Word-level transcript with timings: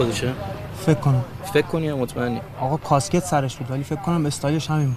خودشه؟ 0.00 0.32
فکر 0.86 0.94
کنم. 0.94 1.24
فکر 1.52 1.66
کنی 1.66 1.86
یا 1.86 1.96
مطمئنی؟ 1.96 2.40
آقا 2.60 2.76
کاسکت 2.76 3.24
سرش 3.24 3.56
بود 3.56 3.70
ولی 3.70 3.84
فکر 3.84 4.00
کنم 4.00 4.26
استایلش 4.26 4.70
همین 4.70 4.86
بود. 4.86 4.96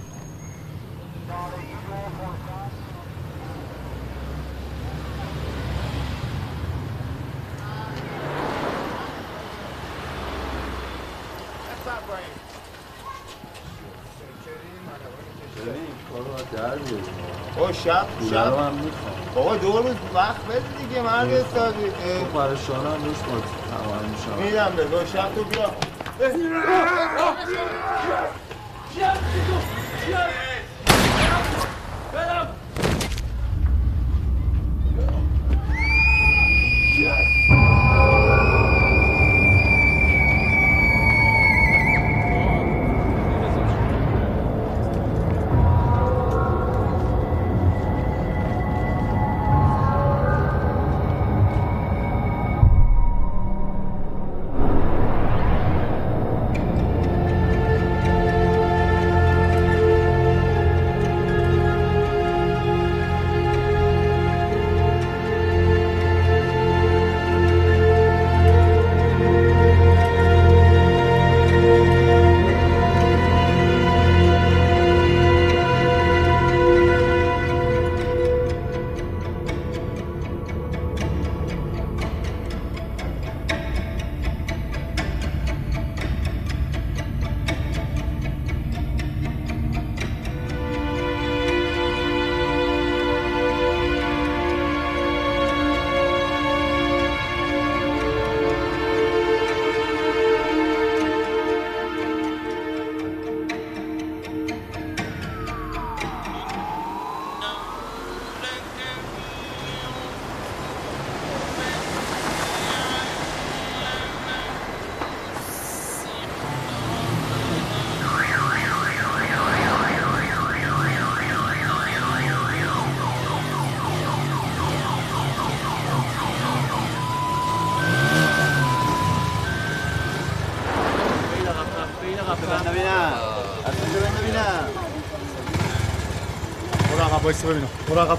شب 17.84 18.06
شب. 18.30 18.52
بابا 19.34 19.56
دو 19.56 19.72
روز 19.72 19.96
وقت 20.14 20.44
بده 20.44 20.62
دیگه 20.88 21.02
مرد 21.02 21.32
استادی 21.32 21.84
تو 21.84 22.24
پرشانه 22.24 22.88
هم 22.90 23.04
روش 23.04 23.16
با 24.24 24.30
تمام 24.30 24.42
میشم 24.42 24.44
میدم 24.44 24.72
به 24.76 24.84
با 24.84 25.04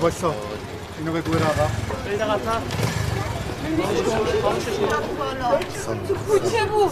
وایسا 0.05 0.33
اینو 0.99 1.13
بگو 1.13 1.31
برو 1.31 1.45
عقب 1.45 1.69
کوچه 6.27 6.65
بود 6.65 6.91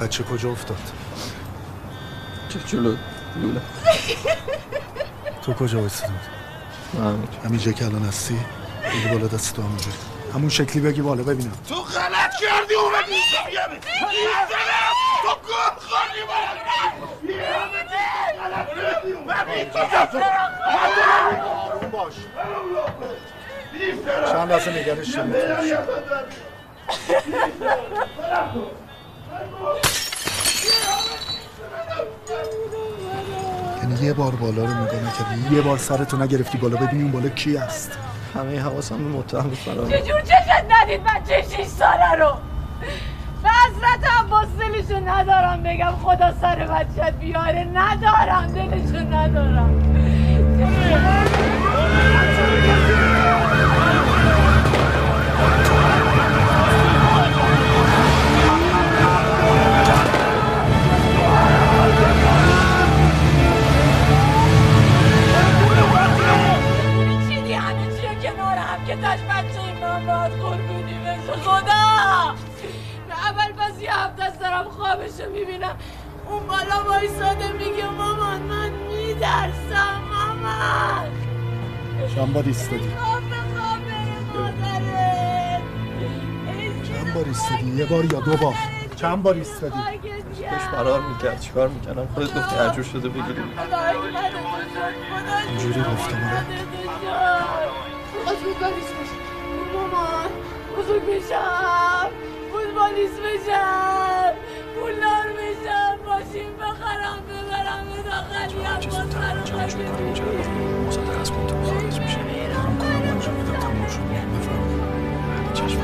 بچه 0.00 0.24
کجا 0.24 0.50
افتاد 0.50 0.76
چه 2.48 2.58
جلو 2.66 2.96
لوله 3.36 3.60
تو 5.42 5.52
کجا 5.52 5.80
وایسادی 5.80 6.12
من 6.94 7.18
همینجا 7.44 7.72
که 7.72 7.84
الان 7.84 8.02
هستی 8.02 8.38
بگی 8.84 9.08
بالا 9.08 9.26
دست 9.26 9.56
تو 9.56 9.62
همونجا 9.62 9.90
همون 10.34 10.48
شکلی 10.48 10.82
بگی 10.82 11.02
بالا 11.02 11.22
ببینم 11.22 11.52
تو 11.68 11.74
غلط 11.74 12.30
کردی 12.40 12.74
اومدی 12.74 13.16
چند 24.32 24.52
لحظه 24.52 24.70
نگرش 24.70 25.12
شدیم 25.12 25.34
یعنی 33.82 34.06
یه 34.06 34.12
بار 34.12 34.34
بالا 34.34 34.64
رو 34.64 34.74
نگاه 34.74 35.00
نکردی؟ 35.00 35.56
یه 35.56 35.62
بار 35.62 35.78
سرتو 35.78 36.16
نگرفتی 36.16 36.58
بالا 36.58 36.76
ببینی 36.76 37.02
اون 37.02 37.12
بالا 37.12 37.28
کی 37.28 37.56
هست 37.56 37.98
همه 38.34 38.60
حواسم 38.60 38.96
به 38.96 39.18
متهم 39.18 39.50
فرار 39.50 39.86
چجور 39.86 40.20
چشت 40.20 40.64
ندید 40.68 41.04
بچه 41.04 41.42
شیش 41.56 41.66
ساله 41.66 42.12
رو؟ 42.12 42.45
به 43.80 43.86
حضرت 43.86 44.20
عباس 44.20 44.48
دلشو 44.58 45.08
ندارم 45.08 45.62
بگم 45.62 45.92
خدا 46.02 46.32
سر 46.40 46.56
بچت 46.56 47.14
بیاره. 47.20 47.68
ندارم 47.74 48.46
دلشو 48.46 49.14
ندارم. 49.14 49.82
چیدی 67.28 67.52
همه 67.52 67.86
چی 68.00 68.28
کنار 68.28 68.56
هم 68.58 68.86
که 68.86 68.96
داشت 68.96 69.22
بچه 69.22 69.80
من 69.80 70.06
باید 70.06 70.32
قربونی 70.32 70.98
بشه. 71.04 71.40
خدا! 71.42 72.35
پس 73.76 73.82
یه 73.82 73.94
هفته 73.94 74.24
از 74.24 74.38
دارم 74.38 74.64
خوابشو 74.64 75.30
می‌بینم. 75.32 75.76
اون 76.28 76.46
بالا 76.46 76.84
وایساده 76.88 77.52
میگه 77.52 77.90
مامان 77.90 78.42
من 78.42 78.70
میدرسم 78.70 80.00
مامان. 80.10 81.10
چند 82.14 82.32
بار 82.32 82.44
ایستادی 82.46 82.90
چند 86.88 87.14
بار 87.14 87.24
ایستادی 87.24 87.76
یه 87.76 87.84
بار 87.84 88.04
یا 88.04 88.20
دو 88.20 88.36
بار. 88.36 88.54
چند 88.96 89.22
بار 89.22 89.34
ایستادی 89.34 89.78
داشت 90.50 90.64
فرار 90.72 91.00
می‌کرد. 91.00 91.40
چیکار 91.40 91.68
می‌کردم؟ 91.68 92.08
خودت 92.14 92.34
گفتی 92.34 92.56
عجور 92.56 92.84
شده 92.84 93.08
بگیری 93.08 93.42
اینجوری 95.48 95.80
گفتم 95.80 96.16
آره. 96.16 96.46
از 98.26 98.36
مامان 99.74 100.30
بزرگ 100.78 101.02
بشم 101.06 101.95
فوتبالیست 102.76 103.20
بشم. 103.20 104.32
پولدار 104.74 105.26
بشم. 105.36 105.96
ماشین 106.06 106.50
بخرم 106.56 107.18
ببرم. 107.28 107.84
به 107.92 108.00
داخلی 108.10 108.60
عباس 108.64 109.14
برام 109.14 109.38
مصادره 110.86 111.20
از 111.20 111.30
کنترل 111.30 111.64
خارج 111.64 112.00
میشه. 112.00 112.18
دارم 112.18 112.78
کارم 112.78 113.02
انجام 113.12 113.34
میدم. 113.34 113.58
تموم 113.60 113.88
شد. 113.88 114.00
بفرمایید. 114.38 114.96
چشم 115.54 115.80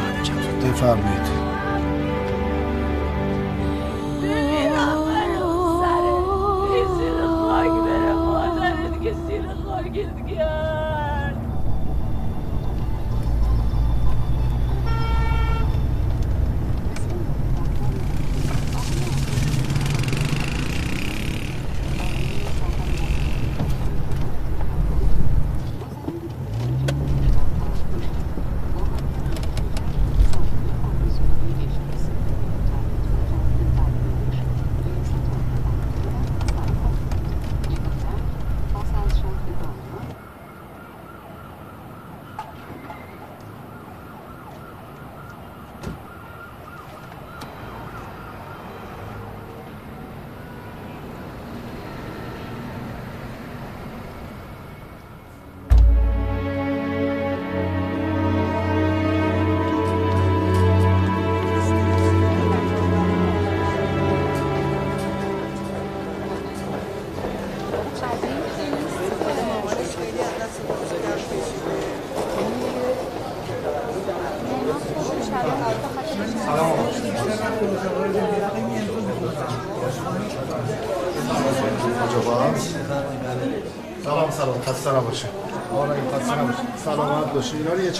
بمیرم 4.23 5.03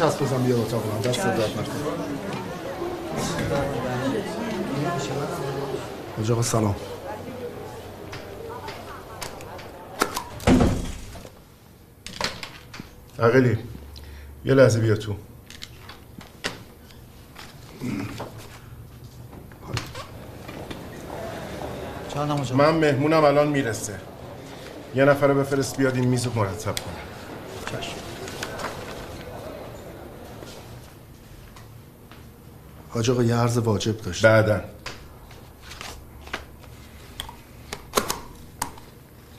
چسب 0.03 0.23
بزن 0.25 0.43
بیا 0.43 0.57
اتاق 0.59 0.87
من 0.87 1.01
دست 1.01 1.25
درد 1.25 1.41
نکن 1.41 1.73
حاج 6.17 6.31
آقا 6.31 6.43
سلام. 6.43 6.77
عقلی 13.19 13.59
یه 14.45 14.55
لحظه 14.55 14.81
بیا 14.81 14.97
تو. 14.97 15.15
من 22.55 22.71
مهمونم 22.71 23.25
الان 23.25 23.49
می‌رسه. 23.49 24.01
یه 24.95 25.05
نفر 25.05 25.27
رو 25.27 25.35
بفرست 25.35 25.77
بیاد 25.77 25.95
این 25.95 26.05
میز 26.09 26.27
رو 26.27 26.33
مرتب 26.35 26.75
کنه. 26.75 27.12
حاج 32.95 33.11
آقا 33.11 33.23
یه 33.23 33.35
عرض 33.35 33.59
واجب 33.59 33.97
داشت 33.97 34.27
بعدا. 34.27 34.61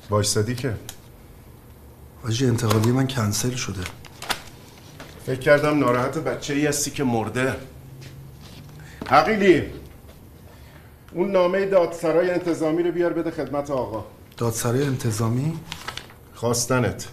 وایستادی 0.09 0.55
که 0.55 0.75
حاجی 2.23 2.45
انتقالی 2.47 2.91
من 2.91 3.07
کنسل 3.07 3.55
شده. 3.55 3.81
فکر 5.25 5.39
کردم 5.39 5.79
ناراحت 5.79 6.17
بچه 6.17 6.53
ای 6.53 6.67
هستی 6.67 6.91
که 6.91 7.03
مرده. 7.03 7.55
عقیلی 9.09 9.63
اون 11.11 11.31
نامه 11.31 11.65
دادسرای 11.65 12.29
انتظامی 12.29 12.83
رو 12.83 12.91
بیار 12.91 13.13
بده 13.13 13.31
خدمت 13.31 13.71
آقا. 13.71 14.05
دادسرای 14.37 14.83
انتظامی؟ 14.83 15.59
خواستنت. 16.33 17.07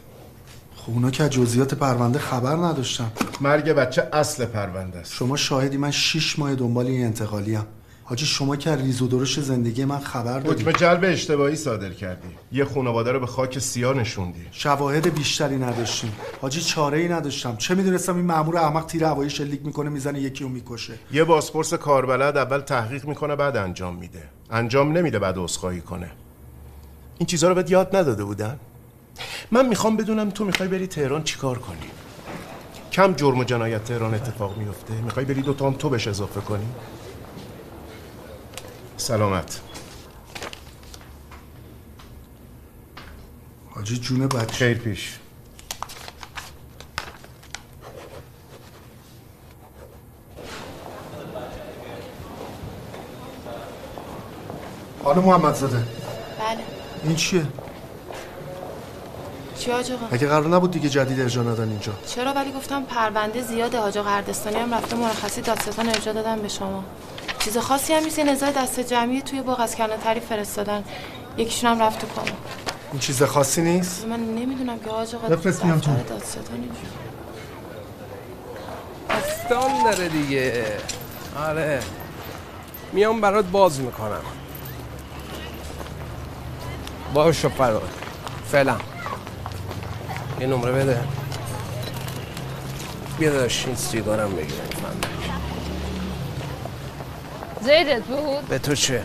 خب 0.86 0.92
اونا 0.92 1.10
که 1.10 1.24
از 1.24 1.30
جزئیات 1.30 1.74
پرونده 1.74 2.18
خبر 2.18 2.56
نداشتم 2.56 3.12
مرگ 3.40 3.72
بچه 3.72 4.08
اصل 4.12 4.44
پرونده 4.44 4.98
است. 4.98 5.14
شما 5.14 5.36
شاهدی 5.36 5.76
من 5.76 5.90
شیش 5.90 6.38
ماه 6.38 6.54
دنبال 6.54 6.86
این 6.86 7.04
انتقالی 7.04 7.54
هم 7.54 7.66
حاجی 8.04 8.26
شما 8.26 8.56
که 8.56 8.76
ریز 8.76 9.02
و 9.02 9.08
درشت 9.08 9.40
زندگی 9.40 9.84
من 9.84 9.98
خبر 9.98 10.40
حکم 10.40 10.52
داری 10.52 10.78
جلب 10.78 11.00
اشتباهی 11.04 11.56
صادر 11.56 11.90
کردی. 11.90 12.28
یه 12.52 12.64
خانواده 12.64 13.12
رو 13.12 13.20
به 13.20 13.26
خاک 13.26 13.58
سیاه 13.58 13.96
نشوندی. 13.96 14.46
شواهد 14.50 15.14
بیشتری 15.14 15.56
نداشتیم. 15.56 16.12
حاجی 16.40 16.60
چاره 16.60 16.98
ای 16.98 17.08
نداشتم. 17.08 17.56
چه 17.56 17.74
می‌دونستم 17.74 18.16
این 18.16 18.26
مامور 18.26 18.56
احمق 18.56 18.86
تیر 18.86 19.04
هوایی 19.04 19.30
شلیک 19.30 19.66
می‌کنه 19.66 19.90
می‌زنه 19.90 20.20
یکی 20.20 20.44
رو 20.44 20.50
می‌کشه. 20.50 20.94
یه 21.12 21.24
بازپرس 21.24 21.74
کاربلد 21.74 22.36
اول 22.36 22.60
تحقیق 22.60 23.04
می‌کنه 23.04 23.36
بعد 23.36 23.56
انجام 23.56 23.96
میده. 23.96 24.22
انجام 24.50 24.92
نمیده 24.92 25.18
بعد 25.18 25.38
عذرخواهی 25.38 25.80
کنه. 25.80 26.10
این 27.18 27.26
چیزها 27.26 27.48
رو 27.48 27.54
بهت 27.54 27.70
یاد 27.70 27.96
نداده 27.96 28.24
بودن؟ 28.24 28.60
من 29.50 29.68
می‌خوام 29.68 29.96
بدونم 29.96 30.30
تو 30.30 30.44
می‌خوای 30.44 30.68
بری 30.68 30.86
تهران 30.86 31.24
چیکار 31.24 31.58
کنی؟ 31.58 31.90
کم 32.92 33.12
جرم 33.12 33.38
و 33.38 33.44
جنایت 33.44 33.84
تهران 33.84 34.14
اتفاق 34.14 34.56
میفته. 34.56 34.94
می‌خوای 34.94 35.24
بری 35.24 35.42
دوتا 35.42 35.66
هم 35.66 35.72
تو 35.72 35.88
بهش 35.88 36.08
اضافه 36.08 36.40
کنی؟ 36.40 36.66
سلامت. 38.96 39.60
حاجی 43.70 43.98
جون 43.98 44.26
بچه. 44.26 44.46
خیر 44.46 44.78
پیش. 44.78 45.16
حالا 55.04 55.20
محمد 55.20 55.54
زاده 55.54 55.76
بله. 55.76 55.86
این 57.04 57.16
چیه؟ 57.16 57.46
چی 59.60 59.70
حاج 59.70 59.92
آقا؟ 59.92 60.06
مگه 60.12 60.26
قرار 60.26 60.48
نبود 60.48 60.70
دیگه 60.70 60.88
جدید 60.88 61.20
ارجا 61.20 61.42
ندن 61.42 61.68
اینجا. 61.68 61.92
چرا؟ 62.06 62.32
ولی 62.32 62.52
گفتم 62.52 62.82
پرونده 62.82 63.42
زیاده. 63.42 63.78
حاج 63.78 63.98
آقا 63.98 64.10
اردستانی 64.10 64.56
هم 64.56 64.74
رفته 64.74 64.96
مرخصی 64.96 65.40
دادستان 65.40 65.88
ارجا 65.88 66.12
دادن 66.12 66.38
به 66.38 66.48
شما. 66.48 66.84
چیز 67.38 67.58
خاصی 67.58 67.92
هم 67.92 68.04
نیست. 68.04 68.18
نزاع 68.18 68.50
دست 68.52 68.80
جمعی 68.80 69.22
توی 69.22 69.42
باغ 69.42 69.60
از 69.60 69.76
کلانتری 69.76 70.20
فرستادن. 70.20 70.84
یکیشون 71.36 71.70
هم 71.70 71.82
رفت 71.82 72.00
تو 72.00 72.06
کاما 72.06 72.36
این 72.92 73.00
چیز 73.00 73.22
خاصی 73.22 73.62
نیست؟ 73.62 74.06
من 74.06 74.20
نمی‌دونم 74.20 74.78
که 74.78 74.90
حاج 74.90 75.14
آقا 75.14 75.28
بفرست 75.28 75.64
میام 75.64 75.78
تو. 75.78 75.90
داستان 79.08 79.84
داره 79.84 80.08
دیگه. 80.08 80.64
آره. 81.48 81.80
میام 82.92 83.20
برات 83.20 83.44
باز 83.44 83.80
می‌کنم. 83.80 84.20
باش 87.14 87.46
فراد. 87.46 87.88
فعلا. 88.52 88.76
یه 90.40 90.46
نمره 90.46 90.72
بده. 90.72 91.00
بیا 93.18 93.32
داشت 93.32 93.66
این 93.66 93.76
سیگارم 93.76 94.36
بگیرم 94.36 94.68
زیدت 97.60 98.02
بود 98.02 98.48
به 98.48 98.58
تو 98.58 98.74
چه؟ 98.74 99.04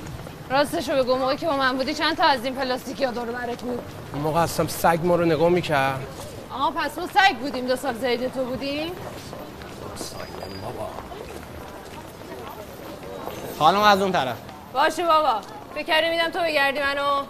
راستشو 0.50 1.04
بگو 1.04 1.16
موقعی 1.16 1.38
که 1.38 1.48
با 1.48 1.58
من 1.58 1.78
بودی 1.78 1.94
چند 1.94 2.18
تا 2.18 2.24
از 2.24 2.46
این 2.46 2.56
پلاستیکی 2.56 3.06
ها 3.06 3.12
دور 3.12 3.26
برت 3.26 3.62
بود؟ 3.62 3.80
اون 4.14 4.22
موقع 4.22 4.42
هستم 4.42 4.68
سگ 4.68 5.00
ما 5.04 5.16
رو 5.16 5.26
نگاه 5.26 5.50
می‌کرد. 5.50 6.00
آها 6.52 6.72
پس 6.72 6.98
ما 6.98 7.08
سگ 7.08 7.36
بودیم 7.42 7.68
دو 7.68 7.76
سال 7.76 7.94
زیدت 7.94 8.34
تو 8.34 8.46
بودیم 8.46 8.92
خانم 13.60 13.82
از 13.82 14.02
اون 14.02 14.12
طرف. 14.12 14.38
باشه 14.74 15.06
بابا 15.06 15.40
فکر 15.76 16.10
میدم 16.10 16.30
تو 16.30 16.40
بگردی 16.40 16.80
منو؟ 16.80 17.24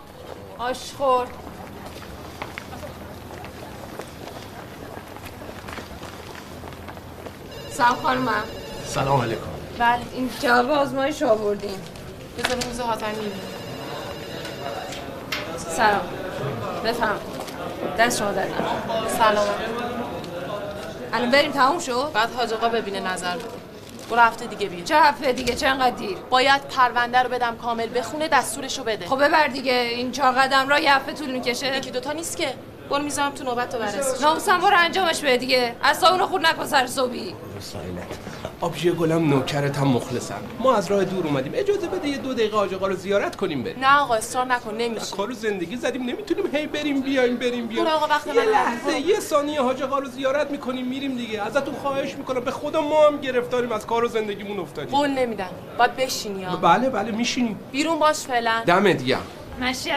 آشخور 0.57 1.27
سلام 7.77 7.96
خانومم 8.03 8.44
سلام 8.86 9.22
علیکم. 9.22 9.41
بله 9.79 10.00
این 10.13 10.29
جواب 10.41 10.72
آزمایش 10.72 11.24
آوردیم 11.24 11.82
بذار 12.38 12.86
حاضر 12.88 13.08
می‌بینم 13.10 13.39
سلام. 15.58 16.01
بفهم 16.86 17.15
دست 18.00 18.20
شما 18.20 18.32
در. 18.32 18.48
سلام. 19.17 19.48
الان 21.13 21.32
بریم 21.32 21.51
تموم 21.51 21.79
شد؟ 21.79 22.12
بعد 22.13 22.34
حاج 22.36 22.53
آقا 22.53 22.70
ببینه 22.70 23.00
نظر. 23.00 23.36
بده 23.36 23.46
برو 24.10 24.20
هفته 24.20 24.46
دیگه 24.46 24.67
بیا. 24.67 24.84
چه 24.84 24.96
هفته 24.96 25.32
دیگه؟ 25.32 25.55
چقدر 25.55 25.89
دیر؟ 25.89 26.17
باید 26.29 26.62
پرونده 26.62 27.20
رو 27.20 27.29
بدم 27.29 27.55
کامل 27.55 28.00
بخونه 28.00 28.27
دستورشو 28.27 28.84
بده. 28.84 29.08
خب 29.08 29.27
ببر 29.27 29.48
دیگه 29.48 29.74
این 29.74 30.12
چهار 30.12 30.32
قدم 30.32 30.70
را 30.70 30.79
یه 30.79 30.96
هفته 30.96 31.13
طول 31.13 31.32
می‌کشه. 31.32 31.77
یکی 31.77 31.91
دوتا 31.91 32.12
نیست 32.12 32.38
که. 32.38 32.53
برو 32.89 33.03
می‌ذارم 33.03 33.31
تو 33.31 33.43
نوبت 33.43 33.69
تو 33.69 33.77
برسی 33.77 34.23
ناموسم 34.23 34.57
برو 34.57 34.75
انجامش 34.77 35.19
بده 35.19 35.37
دیگه. 35.37 35.75
اصلا 35.83 36.09
اونو 36.09 36.27
خود 36.27 36.45
نکن 36.45 36.65
سر 36.65 36.87
صبحی. 36.87 37.35
آبژی 38.61 38.91
گلم 38.91 39.29
نوکرت 39.29 39.77
هم 39.77 39.87
مخلصم. 39.87 40.39
ما 40.59 40.75
از 40.75 40.91
راه 40.91 41.03
دور 41.03 41.27
اومدیم. 41.27 41.51
اجازه 41.55 41.87
بده 41.87 42.07
یه 42.07 42.17
دو 42.17 42.33
دقیقه 42.33 42.57
آج 42.57 42.73
آقا 42.73 42.87
رو 42.87 42.95
زیارت 42.95 43.35
کنیم 43.35 43.63
بریم. 43.63 43.79
نه 43.79 43.99
آقا 43.99 44.15
اصرار 44.15 44.45
نکن 44.45 44.75
نمیشه 44.75 45.15
کارو 45.15 45.33
زندگی 45.33 45.75
زدیم 45.75 46.03
نمی‌تونیم 46.03 46.55
هی 46.55 46.67
بریم 46.67 47.01
بیایم 47.01 47.35
بریم 47.35 47.67
بیایم. 47.67 47.87
آقا 47.87 48.07
وقت 48.07 48.27
من. 48.27 48.33
لحظه 48.33 48.99
یه 48.99 49.19
ثانیه 49.19 49.61
حاج 49.61 49.81
آقا 49.81 49.99
رو 49.99 50.09
زیارت 50.09 50.51
می‌کنیم 50.51 50.87
میریم 50.87 51.17
دیگه. 51.17 51.41
ازتون 51.41 51.75
خواهش 51.75 52.15
می‌کنم 52.15 52.39
به 52.39 52.51
خدا 52.51 52.81
ما 52.81 53.07
هم 53.07 53.17
گرفتاریم 53.17 53.71
از 53.71 53.85
کار 53.85 54.03
و 54.03 54.07
زندگیمون 54.07 54.59
افتادیم. 54.59 54.97
قول 54.97 55.09
نمیدن 55.09 55.49
باید 55.77 55.95
بشینی 55.95 56.45
بله 56.61 56.89
بله 56.89 57.11
میشینیم. 57.11 57.59
بیرون 57.71 57.99
باش 57.99 58.17
فعلا. 58.17 58.63
دمت 58.65 59.03
گرم. 59.03 59.21
مشی 59.61 59.91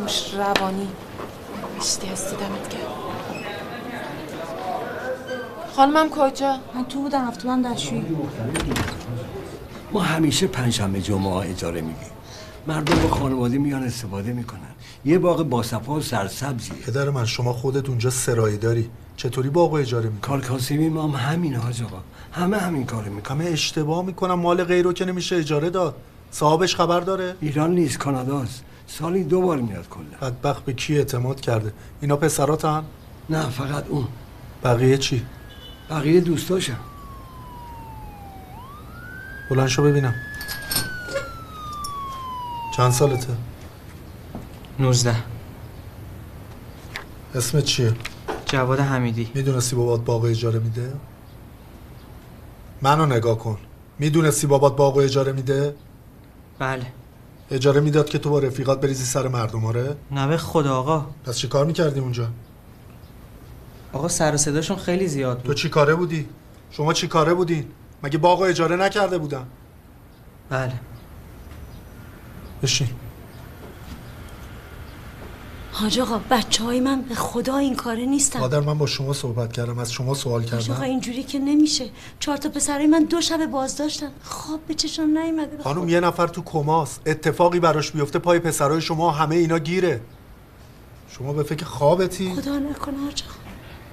موش 0.00 0.34
روانی. 0.34 0.88
اشتی 1.80 2.06
هستی 2.06 2.36
دمت 2.36 2.68
گرم. 2.68 2.80
خانمم 5.76 6.08
کجا؟ 6.10 6.56
من 6.74 6.84
تو 6.84 7.00
بودم 7.00 7.28
رفته 7.28 7.48
من 7.48 7.62
دستشویی 7.62 8.04
ما 9.92 10.00
همیشه 10.00 10.46
پنجشنبه 10.46 11.00
جمعه 11.00 11.32
ها 11.32 11.42
اجاره 11.42 11.80
میدیم 11.80 12.10
مردم 12.66 13.02
با 13.02 13.08
خانواده 13.08 13.58
میان 13.58 13.82
استفاده 13.82 14.32
می‌کنن. 14.32 14.60
یه 15.04 15.18
باغ 15.18 15.42
باصفا 15.42 15.92
و 15.92 16.00
سرسبزیه. 16.00 16.74
پدر 16.74 17.10
من 17.10 17.24
شما 17.24 17.52
خودت 17.52 17.88
اونجا 17.88 18.10
سرایی 18.10 18.56
داری. 18.56 18.90
چطوری 19.16 19.48
باغو 19.50 19.76
اجاره 19.76 20.04
می‌کنی؟ 20.04 20.20
کار 20.20 20.40
کاسبی 20.40 20.88
ما 20.88 21.02
هم 21.02 21.30
همینه 21.30 21.58
حاج 21.58 21.82
آقا. 21.82 21.98
همه 22.32 22.56
همین 22.56 22.86
کارو 22.86 23.12
می‌کنن. 23.12 23.40
همه 23.40 23.50
اشتباه 23.50 24.04
می‌کنم 24.04 24.34
مال 24.34 24.64
غیرو 24.64 24.92
که 24.92 25.04
نمیشه 25.04 25.36
اجاره 25.36 25.70
داد. 25.70 25.94
صاحبش 26.30 26.76
خبر 26.76 27.00
داره؟ 27.00 27.36
ایران 27.40 27.74
نیست 27.74 27.98
کاناداست. 27.98 28.64
سالی 28.98 29.24
دو 29.24 29.40
بار 29.40 29.56
میاد 29.58 29.88
کلا. 29.88 30.30
بدبخت 30.30 30.64
به 30.64 30.72
کی 30.72 30.98
اعتماد 30.98 31.40
کرده؟ 31.40 31.72
اینا 32.00 32.16
پسراتن؟ 32.16 32.84
نه 33.30 33.48
فقط 33.48 33.84
اون. 33.88 34.08
بقیه 34.64 34.98
چی؟ 34.98 35.26
بقیه 35.90 36.20
دوستاشم. 36.20 36.78
بلند 39.50 39.68
شو 39.68 39.82
ببینم. 39.82 40.14
چند 42.76 42.92
سالته؟ 42.92 43.36
19 44.78 45.16
اسمت 47.34 47.64
چیه؟ 47.64 47.92
جواد 48.46 48.80
حمیدی. 48.80 49.30
می‌دونستی 49.34 49.76
بابات 49.76 50.04
باغ 50.04 50.24
اجاره 50.24 50.58
میده؟ 50.58 50.92
منو 52.82 53.06
نگاه 53.06 53.38
کن. 53.38 53.58
می‌دونستی 53.98 54.46
بابات 54.46 54.76
باغ 54.76 54.96
اجاره 54.96 55.32
میده؟ 55.32 55.74
بله. 56.58 56.86
اجاره 57.50 57.80
می‌داد 57.80 58.08
که 58.08 58.18
تو 58.18 58.30
با 58.30 58.38
رفیقات 58.38 58.80
بریزی 58.80 59.04
سر 59.04 59.28
مردم 59.28 59.64
آره؟ 59.64 59.96
نه 60.10 60.26
به 60.26 60.36
خدا 60.36 60.76
آقا. 60.76 61.06
پس 61.24 61.36
چی 61.36 61.48
کار 61.48 61.64
می‌کردی 61.64 62.00
اونجا؟ 62.00 62.28
آقا 63.92 64.08
سر 64.08 64.34
و 64.34 64.36
صداشون 64.36 64.76
خیلی 64.76 65.06
زیاد 65.08 65.36
بود. 65.36 65.46
تو 65.46 65.54
چی 65.54 65.68
کاره 65.68 65.94
بودی؟ 65.94 66.26
شما 66.70 66.92
چی 66.92 67.08
کاره 67.08 67.34
بودین؟ 67.34 67.64
مگه 68.02 68.18
باغ 68.18 68.40
اجاره 68.40 68.76
نکرده 68.76 69.18
بودن؟ 69.18 69.46
بله. 70.50 70.72
بشین. 72.62 72.88
حاج 75.72 76.00
آقا 76.00 76.20
بچه 76.30 76.64
های 76.64 76.80
من 76.80 77.02
به 77.02 77.14
خدا 77.14 77.56
این 77.56 77.76
کاره 77.76 78.06
نیستن. 78.06 78.40
مادر 78.40 78.60
من 78.60 78.78
با 78.78 78.86
شما 78.86 79.12
صحبت 79.12 79.52
کردم 79.52 79.78
از 79.78 79.92
شما 79.92 80.14
سوال 80.14 80.40
حاج 80.40 80.54
آقا 80.54 80.62
کردم. 80.62 80.90
اینجوری 80.90 81.22
که 81.22 81.38
نمیشه. 81.38 81.84
چهار 82.20 82.36
تا 82.36 82.48
پسرای 82.48 82.86
من 82.86 83.04
دو 83.04 83.20
شب 83.20 83.46
بازداشتن. 83.46 84.10
خواب 84.22 84.60
به 84.68 84.74
چشم 84.74 85.02
نیومده. 85.02 85.62
خانم. 85.62 85.88
یه 85.88 86.00
نفر 86.00 86.26
تو 86.26 86.42
کماست. 86.42 87.00
اتفاقی 87.06 87.60
براش 87.60 87.90
بیفته 87.90 88.18
پای 88.18 88.38
پسرای 88.38 88.80
شما 88.80 89.10
همه 89.10 89.36
اینا 89.36 89.58
گیره. 89.58 90.00
شما 91.08 91.32
به 91.32 91.42
فکر 91.42 91.64
خوابتی؟ 91.64 92.34
خدا 92.34 92.58
نکنه 92.58 92.98
حاج 92.98 93.22
آقا. 93.22 93.34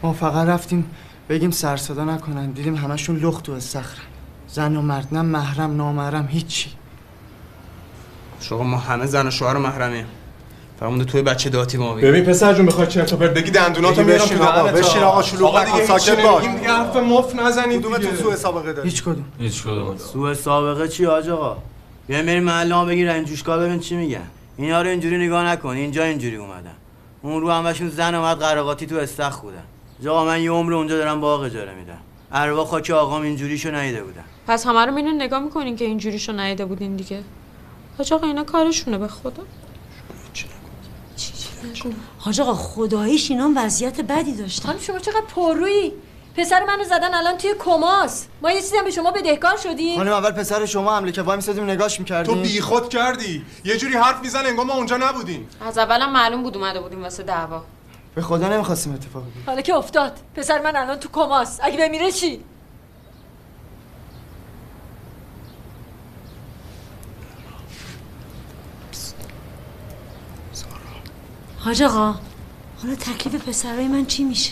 ما 0.04 0.14
فقط 0.14 0.48
رفتیم 0.48 0.92
بگیم 1.30 1.52
سر 1.52 1.78
صدا 1.78 2.06
نکنن. 2.06 2.52
دیدیم 2.52 2.76
همشون 2.76 3.18
لخت 3.18 3.44
تو 3.44 3.52
استخرن 3.52 4.04
زن 4.48 4.76
و 4.76 4.82
مرد 4.82 5.08
نه 5.12 5.22
محرم 5.22 5.76
نامحرم 5.76 6.28
هیچی. 6.28 6.70
شما 8.40 8.64
ما 8.64 8.78
همه 8.78 9.06
زن 9.06 9.28
و 9.28 9.32
شوهر 9.32 9.56
و 9.56 9.60
محرمیم. 9.60 10.06
فقط 10.80 10.90
مونده 10.90 11.06
توی 11.06 11.22
بچه 11.22 11.50
داتی 11.50 11.78
ما 11.78 11.94
ببین 11.94 12.24
پسر 12.24 12.54
جون 12.54 12.66
بخوای 12.66 12.88
چرت 12.88 13.14
و 13.14 13.18
پرت 13.18 13.34
بگی 13.34 13.52
دندوناتو 13.52 14.04
میارم 14.04 14.24
بشین 14.24 14.38
تو 14.38 14.44
آقا، 14.44 14.72
بشین. 14.72 15.04
آقا، 15.04 15.22
شلوغ 15.22 15.58
نکن، 15.58 15.86
ساکت 15.86 16.22
باش. 16.22 16.44
نمیگیم. 16.44 16.60
دیگه 16.60 16.74
حرف 16.74 16.96
مفت 16.96 17.36
نزنید 17.36 17.82
کدومتون. 17.82 18.16
سوء 18.16 18.36
سابقه 18.36 18.74
داری 18.74 18.90
هیچ 18.90 19.04
کدوم. 19.04 19.26
هیچ 19.40 19.64
کدوم. 19.64 19.98
سوء 19.98 20.34
سابقه 20.34 20.88
چی 20.88 21.06
حاج 21.06 21.30
آقا؟ 21.30 21.58
بیاین 22.08 22.26
بریم 22.26 22.44
محله 22.44 22.76
ها 22.76 22.86
بگیر 22.86 23.10
این 23.10 23.26
جوشکا 23.26 23.58
ببین 23.58 23.80
چی 23.80 23.96
میگن. 23.96 24.28
اینا 24.58 24.82
رو 24.82 24.90
اینجوری 24.90 25.28
نگاه 25.28 25.46
نکن. 25.46 25.70
اینجا 25.70 26.04
اینجوری 26.04 26.36
اومدن. 26.36 26.76
اون 27.22 27.42
رو 27.42 27.52
همشون 27.52 27.90
زن 27.90 28.16
اومد 28.16 28.38
قراقاتی 28.38 28.86
تو 28.86 28.96
استخ 28.96 29.40
بودن. 29.40 29.64
آقا 30.10 30.26
من 30.26 30.42
یه 30.42 30.52
عمر 30.52 30.74
اونجا 30.74 30.98
دارم 30.98 31.22
باغ 31.22 31.42
اجاره 31.42 31.74
میدم. 31.76 31.98
اروا 32.32 32.66
خاک 32.66 32.90
آقام 32.90 33.22
اینجوریشو 33.22 33.76
ندیده 33.76 34.04
بودن. 34.04 34.24
پس 34.48 34.68
همه 34.68 34.86
رو 34.86 34.92
میرین 34.92 35.22
نگاه 35.22 35.40
می‌کنین 35.40 35.76
که 35.76 35.86
اینجوریشو 35.86 36.32
نیده 36.32 36.66
بودین 36.66 36.96
دیگه؟ 36.96 37.24
حاج 37.98 38.14
آقا 38.14 38.28
اینا 38.28 38.44
کارشونه 38.44 38.98
به 38.98 39.08
خدا. 39.08 39.44
حاج 42.20 42.42
آقا 42.42 42.54
خداییش 42.54 43.32
اینا 43.32 43.52
وضعیت 43.56 44.02
بدی 44.02 44.34
داشتن 44.34 44.68
خانم 44.68 44.80
شما 44.80 45.00
چقدر 45.00 45.22
پررویی. 45.36 45.94
پسر 46.36 46.66
منو 46.66 46.84
زدن 46.84 47.14
الان 47.14 47.38
توی 47.38 47.54
کماس. 47.60 48.26
ما 48.42 48.52
یه 48.52 48.62
چیزی 48.62 48.78
هم 48.78 48.84
به 48.84 48.92
شما 48.92 49.12
بدهکار 49.12 49.58
شدیم. 49.58 49.98
خانم 49.98 50.12
اول 50.12 50.32
پسر 50.32 50.66
شما 50.66 50.98
حمله 50.98 51.12
که 51.12 51.22
وای 51.22 51.36
میسادیم 51.36 51.64
نگاش 51.64 52.00
می‌کردیم. 52.00 52.36
تو 52.36 52.42
بیخود 52.42 52.90
کردی. 52.90 53.46
یه 53.66 53.78
جوری 53.78 53.94
حرف 53.94 54.22
میزن 54.22 54.46
انگار 54.46 54.66
ما 54.66 54.74
اونجا 54.74 54.98
نبودیم. 54.98 55.50
از 55.62 55.78
اولم 55.78 56.12
معلوم 56.12 56.44
بود 56.44 56.58
اومده 56.58 56.80
بودیم 56.80 57.04
واسه 57.04 57.24
دعوا. 57.24 57.64
به 58.16 58.22
خدا 58.22 58.50
نمی‌خواستیم 58.50 58.94
اتفاقی 58.94 59.26
بیفته. 59.26 59.52
حالا 59.52 59.62
که 59.62 59.76
افتاد. 59.76 60.18
پسر 60.36 60.62
من 60.62 60.76
الان 60.76 61.00
تو 61.00 61.10
کماس. 61.10 61.60
اگه 61.64 61.78
بمیره 61.78 62.12
چی؟ 62.12 62.44
حاج 71.68 71.84
آقا 71.84 72.16
حالا 72.82 72.96
تکلیف 72.96 73.50
پسرای 73.50 73.88
من 73.88 74.06
چی 74.06 74.24
میشه؟ 74.24 74.52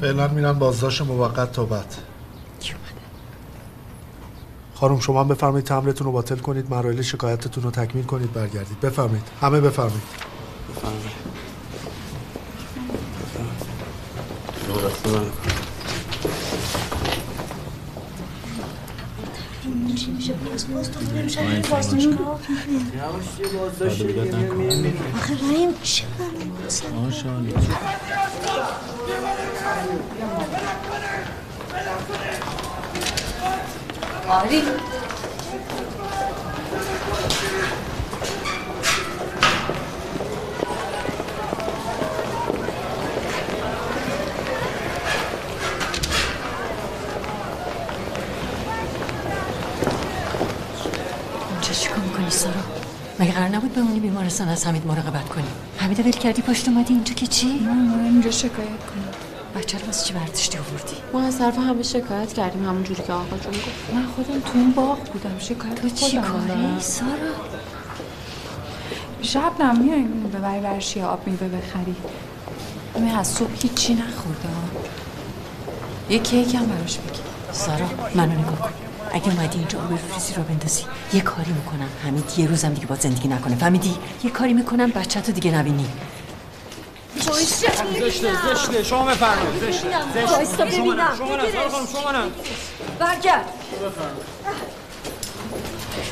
فعلا 0.00 0.28
میرن 0.28 0.52
بازداشت 0.52 1.02
موقت 1.02 1.52
تا 1.52 1.64
بعد. 1.64 1.94
خانم 4.74 5.00
شما 5.00 5.20
هم 5.20 5.28
بفرمایید 5.28 5.66
تمرتون 5.66 6.06
رو 6.06 6.12
باطل 6.12 6.36
کنید 6.36 6.70
مراحل 6.70 7.02
شکایتتون 7.02 7.64
رو 7.64 7.70
تکمیل 7.70 8.04
کنید 8.04 8.32
برگردید. 8.32 8.80
بفرمایید 8.80 9.28
همه 9.40 9.60
بفرمایید. 9.60 10.02
چی 19.96 20.10
میشه؟ 20.10 20.32
باز 20.32 20.72
باز 20.72 20.90
تو 20.90 21.00
نمیشه. 21.16 21.40
بازداشتگاه 21.70 22.40
آخه 25.14 25.34
رحیم 25.34 25.74
چقدر 25.82 26.06
آری 34.28 34.62
اینجا 51.50 51.72
چیکار 51.72 51.98
می‌کنی 51.98 52.30
سارا 52.46 52.62
مگه 53.20 53.32
قرار 53.32 53.48
نبود 53.48 53.74
بمونی 53.74 54.00
بیمارستان 54.00 54.48
از 54.48 54.66
حمید 54.66 54.86
مراقبت 54.86 55.28
کنی؟ 55.28 55.44
حمیده 55.78 56.02
ول 56.02 56.10
کردی 56.10 56.42
پشت 56.42 56.68
اومدی 56.68 56.94
اینجا 56.94 57.14
که 57.14 57.26
چی؟ 57.26 57.46
من 57.58 58.04
اینجا 58.04 58.30
شکایت 58.30 58.50
کنم. 58.58 59.12
بچه 59.56 59.78
رو 59.78 59.86
واسه 59.86 60.04
چی 60.06 60.14
برداشتی 60.14 60.58
آوردی؟ 60.58 60.96
ما 61.12 61.22
از 61.22 61.38
طرف 61.38 61.58
همه 61.58 61.82
شکایت 61.82 62.32
کردیم 62.32 62.68
همون 62.68 62.84
جوری 62.84 63.02
که 63.02 63.12
آقا 63.12 63.36
جون 63.36 63.52
گفت. 63.52 63.94
من 63.94 64.06
خودم 64.06 64.40
تو 64.40 64.58
این 64.58 64.72
باغ 64.72 64.98
بودم. 65.12 65.38
شکایت 65.38 65.74
تو 65.74 65.88
چی 65.88 66.18
کاری. 66.18 66.80
سارا؟ 66.80 67.08
شب 69.22 69.62
نمیایم 69.62 70.30
ببری 70.34 70.60
ورشی 70.60 71.02
آب 71.02 71.26
میوه 71.26 71.48
بخری. 71.48 71.96
همین 72.96 73.14
از 73.14 73.26
صبح 73.26 73.50
هیچی 73.62 73.94
نخورده 73.94 74.48
یه 76.10 76.18
کیک 76.18 76.54
هم 76.54 76.66
براش 76.66 76.98
بگی. 76.98 77.20
سارا 77.52 77.86
منو 78.14 78.32
نگاه 78.32 78.58
کن. 78.58 78.70
اگه 79.12 79.28
اومدی 79.28 79.58
اینجا 79.58 79.78
آب 79.78 79.92
ریزی 80.14 80.34
رو 80.34 80.42
بندازی. 80.42 80.82
یه 81.12 81.20
کاری 81.20 81.52
می‌کنم. 81.52 81.88
حمید 82.04 82.24
یه 82.36 82.46
روزم 82.46 82.74
دیگه 82.74 82.86
با 82.86 82.94
زندگی 82.94 83.28
نکنه. 83.28 83.56
فهمیدی؟ 83.56 83.94
یه 84.24 84.30
کاری 84.30 84.54
می‌کنم 84.54 84.90
بچه 84.90 85.20
تو 85.20 85.32
دیگه 85.32 85.50
نبینی. 85.50 85.86
زشته 87.20 88.30
زشته 88.54 88.82
شما 88.82 89.04
بفرمایید 89.04 89.60
زشته 89.60 89.88
زشته. 90.14 90.64
ببینم. 90.64 91.16
شما 91.92 92.12
نه 92.12 92.18
برگرد. 92.98 93.44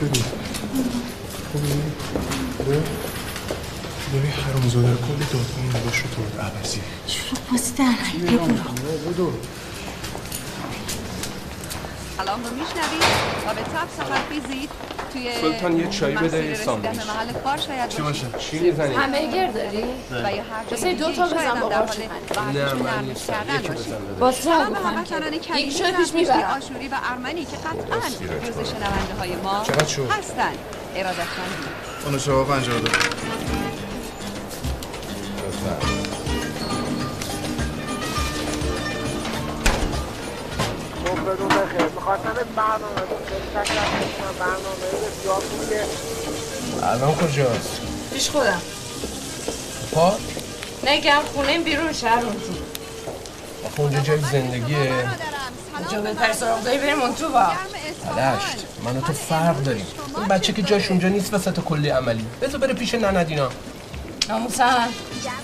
شدی. 0.01 0.25
خوبی؟ 1.53 1.69
ببین 4.15 4.33
حرومزاده 4.33 4.91
رو 4.91 4.97
کلی 4.97 5.25
دادگاه 5.33 5.81
نگاش 5.83 5.99
رو 5.99 6.07
تو 6.15 6.23
عوضی. 6.41 6.81
شروع 7.07 7.41
بازی 7.53 7.73
در 7.73 7.85
حیل 7.85 8.39
سلام 12.17 12.45
رو 12.45 12.51
میشنوید 12.51 13.03
و 13.47 13.55
به 13.55 13.61
تب 13.61 13.89
سفر 13.99 14.21
بیزید 14.31 14.71
توی 15.13 15.41
سلطان 15.41 15.79
یه 15.79 15.89
چایی 15.89 16.15
بده 16.17 16.55
ساندویچ. 16.55 17.01
محل 17.07 17.89
چی 17.89 18.03
باشه؟ 18.03 18.27
چی 18.39 18.59
می‌زنی؟ 18.59 18.95
همبرگر 18.95 19.47
داری؟ 19.47 19.85
و 20.11 20.33
یا 20.33 20.43
هر 20.43 20.93
دو 20.93 21.13
تا 21.13 21.27
بزن 21.27 21.61
با 21.61 21.69
قارچ 21.69 21.99
نه 22.55 22.75
من 22.75 23.15
کردن 23.15 23.75
با 24.21 24.33
سلام 24.33 24.75
هموطنان 24.75 25.39
کریم 25.39 25.69
یک 25.69 25.77
شات 25.77 25.97
پیش 25.97 26.15
می‌برم. 26.15 26.57
آشوری 26.57 26.89
و 26.89 26.95
ارمنی 27.11 27.45
که 27.45 27.57
قطعا 27.57 28.01
جزو 28.21 28.65
شنونده 28.65 29.15
های 29.19 29.37
ما 29.37 29.63
هستند 30.19 30.59
ارادتمند. 30.97 31.65
اون 32.07 32.19
شما 32.19 32.45
52 32.45 32.89
می‌خواستم 42.05 42.35
برنامه. 42.57 43.01
برنامه 44.39 44.87
بسیار 45.19 45.43
الان 46.83 47.15
کجاست؟ 47.15 47.81
پیش 48.13 48.31
خودم. 48.31 48.63
پا؟ 49.93 50.17
نگم 50.87 51.21
خونه 51.35 51.59
بیرون 51.59 51.93
شهر 51.93 52.25
اون 52.25 52.33
تو. 52.33 52.53
آخه 53.67 53.81
اونجا 53.81 54.01
جای 54.01 54.19
زندگیه. 54.21 54.93
اونجا 55.79 56.01
به 56.01 56.15
پرس 56.15 56.41
داری 56.41 56.79
بریم 56.79 57.03
اون 57.03 57.15
تو 57.15 57.29
با. 57.29 57.47
پلشت 58.05 58.57
من 58.85 58.97
و 58.97 59.01
تو 59.01 59.13
فرق 59.13 59.63
داریم. 59.63 59.87
اون 60.17 60.29
بچه 60.29 60.53
که 60.53 60.63
جاش 60.63 60.91
اونجا 60.91 61.09
نیست 61.09 61.35
وسط 61.35 61.61
کلی 61.61 61.89
عملی. 61.89 62.27
بذار 62.41 62.61
بره 62.61 62.75
پیش 62.75 62.95
نندینا 62.95 63.49
ناموسن. 64.29 64.89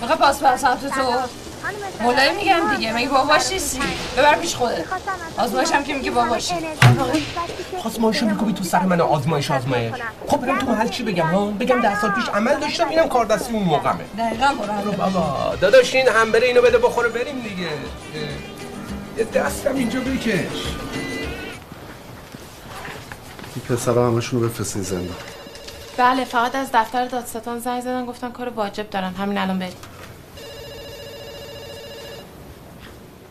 می‌خوای 0.01 0.19
پاس 0.19 0.39
پرسم 0.39 0.75
تو 0.75 0.89
تو. 0.89 1.40
مولایی 2.01 2.31
میگم 2.37 2.75
دیگه 2.75 2.93
مگه 2.93 3.09
باباش 3.09 3.51
نیستی 3.51 3.79
ببر 4.17 4.35
پیش 4.35 4.55
خودت. 4.55 4.85
آزمایش 5.37 5.71
هم 5.71 5.83
که 5.83 5.93
میگه 5.93 6.11
باباشی 6.11 6.53
آزمایشو 7.85 8.25
میگوی 8.25 8.53
تو 8.53 8.63
سر 8.63 8.83
من 8.83 9.01
آزمایش 9.01 9.51
آزمایش. 9.51 9.93
خب 10.27 10.37
برم 10.37 10.59
تو 10.59 10.65
محل 10.65 10.87
چی 10.87 11.03
بگم 11.03 11.25
ها؟ 11.25 11.45
بگم 11.45 11.81
ده 11.81 12.01
سال 12.01 12.11
پیش 12.11 12.29
عمل 12.29 12.59
داشتم 12.59 12.89
اینم 12.89 13.09
کار 13.09 13.25
دستی 13.25 13.53
اون 13.53 13.63
موقعمه. 13.63 14.03
دقیقا 14.17 14.53
برو 14.53 14.91
بابا 14.91 15.55
داداش 15.61 15.95
این 15.95 16.07
همبره 16.07 16.47
اینو 16.47 16.61
بده 16.61 16.77
بخوره 16.77 17.09
بریم 17.09 17.39
دیگه. 17.41 17.69
یه 19.17 19.23
دستم 19.23 19.75
اینجا 19.75 19.99
بکش. 19.99 20.65
این 23.55 23.65
پسرا 23.69 24.07
همشون 24.07 24.41
رو 24.41 24.49
بفرستین 24.49 24.81
زندان. 24.81 25.15
بله 25.97 26.25
فقط 26.25 26.55
از 26.55 26.69
دفتر 26.73 27.05
دادستان 27.05 27.59
زنگ 27.59 27.81
زدن 27.81 28.05
گفتن 28.05 28.31
کار 28.31 28.49
واجب 28.49 28.89
دارن. 28.89 29.13
همین 29.13 29.37
الان 29.37 29.59
بریم 29.59 29.73
یه 29.73 29.77
بار 29.77 29.79
دو 32.51 33.30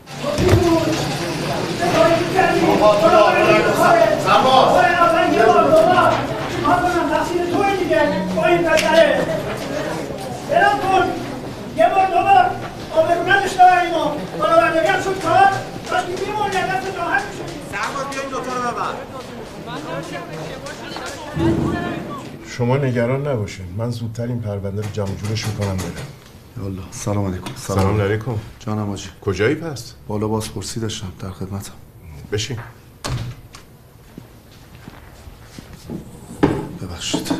شما 22.57 22.77
نگران 22.77 23.27
نباشین 23.27 23.65
من 23.77 23.89
زودتر 23.89 24.23
این 24.23 24.41
پرونده 24.41 24.81
رو 24.81 24.87
جمع 24.93 25.15
جورش 25.15 25.47
می‌کنم 25.47 25.77
برم 25.77 26.10
یالله 26.61 26.81
سلام 26.91 27.25
علیکم. 27.25 27.51
سلام. 27.55 28.01
علیکم. 28.01 28.35
جانم 28.59 28.89
آجی. 28.89 29.09
کجایی 29.21 29.55
پس؟ 29.55 29.93
بالا 30.07 30.27
بازپرسی 30.27 30.79
داشتم 30.79 31.11
در 31.19 31.31
خدمتم. 31.31 31.73
بشین. 32.31 32.57
ببخشید. 36.81 37.31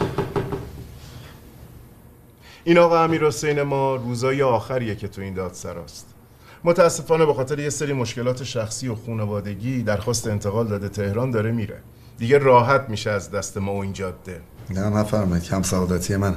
این 2.63 2.77
آقا 2.77 3.03
امیر 3.03 3.25
حسین 3.25 3.61
ما 3.61 3.95
روزای 3.95 4.41
آخریه 4.41 4.95
که 4.95 5.07
تو 5.07 5.21
این 5.21 5.33
دادسراست 5.33 6.05
متاسفانه 6.63 7.25
به 7.25 7.33
خاطر 7.33 7.59
یه 7.59 7.69
سری 7.69 7.93
مشکلات 7.93 8.43
شخصی 8.43 8.87
و 8.87 8.95
خانوادگی 8.95 9.83
درخواست 9.83 10.27
انتقال 10.27 10.67
داده 10.67 10.89
تهران 10.89 11.31
داره 11.31 11.51
میره. 11.51 11.81
دیگه 12.17 12.37
راحت 12.37 12.85
میشه 12.89 13.09
از 13.09 13.31
دست 13.31 13.57
ما 13.57 13.73
و 13.73 13.81
این 13.81 13.93
جاده. 13.93 14.41
نه 14.69 14.89
نفرمایید. 14.89 15.43
کم 15.43 15.61
سعادتی 15.61 16.15
من 16.15 16.35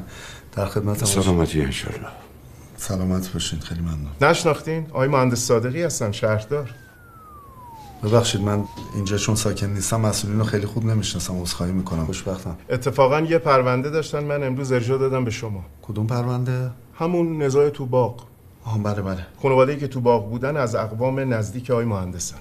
در 0.52 0.66
خدمتم. 0.66 1.06
سلامتی 1.06 1.62
انشالله 1.62 2.23
سلامت 2.88 3.32
باشین 3.32 3.58
خیلی 3.58 3.80
ممنون. 3.80 4.10
نشناختین؟ 4.20 4.86
آقای 4.90 5.08
مهندس 5.08 5.38
صادقی 5.38 5.82
هستن 5.82 6.12
شهردار. 6.12 6.70
ببخشید 8.02 8.40
من 8.40 8.64
اینجا 8.94 9.16
چون 9.16 9.34
ساکن 9.34 9.66
نیستم 9.66 10.00
مسئولین 10.00 10.38
رو 10.38 10.44
خیلی 10.44 10.66
خوب 10.66 10.84
نمی‌شناسم 10.84 11.40
عذرخواهی 11.42 11.72
می‌کنم. 11.72 12.06
خوشبختم. 12.06 12.56
اتفاقا 12.70 13.20
یه 13.20 13.38
پرونده 13.38 13.90
داشتن 13.90 14.24
من 14.24 14.42
امروز 14.42 14.72
ارجاع 14.72 14.98
دادم 14.98 15.24
به 15.24 15.30
شما. 15.30 15.64
کدوم 15.82 16.06
پرونده؟ 16.06 16.70
همون 16.94 17.42
نزاع 17.42 17.70
تو 17.70 17.86
باغ. 17.86 18.24
آها 18.64 18.78
بله 18.78 19.02
بله. 19.02 19.26
خانواده‌ای 19.42 19.78
که 19.78 19.88
تو 19.88 20.00
باغ 20.00 20.30
بودن 20.30 20.56
از 20.56 20.74
اقوام 20.74 21.34
نزدیک 21.34 21.70
آقای 21.70 21.84
مهندسن. 21.84 22.36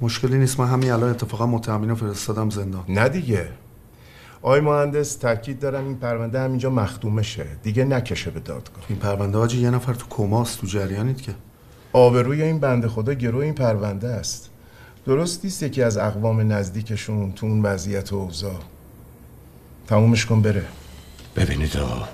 مشکلی 0.00 0.38
نیست 0.38 0.60
من 0.60 0.66
همین 0.66 0.92
الان 0.92 1.10
اتفاقا 1.10 1.46
متهمین 1.46 1.88
رو 1.88 1.94
فرستادم 1.94 2.50
زندان. 2.50 2.84
نه 2.88 3.08
دیگه. 3.08 3.48
آقای 4.42 4.60
مهندس 4.60 5.16
تاکید 5.16 5.60
دارم 5.60 5.84
این 5.84 5.96
پرونده 5.96 6.40
همینجا 6.40 6.70
مختومه 6.70 7.22
شه 7.22 7.46
دیگه 7.62 7.84
نکشه 7.84 8.30
به 8.30 8.40
دادگاه. 8.40 8.84
این 8.88 8.98
پرونده 8.98 9.38
آجی 9.38 9.58
یه 9.58 9.70
نفر 9.70 9.94
تو 9.94 10.06
کماست 10.10 10.60
تو 10.60 10.66
جریانید 10.66 11.22
که. 11.22 11.34
آبروی 11.92 12.42
این 12.42 12.60
بنده 12.60 12.88
خدا 12.88 13.12
گرو 13.12 13.38
این 13.38 13.54
پرونده 13.54 14.08
است. 14.08 14.50
درست 15.06 15.44
نیست 15.44 15.62
یکی 15.62 15.82
از 15.82 15.96
اقوام 15.96 16.52
نزدیکشون 16.52 17.32
تو 17.32 17.46
اون 17.46 17.62
وضعیت 17.62 18.12
و 18.12 18.16
اوضاع. 18.16 18.60
تمومش 19.86 20.26
کن 20.26 20.42
بره. 20.42 20.64
ببینید 21.36 21.76
آقا 21.76 22.08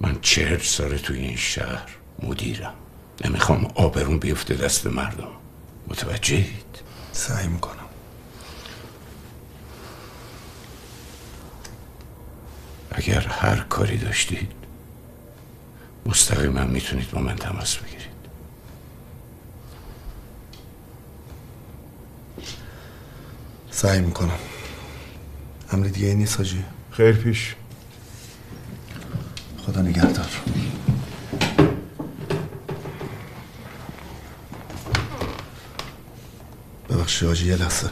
من 0.00 0.16
چهل 0.20 0.58
ساله 0.58 0.98
توی 0.98 1.18
این 1.18 1.36
شهر 1.36 1.88
مدیرم. 2.22 2.74
نمی‌خوام 3.24 3.66
آبرون 3.74 4.18
بیفته 4.18 4.54
دست 4.54 4.86
مردم. 4.86 5.28
متوجهید؟ 5.88 6.82
سعی 7.12 7.46
می‌کنم. 7.46 7.83
اگر 12.96 13.20
هر 13.20 13.56
کاری 13.56 13.96
داشتید 13.98 14.52
مستقیما 16.06 16.64
می‌تونید 16.64 17.10
با 17.10 17.20
من 17.20 17.36
تماس 17.36 17.76
بگیرید. 17.76 18.14
سعی 23.70 24.00
می‌کنم. 24.00 24.38
امری 25.72 25.90
دیگه 25.90 26.06
ای 26.06 26.14
نیست 26.14 26.36
حاجی؟ 26.36 26.64
خیر 26.90 27.12
پیش. 27.12 27.54
خدا 29.66 29.82
نگهدار. 29.82 30.30
ببخشید 36.90 37.28
حاجی 37.28 37.48
یه 37.48 37.56
لحظه. 37.56 37.90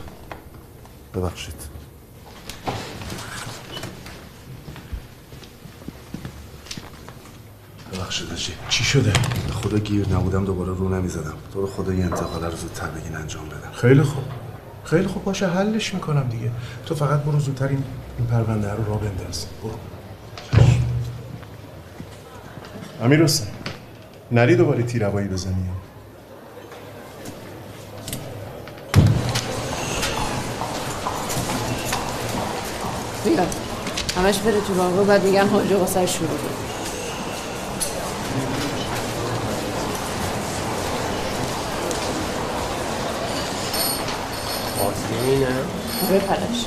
ببخشید. 1.14 1.71
ببخشید 8.02 8.28
حاجی 8.28 8.52
چی 8.68 8.84
شده؟ 8.84 9.12
خدا 9.62 9.78
گیر 9.78 10.08
نبودم 10.08 10.44
دوباره 10.44 10.68
رو 10.70 10.88
نمی‌زدم. 10.88 11.34
تو 11.52 11.60
رو 11.60 11.66
خدا 11.66 11.92
یه 11.92 12.04
انتقاله 12.04 12.48
رو 12.48 12.56
زودتر 12.56 12.86
بگین 12.86 13.16
انجام 13.16 13.48
بدم. 13.48 13.72
خیلی 13.72 14.02
خوب. 14.02 14.24
خیلی 14.84 15.06
خوب. 15.06 15.24
باشه 15.24 15.48
حلش 15.48 15.94
می‌کنم 15.94 16.28
دیگه. 16.28 16.50
تو 16.86 16.94
فقط 16.94 17.20
برو 17.20 17.40
زودتر 17.40 17.68
این, 17.68 17.84
این 18.18 18.26
پرونده 18.26 18.72
رو 18.72 18.84
را 18.84 18.94
بنداز. 18.94 19.46
برو. 19.62 19.72
امیر 23.02 23.22
حسین 23.22 23.46
نری 24.32 24.56
دوباره 24.56 24.82
تیروایی 24.82 25.28
بزنی. 25.28 25.54
بیا. 33.24 33.46
همش 34.16 34.38
بره 34.38 34.60
تو 34.60 34.74
راهرو 34.74 35.04
بعد 35.04 35.24
میگن 35.24 35.48
حاج 35.48 35.72
آقا 35.72 35.86
سر 35.86 36.06
شروع. 36.06 36.28
آسمینه. 44.82 45.46
بپرش. 46.12 46.66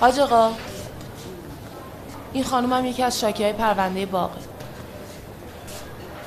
حاج 0.00 0.18
آقا 0.18 0.50
این 2.32 2.44
خانم 2.44 2.72
هم 2.72 2.84
یکی 2.84 3.02
از 3.02 3.20
شاکی 3.20 3.44
های 3.44 3.52
پرونده 3.52 4.06
باغه 4.06 4.38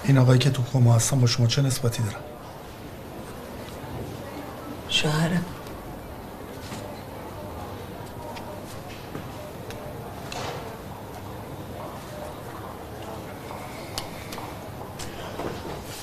این 0.04 0.18
آقایی 0.18 0.40
که 0.40 0.50
تو 0.50 0.64
کما 0.74 0.94
هستن 0.94 1.20
با 1.20 1.28
شما 1.28 1.48
چه 1.48 1.62
نسبتی 1.62 2.04
دارن؟ 2.04 2.24
شوهرم. 4.90 5.46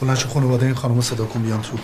بلند 0.08 0.20
شو 0.20 0.28
خانواده 0.28 0.66
این 0.66 0.74
خانم 0.74 1.00
صدا 1.00 1.24
کن 1.24 1.42
بیان 1.42 1.62
تو. 1.62 1.78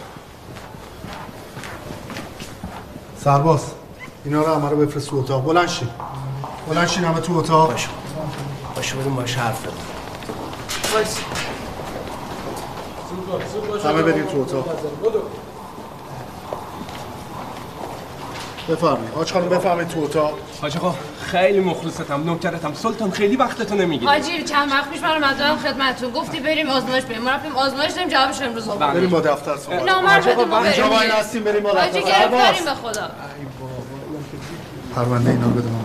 سرباز 3.24 3.60
اینا 4.24 4.42
رو 4.42 4.54
همه 4.54 4.68
رو 4.70 4.76
بفرست 4.76 5.08
تو 5.08 5.16
اتاق. 5.16 5.44
بلند 5.44 5.68
شید 5.68 5.88
بلند 6.68 6.88
شید 6.88 7.04
همه 7.04 7.20
تو 7.20 7.36
اتاق. 7.36 7.70
باشه. 7.70 7.88
باشه 8.76 8.96
بریم 8.96 9.14
باشه 9.14 9.40
حرف 9.40 9.62
بزن. 9.62 9.72
همه 13.90 14.02
برید 14.02 14.28
تو 14.28 14.40
اتاق. 14.40 14.68
بفرمایید. 18.68 19.14
آج 19.14 19.32
خانم 19.32 19.48
بفرمایید 19.48 19.88
تو 19.88 20.00
اتاق. 20.00 20.32
حاج 20.62 20.76
آقا 20.76 20.94
خیلی 21.24 21.60
مخلصتم 21.60 22.24
نوکرتم. 22.24 22.74
سلطان 22.74 23.10
خیلی 23.10 23.36
وقتتو 23.36 23.74
نمی‌گیرم 23.74 24.12
حاجی 24.12 24.42
چند 24.42 24.70
وقت 24.70 24.90
پیش 24.90 25.02
من 25.02 25.10
اومدم 25.10 25.56
خدمتتون 25.56 26.10
گفتی 26.10 26.40
بریم 26.40 26.68
آزمایش 26.70 27.04
بریم. 27.04 27.22
ما 27.22 27.30
رفتیم 27.30 27.56
آزمایش 27.56 27.92
دادیم 27.92 28.08
جوابش 28.08 28.42
امروز 28.42 28.68
آورد. 28.68 28.94
بریم 28.94 29.10
با 29.10 29.20
دفتر 29.20 29.56
صحبت 29.56 29.82
نامر 29.82 30.20
بده 30.20 30.44
ما 30.44 30.64
اینجا 30.64 30.82
بریم 30.82 30.96
وای 30.98 31.08
هستیم 31.08 31.44
بریم 31.44 31.62
با 31.62 31.70
دفتر 31.70 31.80
حاجی 31.80 32.00
سرباز. 32.00 32.40
گرفتاریم 32.40 32.64
به 32.64 32.70
خدا. 32.70 33.10
پرونده 34.94 35.30
اینا 35.30 35.48
بده 35.48 35.68
من 35.68 35.84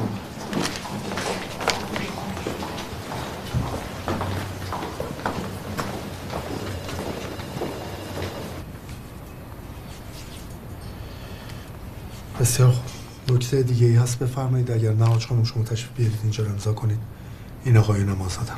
بسیار 12.39 12.69
خوب. 12.69 12.88
نکته 13.31 13.63
دیگه 13.63 13.87
ای 13.87 13.95
هست 13.95 14.19
بفرمایید. 14.19 14.71
اگر 14.71 14.93
نه 14.93 15.05
حاج 15.05 15.27
خانم 15.27 15.43
شما 15.43 15.63
تشریف 15.63 15.89
بیارید. 15.97 16.19
اینجا 16.23 16.43
رو 16.43 16.51
امضا 16.51 16.73
کنید. 16.73 16.99
این 17.65 17.77
آقایون 17.77 18.11
ما 18.11 18.29
زدن 18.29 18.55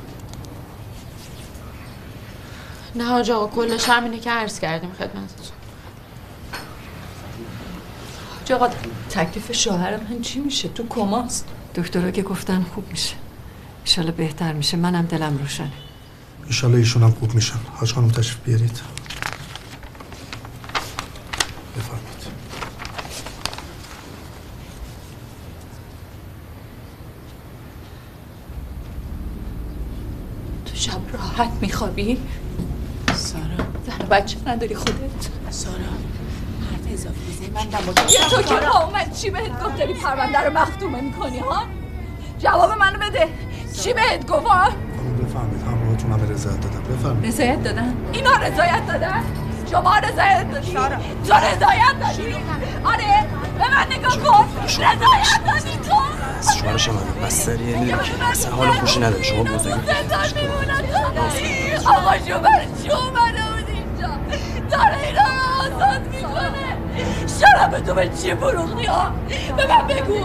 نه 2.96 3.04
حاج 3.04 3.32
آقا 3.32 3.48
کلش 3.48 3.90
همینه 3.90 4.20
که 4.20 4.32
عرض 4.32 4.60
کردیم 4.60 4.92
خدمتتون 4.92 5.48
آقا 8.54 8.70
تکلیف 9.10 9.52
شوهر 9.52 9.98
من 9.98 10.22
چی 10.22 10.40
میشه؟ 10.40 10.70
تو 10.70 10.88
کماست؟ 10.88 11.48
دکترها 11.76 12.12
که 12.12 12.22
گفتن 12.22 12.66
خوب 12.76 12.88
میشه. 12.92 13.16
انشالله 13.80 14.12
بهتر 14.12 14.54
میشه. 14.54 14.78
منم 14.78 15.06
دلم 15.06 15.38
روشنه. 15.38 15.72
ایشالله 16.48 16.78
ایشون 16.78 17.04
هم 17.04 17.12
خوب 17.12 17.34
میشن. 17.36 17.60
حاج 17.74 17.94
خانم 17.94 18.10
تشریف 18.10 18.38
بیارید 18.46 18.82
بفرمایید 21.78 22.22
تو 30.66 30.76
شب 30.76 31.00
راحت 31.42 31.54
میخوابی؟ 31.62 32.18
سارا 33.14 33.44
زن 33.88 34.06
بچه 34.12 34.38
نداری 34.48 34.76
خودت؟ 34.76 34.94
سارا 35.50 35.74
حرف 35.74 36.94
اضافه 36.94 37.18
می‌زنی 37.28 37.50
من 37.50 37.66
دم 37.66 38.04
یه 38.10 38.20
تو 38.30 38.42
که 38.42 38.56
با 38.56 38.80
اومد 38.80 39.14
چی 39.14 39.30
بهت 39.30 39.64
گفت 39.64 39.78
داری 39.78 39.94
پرونده 39.94 40.40
رو 40.40 40.58
مختومه 40.58 41.02
می‌کنی 41.02 41.40
ها؟ 41.40 41.64
جواب 42.40 42.72
منو 42.72 43.00
بده 43.00 43.28
چی 43.82 43.94
بهت 43.94 44.28
گفت 44.28 44.48
ها؟ 44.48 44.64
خانم 44.64 45.18
بفرمایید 45.18 45.62
همراهتون 45.62 46.12
همه 46.12 46.30
رضایت 46.32 46.62
دادم 46.62 46.84
بفرمایید 46.84 47.34
رضایت 47.34 47.64
دادن؟ 47.64 47.96
اینا 48.14 48.32
رضایت 48.32 48.88
دادن؟ 48.88 49.24
شما 49.72 49.98
رضایت 49.98 50.52
دادی؟ 50.52 50.72
تو 50.72 51.34
رضایت 51.34 52.00
دادی؟ 52.00 52.36
آره 52.84 53.26
به 53.58 53.76
من 53.76 53.98
نگاه 53.98 54.18
کن 54.18 54.46
رضایت 54.68 55.42
دادی 55.46 55.78
تو؟ 55.90 56.11
از 56.42 56.58
شوهرش 56.58 56.88
هم 56.88 56.96
بستریه 57.24 57.80
می‌دونی 57.80 57.92
که 58.04 58.26
اصلا 58.32 58.52
حال 58.52 58.72
خوشی 58.72 59.00
نداره. 59.00 59.24
شما 59.24 59.38
میمونن. 59.38 59.60
آقا 61.86 62.18
شوهر 62.28 62.66
چی 62.84 62.92
اومده 62.92 63.42
بود 63.52 63.70
اینجا. 63.70 64.10
داره 64.72 64.98
اینا 65.08 65.22
رو 65.22 65.76
آزاد 65.76 66.02
می‌کنه. 66.12 66.78
شرف 67.40 67.82
تو 67.82 67.94
به 67.94 68.10
چی 68.22 68.36
فروختی؟ 68.36 68.86
ها 68.86 69.12
به 69.58 69.68
من 69.68 69.88
بگو. 69.88 70.20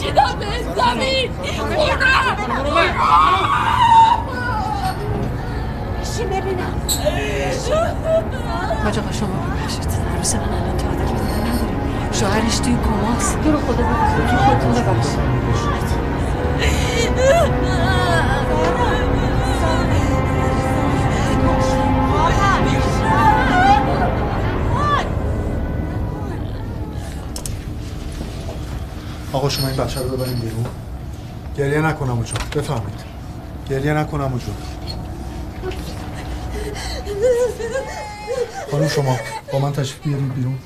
چی 0.00 0.12
دام 0.12 0.38
به 0.38 0.46
زمین؟ 0.76 1.30
چی 6.16 6.24
ببینم؟ 6.24 6.74
حاج 8.84 8.98
آقا 8.98 9.12
شما 9.12 9.28
ببخشید 9.28 9.88
عروس 10.14 10.34
من 10.34 10.40
الان 10.42 10.76
نداره 10.76 10.91
شوهرش 12.12 12.58
توی 12.58 12.76
کماست 12.84 13.42
تو 13.42 13.52
رو 13.52 13.58
خدا 13.58 13.76
ببخشید 13.76 14.26
تو 14.26 14.36
خودتون 14.36 14.72
ببخشید 14.72 15.32
آقا 29.32 29.48
شما 29.48 29.68
این 29.68 29.76
بچه 29.76 30.00
رو 30.00 30.08
ببرین 30.08 30.38
بیرون. 30.38 30.66
گریه 31.56 31.80
نکنم 31.80 32.10
اونجا 32.10 32.34
بفرمایید. 32.56 33.00
گریه 33.70 33.94
نکنم 33.94 34.24
اونجا 34.24 34.46
خانم 38.70 38.88
شما 38.88 39.16
با 39.52 39.58
من 39.58 39.72
تشریف 39.72 39.98
بیارید 40.02 40.34
بیرون. 40.34 40.58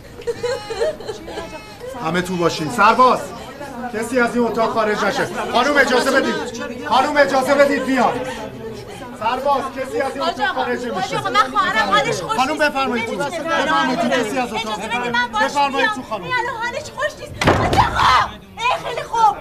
همه 2.05 2.23
تو 2.23 2.37
باشین. 2.37 2.71
سرباز 2.71 3.21
کسی 3.95 4.21
از 4.21 4.37
این 4.37 4.45
اتاق 4.45 4.71
خارج 4.71 5.05
نشه. 5.05 5.29
خانم 5.53 5.77
اجازه 5.77 6.11
بدید. 6.11 6.35
خانم 6.89 7.17
اجازه 7.17 7.55
بدید 7.55 7.85
بیاد 7.87 8.29
سرباز 9.21 9.63
کسی 9.79 10.01
از 10.01 10.13
این 10.13 10.23
اتاق 10.23 10.55
خارج 10.55 10.87
نمیشه 10.87 11.19
آقا 11.19 11.31
من 11.31 11.51
خواهرم 11.51 11.89
حالش 11.89 12.21
خوش 12.21 12.37
خانم. 12.39 12.59
بفرمایید. 12.59 13.07
تو 13.07 13.17
بفرمایید 13.17 14.01
تو. 14.01 14.09
کسی 14.09 14.39
از 14.39 14.53
اتاق 14.53 14.81
من 15.13 15.29
بفرمایید. 15.47 15.91
تو 15.91 16.03
خانم. 16.03 16.25
حالش 16.63 16.91
خوش 16.97 17.13
نیست. 17.21 17.49
آقا 17.79 18.31
ای 18.59 18.85
خیلی 18.89 19.03
خوب 19.03 19.37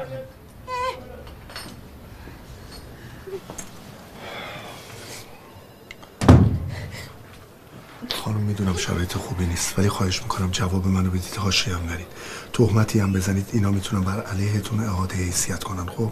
خانم 8.24 8.35
می‌دونم 8.46 8.78
شرایط 8.78 9.14
خوبی 9.14 9.46
نیست. 9.46 9.80
ولی 9.80 9.90
خواهش 9.90 10.22
می‌کنم 10.22 10.52
جواب 10.52 10.88
منو 10.88 11.10
بدید. 11.10 11.36
حاشیه 11.36 11.76
هم 11.76 11.86
نرید. 11.90 12.08
تهمتی 12.54 13.00
هم 13.00 13.14
بزنید. 13.14 13.50
اینا 13.54 13.72
می‌تونن 13.72 14.04
بر 14.04 14.22
علیهتون 14.22 14.80
اعاده 14.80 15.16
حیثیت 15.16 15.64
کنن 15.64 15.86
خب؟ 15.86 16.12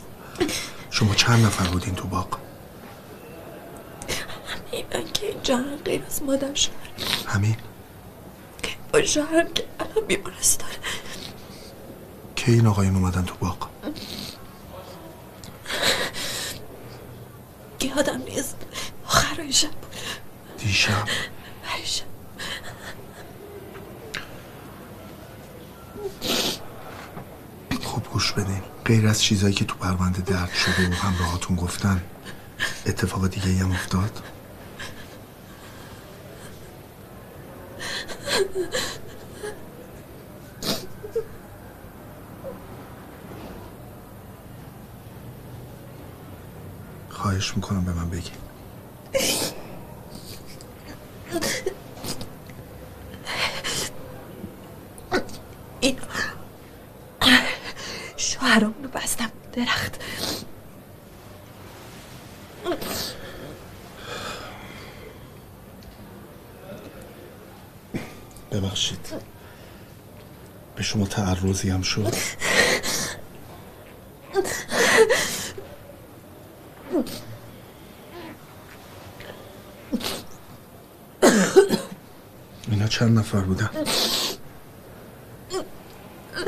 شما 0.90 1.16
چند 1.16 1.46
نفر 1.46 1.68
بودین 1.68 1.96
تو 1.96 2.08
باغ؟ 2.08 2.38
اینن 4.72 5.12
که 5.14 5.28
اینجا 5.28 5.58
هم 5.58 5.76
غیر 5.86 6.04
از 6.08 6.24
مادر 6.24 6.54
شوهر. 6.54 6.76
همین 7.28 7.56
با 8.94 9.02
شوهرم 9.02 9.54
که 9.54 9.66
الان 9.80 10.08
بیمارستانه 10.08 10.72
که 12.36 12.52
این 12.52 12.68
آقایون 12.68 12.96
اومدن 12.96 13.26
تو 13.26 13.36
باغ؟ 13.40 13.70
یادم 17.82 18.22
نیست. 18.22 18.56
آخرای 19.06 19.54
شب 19.54 19.72
بود. 19.72 19.92
دیشب. 20.58 21.08
خوب 27.84 28.04
گوش 28.04 28.32
بدین. 28.32 28.62
غیر 28.86 29.08
از 29.08 29.22
چیزایی 29.22 29.54
که 29.54 29.66
تو 29.66 29.76
پرونده 29.76 30.22
درد 30.22 30.54
شده 30.54 30.90
و 30.90 30.94
همراهاتون 30.94 31.56
گفتن 31.56 32.02
اتفاق 32.86 33.28
دیگه 33.28 33.64
هم 33.64 33.72
افتاد؟ 33.72 34.22
خواهش 47.10 47.56
می‌کنم 47.56 47.86
به 47.86 47.94
من 47.94 48.10
بگین. 48.10 48.34
این 55.84 55.98
شوهرم 58.18 58.74
رو 58.84 58.90
بستم 58.90 59.32
درخت. 59.54 60.00
ببخشید. 68.52 69.08
به 70.76 70.84
شما 70.84 71.06
تعرضی 71.06 71.70
هم 71.70 71.82
شد. 71.82 72.14
اینا 82.72 82.88
چند 82.88 83.20
نفر 83.20 83.40
بودن؟ 83.40 83.70
زیر 86.34 86.46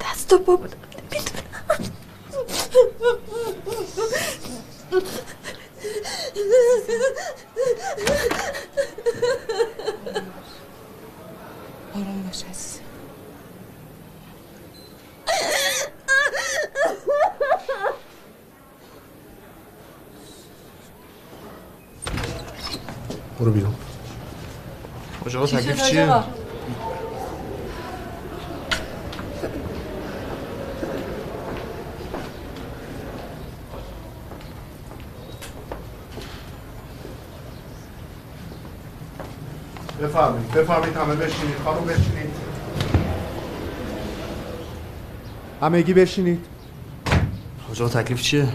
دست 0.00 0.32
و 0.32 0.38
بودم 0.38 0.76
نمی‌دونم 1.12 1.50
آروم 11.94 12.22
باش 12.22 12.44
عزیزم. 12.44 12.80
برو 23.40 23.52
بیرون. 23.52 23.74
چی 25.24 25.30
شد 25.30 25.46
تکلیف 25.46 25.82
چیه؟ 25.82 26.08
بفرمایید 40.02 40.50
بفرمایید 40.50 40.96
همه 40.96 41.14
بشینید. 41.14 41.56
خانم 41.64 41.84
بشینید. 41.84 42.30
همگی 45.62 45.94
بشینید. 45.94 46.46
حاج 47.68 47.82
آقا 47.82 48.02
تکلیف 48.02 48.22
چیه؟ 48.22 48.48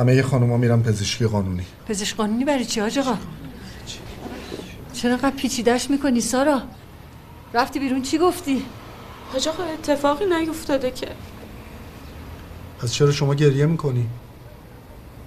همه 0.00 0.22
خانوما 0.22 0.56
میرن 0.56 0.82
پزشکی 0.82 1.26
قانونی. 1.26 1.66
پزشک 1.88 2.16
قانونی 2.16 2.44
برای 2.44 2.64
چی 2.64 2.80
حاج 2.80 2.98
آقا؟ 2.98 3.16
چرا 4.92 5.16
قد 5.16 5.36
پیچیدش 5.36 5.90
می‌کنی 5.90 6.20
سارا؟ 6.20 6.62
رفتی 7.54 7.78
بیرون 7.78 8.02
چی 8.02 8.18
گفتی؟ 8.18 8.62
حاج 9.32 9.48
آقا 9.48 9.62
اتفاقی 9.62 10.24
نیفتاده 10.26 10.90
که. 10.90 11.08
پس 12.78 12.92
چرا 12.92 13.12
شما 13.12 13.34
گریه 13.34 13.66
می‌کنی؟ 13.66 14.06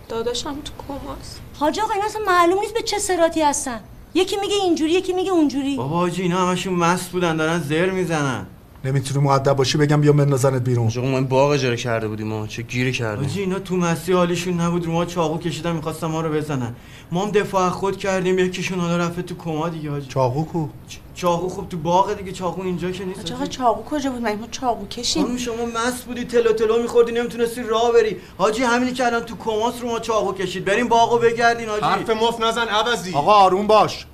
داداشم 0.10 0.54
تو 0.54 0.74
کماست. 0.88 1.40
حاج 1.60 1.80
آقا 1.80 1.94
این 1.94 2.04
اصلا 2.04 2.22
معلوم 2.26 2.60
نیست 2.60 2.74
به 2.74 2.82
چه 2.82 3.00
سراتی 3.00 3.42
هستن. 3.42 3.80
یکی 4.14 4.36
میگه 4.42 4.56
اینجوری 4.56 4.92
یکی 4.92 5.14
میگه 5.14 5.32
اونجوری. 5.32 5.76
بابا 5.76 5.98
حاجی 5.98 6.22
اینا 6.22 6.48
همشون 6.48 6.74
مست 6.74 7.10
بودن 7.10 7.36
دارن 7.38 7.60
زر 7.60 7.90
می‌زنن. 7.90 8.46
نمی‌تونی 8.86 9.26
مؤدب 9.26 9.54
باشی 9.54 9.78
بگم 9.78 10.02
بیا 10.02 10.14
بندازنت 10.14 10.62
بیرون. 10.62 10.88
آقا 10.88 11.02
ما 11.02 11.18
این 11.18 11.28
باغ 11.28 11.50
اجاره 11.52 11.76
کرده 11.76 12.08
بودیم 12.08 12.28
ما. 12.28 12.48
چه 12.48 12.62
گیری 12.62 12.92
کردیم. 12.92 13.26
حاجی 13.26 13.40
اینا 13.40 13.60
تو 13.60 13.76
مستی 13.76 14.14
حالشون 14.14 14.62
نبود 14.62 14.86
رو 14.86 14.92
ما 14.92 15.06
چاقو 15.06 15.38
کشیدن 15.38 15.76
می‌خواستن 15.76 16.08
ما 16.08 16.22
رو 16.22 16.34
بزنن. 16.34 16.76
ما 17.12 17.26
هم 17.26 17.32
دفاع 17.32 17.66
از 17.66 17.72
خود 17.72 17.98
کردیم 17.98 18.40
یکیشون 18.40 18.80
حالا 18.80 18.98
رفته 18.98 19.22
تو 19.22 19.36
کما 19.36 19.70
دیگه 19.70 19.92
حاجی 19.92 20.08
چاقو 20.08 20.46
کو؟ 20.46 20.68
چاقو 21.16 21.50
خب 21.50 21.70
تو 21.70 21.78
باغ 21.78 22.14
دیگه 22.14 22.32
چاقو 22.32 22.62
اینجا 22.62 22.92
که 22.92 23.06
نیست 23.06 23.32
آقا 23.32 23.46
چاقو 23.46 23.84
کجا 23.84 24.12
بود؟ 24.12 24.22
مگه 24.22 24.36
ما 24.36 24.48
چاقو 24.52 24.88
کشیم؟ 24.88 25.24
خانم 25.24 25.38
شما 25.38 25.66
مست 25.66 26.06
بودی 26.06 26.26
تلو 26.26 26.54
تلو 26.54 26.82
میخوردی 26.82 27.12
نمی‌تونستی 27.12 27.62
راه 27.62 27.92
بری. 27.92 28.18
حاجی 28.38 28.64
همینی 28.64 28.94
که 28.94 29.06
الان 29.06 29.22
تو 29.22 29.36
کماس 29.38 29.82
رو 29.82 29.88
ما 29.88 30.00
چاقو 30.00 30.34
کشید. 30.34 30.66
بریم 30.66 30.88
باغو 30.88 31.18
بگردین 31.18 31.70
حاجی 31.70 31.86
حرف 31.86 32.10
مف 32.10 32.42
نزن 32.42 32.68
عوضی. 32.68 33.14
آقا 33.14 33.34
آروم 33.34 33.68
باش. 33.68 34.06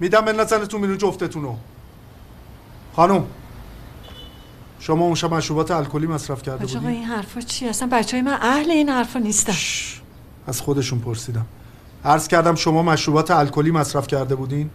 میدم 0.00 0.20
بندازنتون 0.20 0.80
بیرون 0.80 0.98
جفتتونو. 0.98 1.54
خانم. 2.96 3.24
شما 4.86 5.04
اون 5.04 5.14
شب 5.14 5.34
مشروبات 5.34 5.70
الکلی 5.70 6.06
مصرف 6.06 6.42
کرده 6.42 6.66
بودی؟ 6.66 6.86
این 6.86 7.04
حرفا 7.04 7.40
چی 7.40 7.68
اصلا 7.68 7.88
بچه 7.92 8.16
های 8.16 8.22
من 8.22 8.38
اهل 8.42 8.70
این 8.70 8.88
حرفا 8.88 9.18
نیستن. 9.18 9.52
از 10.46 10.60
خودشون 10.60 10.98
پرسیدم. 10.98 11.46
عرض 12.04 12.28
کردم 12.28 12.54
شما 12.54 12.82
مشروبات 12.82 13.30
الکلی 13.30 13.70
مصرف 13.70 14.06
کرده 14.06 14.34
بودین؟ 14.34 14.70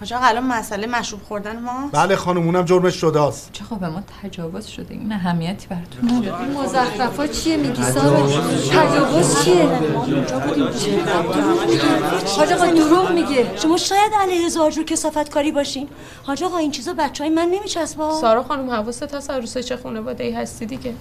حاج 0.00 0.12
آقا 0.12 0.26
الان 0.26 0.46
مسئله 0.46 0.86
مشروب 0.86 1.22
خوردن 1.22 1.60
ما؟ 1.62 1.88
بله 1.92 2.16
خانم 2.16 2.42
اونم 2.42 2.64
جرمش 2.64 2.94
شده 2.94 3.22
است. 3.22 3.52
چه 3.52 3.64
خب 3.64 3.78
به 3.78 3.88
ما 3.88 4.02
تجاوز 4.22 4.66
شده. 4.66 4.94
این 4.94 5.12
اهمیتی 5.12 5.66
براتون 5.66 6.10
نداره 6.10 6.40
این 6.40 6.56
مزخرفات 6.58 7.32
چیه؟ 7.32 7.56
میگی 7.56 7.82
سارا 7.82 8.26
تجاوز. 8.70 9.44
چیه؟ 9.44 9.64
حاج 12.36 12.52
آقا 12.52 12.66
دروغ 12.66 13.12
میگه. 13.12 13.56
شما 13.56 13.76
شاید 13.76 14.12
علیه 14.20 14.48
زاجور 14.48 14.84
کسافت 14.84 15.30
کاری 15.30 15.52
باشین. 15.52 15.88
حاج 16.22 16.42
آقا 16.44 16.58
این 16.58 16.70
چیزا 16.70 16.94
بچه 16.98 17.24
های 17.24 17.32
من 17.32 17.48
نمیچسبا 17.48 18.20
سارا 18.20 18.42
خانم 18.42 18.70
حواست 18.70 19.14
هست؟ 19.14 19.30
عروسه 19.30 19.62
چه 19.62 19.76
خانواده 19.76 20.24
ای 20.24 20.32
هستی 20.32 20.66
دیگه؟ 20.66 20.94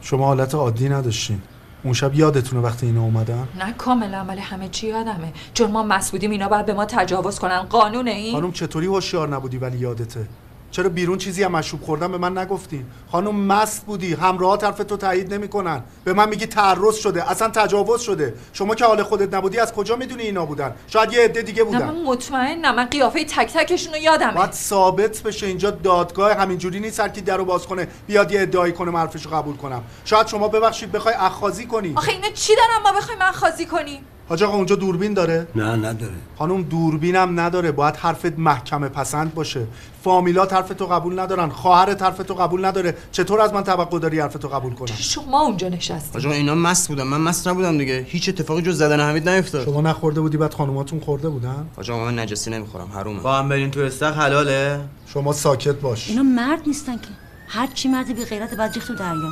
شما 0.00 0.26
حالت 0.26 0.54
عادی 0.54 0.88
نداشتین. 0.88 1.42
اون 1.84 1.92
شب 1.92 2.14
یادتونه 2.14 2.62
وقتی 2.62 2.86
اینا 2.86 3.02
اومدن؟ 3.02 3.48
نه 3.58 3.72
کاملا 3.72 4.24
ولی 4.28 4.40
همه 4.40 4.68
چی 4.68 4.86
یادمه. 4.86 5.32
چون 5.54 5.70
ما 5.70 5.82
مس 5.82 6.10
بودیم 6.10 6.30
اینا 6.30 6.48
باید 6.48 6.66
به 6.66 6.74
ما 6.74 6.84
تجاوز 6.84 7.38
کنن. 7.38 7.62
قانون 7.62 8.08
این؟ 8.08 8.32
خانم 8.34 8.52
چطوری 8.52 8.86
هوشیار 8.86 9.28
نبودی 9.28 9.58
ولی 9.58 9.78
یادته؟ 9.78 10.26
چرا 10.74 10.88
بیرون 10.88 11.18
چیزی 11.18 11.42
هم 11.42 11.52
مشروب 11.52 11.82
خوردن 11.82 12.12
به 12.12 12.18
من 12.18 12.38
نگفتین 12.38 12.84
خانم 13.12 13.36
مست 13.36 13.86
بودی. 13.86 14.14
همراه 14.14 14.58
حرف 14.62 14.78
تو 14.78 14.96
تایید 14.96 15.34
نمی‌کنن. 15.34 15.82
به 16.04 16.12
من 16.12 16.28
میگی 16.28 16.46
تعرض 16.46 16.96
شده. 16.96 17.30
اصلا 17.30 17.48
تجاوز 17.48 18.00
شده. 18.00 18.34
شما 18.52 18.74
که 18.74 18.84
حال 18.84 19.02
خودت 19.02 19.34
نبودی 19.34 19.58
از 19.58 19.72
کجا 19.72 19.96
می‌دونی 19.96 20.22
اینا 20.22 20.46
بودن؟ 20.46 20.74
شاید 20.86 21.12
یه 21.12 21.24
عده 21.24 21.42
دیگه 21.42 21.64
نه 21.64 21.70
بودن 21.70 21.84
من 21.84 22.02
مطمئنم. 22.02 22.74
من 22.74 22.84
قیافه 22.84 23.24
تک 23.24 23.52
تکشون 23.52 23.94
رو 23.94 24.00
یادمه. 24.00 24.32
باید 24.32 24.52
ثابت 24.52 25.22
بشه. 25.22 25.46
اینجا 25.46 25.70
دادگاه 25.70 26.34
همینجوری 26.34 26.80
نیست 26.80 27.00
هر 27.00 27.08
کی 27.08 27.20
درو 27.20 27.44
باز 27.44 27.66
کنه. 27.66 27.88
بیاد 28.06 28.32
یه 28.32 28.42
ادعایی 28.42 28.72
کنه 28.72 28.90
من 28.90 29.00
حرفشو 29.00 29.30
قبول 29.30 29.56
کنم. 29.56 29.82
شاید 30.04 30.26
شما 30.26 30.48
ببخشید 30.48 30.92
بخوای 30.92 31.14
اخاذی 31.14 31.66
کنی. 31.66 31.92
آخه 31.96 32.12
اینا 32.12 32.28
چی 32.34 32.52
دارن؟ 32.56 32.82
ما 32.84 32.98
بخوایم 32.98 33.18
من 33.18 33.32
خازی 33.32 33.66
کنیم 33.66 34.04
حاج 34.28 34.42
آقا 34.42 34.56
اونجا 34.56 34.76
دوربین 34.76 35.14
داره؟ 35.14 35.46
نه 35.54 35.76
نداره. 35.76 36.14
خانم 36.38 36.62
دوربینم 36.62 37.40
نداره. 37.40 37.72
باید 37.72 37.96
حرفت 37.96 38.38
محکمه 38.38 38.88
پسند 38.88 39.34
باشه. 39.34 39.66
فامیلات 40.04 40.52
حرف 40.52 40.68
تو 40.68 40.86
قبول 40.86 41.20
ندارن. 41.20 41.48
خواهرت 41.48 42.02
حرف 42.02 42.16
تو 42.16 42.34
قبول 42.34 42.64
نداره. 42.64 42.96
چطور 43.12 43.40
از 43.40 43.52
من 43.52 43.64
توقع 43.64 43.98
داری 43.98 44.20
حرف 44.20 44.32
تو 44.32 44.48
قبول 44.48 44.74
کنم؟ 44.74 44.96
شما 44.96 45.40
اونجا 45.40 45.68
نشستیم 45.68 46.12
حاج 46.12 46.26
آقا 46.26 46.34
اینا 46.34 46.54
مست 46.54 46.88
بودن. 46.88 47.02
من 47.02 47.20
مست 47.20 47.48
نبودم 47.48 47.78
دیگه. 47.78 48.06
هیچ 48.08 48.28
اتفاقی 48.28 48.62
جز 48.62 48.78
زدن 48.78 49.00
حمید 49.00 49.28
نیفتاد. 49.28 49.64
شما 49.64 49.80
نخورده 49.80 50.20
بودی 50.20 50.36
بعد 50.36 50.54
خانوماتون 50.54 51.00
خورده 51.00 51.28
بودن؟ 51.28 51.66
حاج 51.76 51.90
آقا 51.90 52.04
من 52.04 52.18
نجسی 52.18 52.50
نمی‌خورم. 52.50 52.88
حرومه 52.94 53.20
با 53.20 53.36
هم 53.38 53.48
برین 53.48 53.70
تو 53.70 53.80
استخ 53.80 54.16
حلاله. 54.16 54.80
شما 55.06 55.32
ساکت 55.32 55.74
باش. 55.74 56.08
اینا 56.10 56.22
مرد 56.22 56.60
نیستن 56.66 56.96
که. 56.96 57.08
هر 57.48 57.66
چی 57.66 57.88
مرد 57.88 58.14
بی 58.16 58.24
غیرت 58.24 58.54
بعد 58.54 58.74
ریخت 58.74 58.88
تو 58.88 58.94
دریا. 58.94 59.30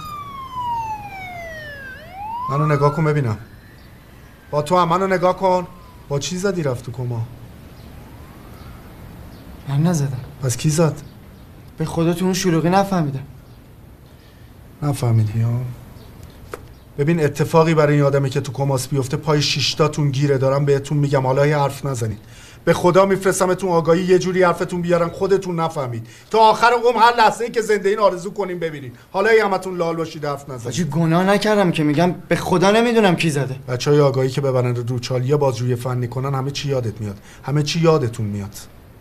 منو 2.51 2.67
نگاه 2.67 2.97
کن 2.97 3.05
ببینم. 3.05 3.39
با 4.53 4.63
تو 4.63 4.79
هم 4.79 4.89
منو 4.89 5.07
نگاه 5.07 5.37
کن. 5.37 5.67
با 6.09 6.19
چی 6.19 6.37
زدی 6.37 6.63
رفت 6.63 6.85
تو 6.85 6.93
کما؟ 6.93 7.23
من 9.69 9.83
نزدم. 9.83 10.21
پس 10.43 10.57
کی 10.57 10.71
زد؟ 10.71 10.95
به 11.79 11.85
خدا 11.85 12.13
تو 12.13 12.25
اون 12.25 12.35
شلوغی 12.35 12.71
نفهمیدم. 12.71 13.23
نفهمیدی 14.83 15.41
ها؟ 15.41 15.61
ببین 16.99 17.25
اتفاقی 17.25 17.75
برای 17.75 17.95
این 17.95 18.03
آدمی 18.03 18.31
که 18.31 18.41
تو 18.41 18.53
کماس 18.53 18.89
بیفته 18.89 19.17
پای 19.17 19.43
شیشتاتون 19.43 20.11
گیره. 20.11 20.39
دارم 20.39 20.65
بهتون 20.65 20.99
میگم 20.99 21.27
حالا 21.27 21.47
یه 21.47 21.59
حرف 21.59 21.87
نزنید. 21.87 22.19
به 22.65 22.73
خدا 22.73 23.07
میفرستمتون 23.07 23.71
آگاهی 23.71 24.03
یه 24.03 24.19
جوری 24.19 24.43
حرفتون 24.43 24.83
بیارن 24.83 25.09
خودتون 25.09 25.61
نفهمید. 25.61 26.07
تا 26.31 26.39
آخر 26.39 26.71
عمر 26.85 27.01
هر 27.03 27.17
لحظه 27.17 27.45
ای 27.45 27.51
که 27.51 27.61
زنده 27.61 27.89
این 27.89 27.99
آرزو 27.99 28.31
کنیم 28.31 28.59
ببینید. 28.59 28.97
حالا 29.13 29.35
یه 29.35 29.45
همتون 29.45 29.77
لال 29.77 29.97
باشید 29.97 30.25
حرف 30.25 30.45
نزنید. 30.45 30.65
حاجی 30.65 30.85
گناه 30.85 31.25
نکردم 31.25 31.73
که 31.73 31.83
میگم 31.85 32.15
به 32.29 32.37
خدا 32.37 32.71
نمی‌دونم 32.71 33.17
کی 33.17 33.31
زده. 33.31 33.57
بچه 33.69 33.91
های 33.91 34.01
آگاهی 34.01 34.29
که 34.29 34.41
ببرن 34.41 34.77
رو 34.77 34.99
چالیا 34.99 35.37
بازجویی 35.37 35.77
فنی 35.77 36.09
کنن 36.09 36.35
همه 36.35 36.51
چی 36.51 36.69
یادت 36.69 37.01
میاد. 37.01 37.17
همه 37.43 37.63
چی 37.63 37.81
یادتون 37.81 38.27
میاد. 38.27 38.55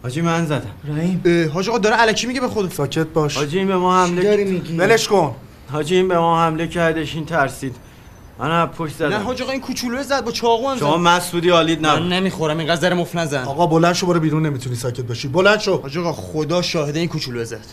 حاجی 0.03 0.21
من 0.21 0.45
زدم. 0.45 0.71
رحیم. 0.97 1.49
حاج 1.53 1.69
آقا 1.69 1.77
داره 1.77 2.01
الکی 2.01 2.27
میگه 2.27 2.41
به 2.41 2.47
خود 2.47 2.71
ساکت 2.71 3.07
باش. 3.07 3.37
حاجی 3.37 3.57
این 3.57 3.67
به 3.67 3.77
ما 3.77 4.03
حمله 4.03 4.23
داری 4.23 4.43
میگی؟ 4.43 4.77
ولش 4.77 5.07
کن. 5.07 5.35
حاجی 5.71 5.95
این 5.95 6.07
به 6.07 6.19
ما 6.19 6.41
حمله 6.41 6.67
کردش 6.67 7.15
این 7.15 7.25
ترسید. 7.25 7.75
من 8.41 8.65
پشت 8.65 8.95
زدم. 8.95 9.09
نه 9.09 9.23
حاج 9.23 9.41
آقا 9.41 9.51
این 9.51 9.61
کوچولو 9.61 10.03
زد 10.03 10.25
با 10.25 10.31
چاقو 10.31 10.69
هم 10.69 10.77
شما 10.77 11.19
بودی 11.31 11.49
حالید 11.49 11.81
من 11.81 11.89
نبود 11.89 12.13
نمی‌خورم 12.13 12.57
اینقدر 12.57 12.81
زر 12.81 12.93
مفت 12.93 13.15
نزن. 13.15 13.43
آقا 13.43 13.67
بلند 13.67 13.93
شو 13.93 14.07
برو 14.07 14.19
بیرون 14.19 14.45
نمی‌تونی 14.45 14.75
ساکت 14.75 15.01
باشی. 15.01 15.27
بلند 15.27 15.59
شو. 15.59 15.81
حاج 15.81 15.97
آقا 15.97 16.13
خدا 16.13 16.61
شاهده 16.61 16.99
این 16.99 17.09
کوچولو 17.09 17.45
زد. 17.45 17.65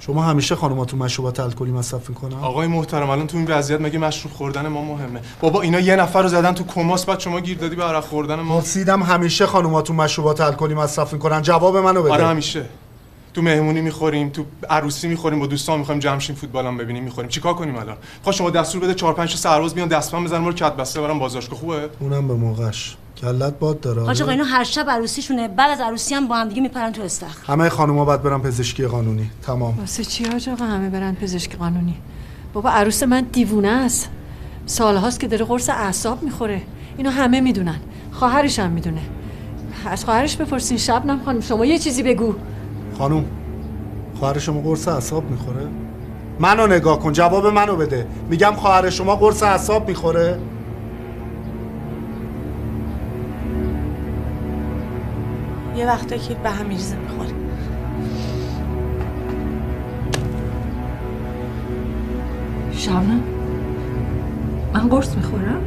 شما 0.00 0.22
همیشه 0.22 0.54
خانماتون 0.54 0.98
مشروبات 0.98 1.40
الکلی 1.40 1.70
مصرف 1.70 2.08
می‌کنن؟ 2.08 2.38
آقای 2.38 2.66
محترم 2.66 3.10
الان 3.10 3.26
تو 3.26 3.36
این 3.36 3.46
وضعیت 3.46 3.80
مگه 3.80 3.98
مشروب 3.98 4.32
خوردن 4.32 4.68
ما 4.68 4.84
مهمه؟ 4.84 5.20
بابا 5.40 5.62
اینا 5.62 5.80
یه 5.80 5.96
نفر 5.96 6.22
رو 6.22 6.28
زدن 6.28 6.52
تو 6.52 6.64
کماس 6.64 7.06
بعد 7.06 7.20
شما 7.20 7.40
گیر 7.40 7.58
دادی 7.58 7.76
به 7.76 7.84
عرق 7.84 8.04
خوردن 8.04 8.34
ما. 8.40 8.60
پرسیدم 8.60 9.02
همیشه 9.02 9.46
خانماتون 9.46 9.96
مشروبات 9.96 10.40
الکلی 10.40 10.74
مصرف 10.74 11.12
می‌کنن؟ 11.12 11.42
جواب 11.42 11.76
منو 11.76 12.02
بده. 12.02 12.12
آره 12.12 12.26
همیشه. 12.26 12.64
تو 13.34 13.42
مهمونی 13.42 13.80
می‌خوریم 13.80 14.28
تو 14.28 14.44
عروسی 14.70 15.08
می‌خوریم 15.08 15.38
با 15.40 15.46
دوستان 15.46 15.78
می‌خوایم 15.78 16.00
جمع 16.00 16.18
شیم 16.18 16.36
فوتبال 16.36 16.66
هم 16.66 16.76
ببینیم 16.76 17.04
می‌خوریم. 17.04 17.28
چیکار 17.28 17.54
کنیم 17.54 17.76
الان؟ 17.76 17.96
خب 18.24 18.30
شما 18.30 18.50
دستور 18.50 18.80
بده 18.82 18.94
4 18.94 19.14
5 19.14 19.30
تا 19.30 19.36
سرباز 19.36 19.74
بیان 19.74 19.88
دستپن 19.88 20.24
بزنن 20.24 20.38
ما 20.38 20.48
رو 20.48 20.54
کت 20.54 20.76
بسته 20.76 21.00
برام 21.00 21.18
بازداشتگاه 21.18 21.58
خوبه؟ 21.58 21.88
اونم 22.00 22.28
به 22.28 22.34
موقعش. 22.34 22.96
کلت 23.16 23.58
باد 23.58 23.80
داره. 23.80 24.02
حاج 24.02 24.22
آقا 24.22 24.32
آره؟ 24.32 24.40
اینا 24.40 24.56
هر 24.56 24.64
شب 24.64 24.90
عروسیشونه 24.90 25.48
بعد 25.48 25.70
از 25.70 25.80
عروسی 25.80 26.14
هم 26.14 26.28
با 26.28 26.36
هم 26.36 26.48
دیگه 26.48 26.62
میپرن 26.62 26.92
تو 26.92 27.02
استخر. 27.02 27.52
همه 27.52 27.68
خانوما 27.68 28.04
باید 28.04 28.22
برن 28.22 28.40
پزشکی 28.40 28.86
قانونی. 28.86 29.30
تمام. 29.42 29.78
واسه 29.78 30.04
چی 30.04 30.24
حاج 30.24 30.48
آقا 30.48 30.64
همه 30.64 30.90
برن 30.90 31.14
پزشک 31.14 31.56
قانونی؟ 31.56 31.96
بابا 32.52 32.70
عروس 32.70 33.02
من 33.02 33.20
دیوونه 33.32 33.68
است. 33.68 34.10
سالهاست 34.66 35.20
که 35.20 35.28
داره 35.28 35.44
قرص 35.44 35.68
اعصاب 35.68 36.22
می‌خوره. 36.22 36.62
اینو 36.96 37.10
همه 37.10 37.40
می‌دونن. 37.40 37.80
خواهرش 38.12 38.58
هم 38.58 38.70
می‌دونه. 38.70 39.00
از 39.86 40.04
خواهرش 40.04 40.36
بپرسین 40.36 40.78
شبنم 40.78 41.20
خانم 41.24 41.40
شما 41.40 41.64
یه 41.64 41.78
چیزی 41.78 42.02
بگو. 42.02 42.34
خانوم 43.00 43.24
خواهر 44.18 44.38
شما 44.38 44.60
قرص 44.60 44.88
اعصاب 44.88 45.30
می‌خوره؟ 45.30 45.66
منو 46.40 46.66
نگاه 46.66 46.98
کن 47.00 47.12
جواب 47.12 47.46
منو 47.46 47.76
بده. 47.76 48.06
میگم 48.30 48.52
خواهر 48.56 48.90
شما 48.90 49.16
قرص 49.16 49.42
اعصاب 49.42 49.88
می‌خوره؟ 49.88 50.38
یه 55.76 55.86
وقتا 55.86 56.16
که 56.16 56.34
به 56.34 56.50
هم 56.50 56.66
میریزه 56.66 56.96
می‌خوره. 56.96 57.30
شبنم 62.72 63.20
من 64.74 64.88
قرص 64.88 65.16
می‌خورم؟ 65.16 65.60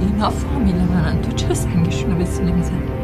اینا 0.00 0.30
فامیل 0.30 0.76
منن 0.76 1.22
تو 1.22 1.32
چرا 1.32 1.54
سنگشون 1.54 2.10
رو 2.10 2.18
به 2.18 2.24
سینه 2.24 2.52
می‌زنی؟ 2.52 2.99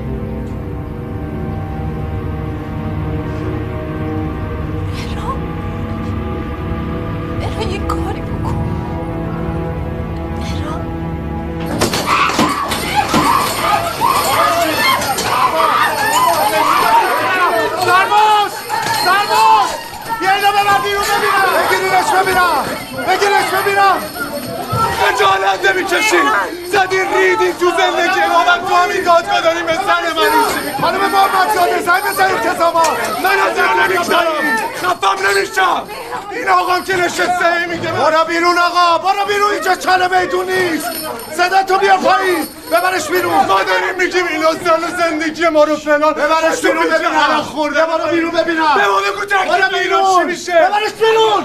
نمی‌کشی 25.97 26.17
زدی 26.73 26.99
ریدی 26.99 27.53
تو 27.53 27.71
زندگی 27.71 28.21
ما. 28.21 28.45
من 28.45 28.69
تو 28.69 28.75
همین 28.75 29.03
دادگاه 29.03 29.41
داریم 29.41 29.67
به 29.67 29.73
سر 29.73 30.13
من 30.17 30.81
خانم 30.81 31.01
ما 31.01 31.09
محمد 31.09 31.55
زاده 31.55 31.83
زنگ 31.83 32.03
بزن 32.03 32.25
التزامات 32.25 32.89
من 33.23 33.39
از 33.51 33.59
اینا 33.59 33.87
نمی‌گذارم 33.87 34.57
خفم 34.83 35.27
نمیشم. 35.29 35.89
این 36.33 36.49
آقام 36.49 36.85
که 36.85 36.97
نشسته 36.97 37.67
میگه 37.67 37.93
برو 37.93 38.25
بیرون 38.25 38.59
آقا 38.59 38.99
برو 38.99 39.25
بیرون. 39.25 39.51
اینجا 39.51 39.75
چاله 39.75 40.21
میدون 40.21 40.51
نیست 40.51 40.87
صدا 41.37 41.63
تو 41.63 41.79
بیا 41.79 41.97
پایین. 41.97 42.49
ببرش 42.73 43.09
بیرون. 43.09 43.35
ما 43.35 43.63
داریم 43.63 43.95
میگیم 43.99 44.27
اینا 44.27 44.53
زن 44.53 44.97
زندگی 44.99 45.49
ما 45.49 45.65
رو 45.65 45.77
فلان. 45.77 46.13
ببرش 46.13 46.61
بیرون. 46.61 46.87
ببین 46.87 47.07
الان 47.07 47.43
خورده 47.43 47.87
برو 47.87 48.07
بیرون. 48.11 48.31
ببینم 48.31 48.75
به 48.77 48.87
ما 48.87 49.01
بگو 49.01 49.25
تکلیف 49.25 49.69
برو 49.69 49.79
بیرون. 49.79 50.19
چی 50.19 50.25
میشه؟ 50.25 50.53
ببرش 50.53 50.93
بیرون. 50.93 51.45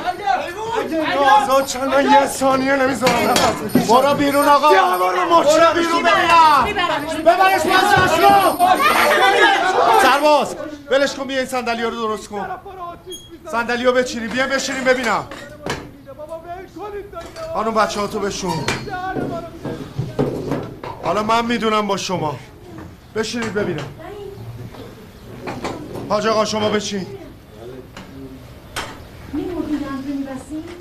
آزاد 1.44 1.66
چند 1.66 1.84
من 1.84 2.12
یه 2.12 2.28
ثانیه 2.28 2.76
نمی‌ذارم 2.76 3.34
برو 3.90 4.14
بیرون 4.14 4.48
آقا. 4.48 4.70
بیا 4.70 4.98
ما 4.98 5.12
رو 5.12 5.40
مچ 5.40 5.48
برو 5.48 5.74
بیرون 5.74 6.04
ببینم 6.04 7.22
ببرش 7.26 7.62
رو 8.20 8.58
سرباز 10.02 10.56
ولش 10.92 11.14
کن 11.16 11.24
بیا 11.28 11.38
این 11.38 11.46
صندلی 11.48 11.84
رو 11.84 11.90
درست 11.92 12.28
کن. 12.30 12.48
صندلی 13.52 13.84
رو 13.84 13.92
بچینی 13.92 14.28
بیا 14.28 14.48
بشینیم 14.48 14.84
ببینم. 14.84 15.24
خانم 17.54 17.74
بچه 17.74 18.00
ها 18.00 18.08
تو 18.08 18.20
بشون 18.20 18.54
حالا 21.04 21.24
من 21.24 21.46
می‌دونم 21.46 21.88
با 21.88 21.98
شما. 21.98 22.36
بشینید 23.16 23.54
ببینم. 23.54 23.86
حاج 26.10 26.28
آقا 26.28 26.46
شما 26.46 26.70
بشین 26.70 27.06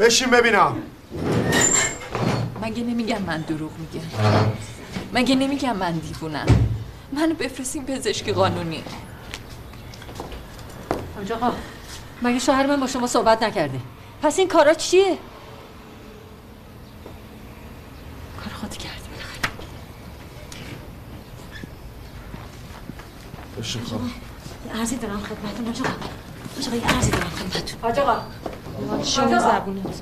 بشین 0.00 0.30
ببینم. 0.30 0.76
مگه 2.62 2.82
نمیگم 2.82 3.22
من 3.22 3.40
دروغ 3.40 3.70
میگم؟ 3.78 4.06
مگه 5.12 5.34
نمیگم 5.34 5.76
من 5.76 5.92
دیوونم؟ 5.92 6.46
منو 7.12 7.34
بفرستین 7.34 7.84
پزشکی 7.84 8.32
قانونی. 8.32 8.84
آقا 11.32 11.52
مگه 12.22 12.38
شوهر 12.38 12.66
من 12.66 12.80
با 12.80 12.86
شما 12.86 13.06
صحبت 13.06 13.42
نکرده؟ 13.42 13.80
پس 14.22 14.38
این 14.38 14.48
کارا 14.48 14.74
چیه؟ 14.74 15.18
کار 18.44 18.52
خود 18.60 18.76
کردی 18.76 18.96
بشین 23.58 23.82
خانم. 23.84 24.10
یه 24.66 24.80
عرضی 24.80 24.96
دارم 24.96 25.20
خدمتتون 25.20 25.66
حاج 25.66 25.80
آقا. 25.80 25.90
حاج 26.56 26.68
آقا 26.68 26.76
یه 26.76 26.96
عرضی 26.96 27.10
دارم 27.10 27.30
خدمتتون. 27.30 27.80
حاج 27.82 27.98
آقا. 27.98 28.22
شما 29.04 29.38
زبونت. 29.38 30.00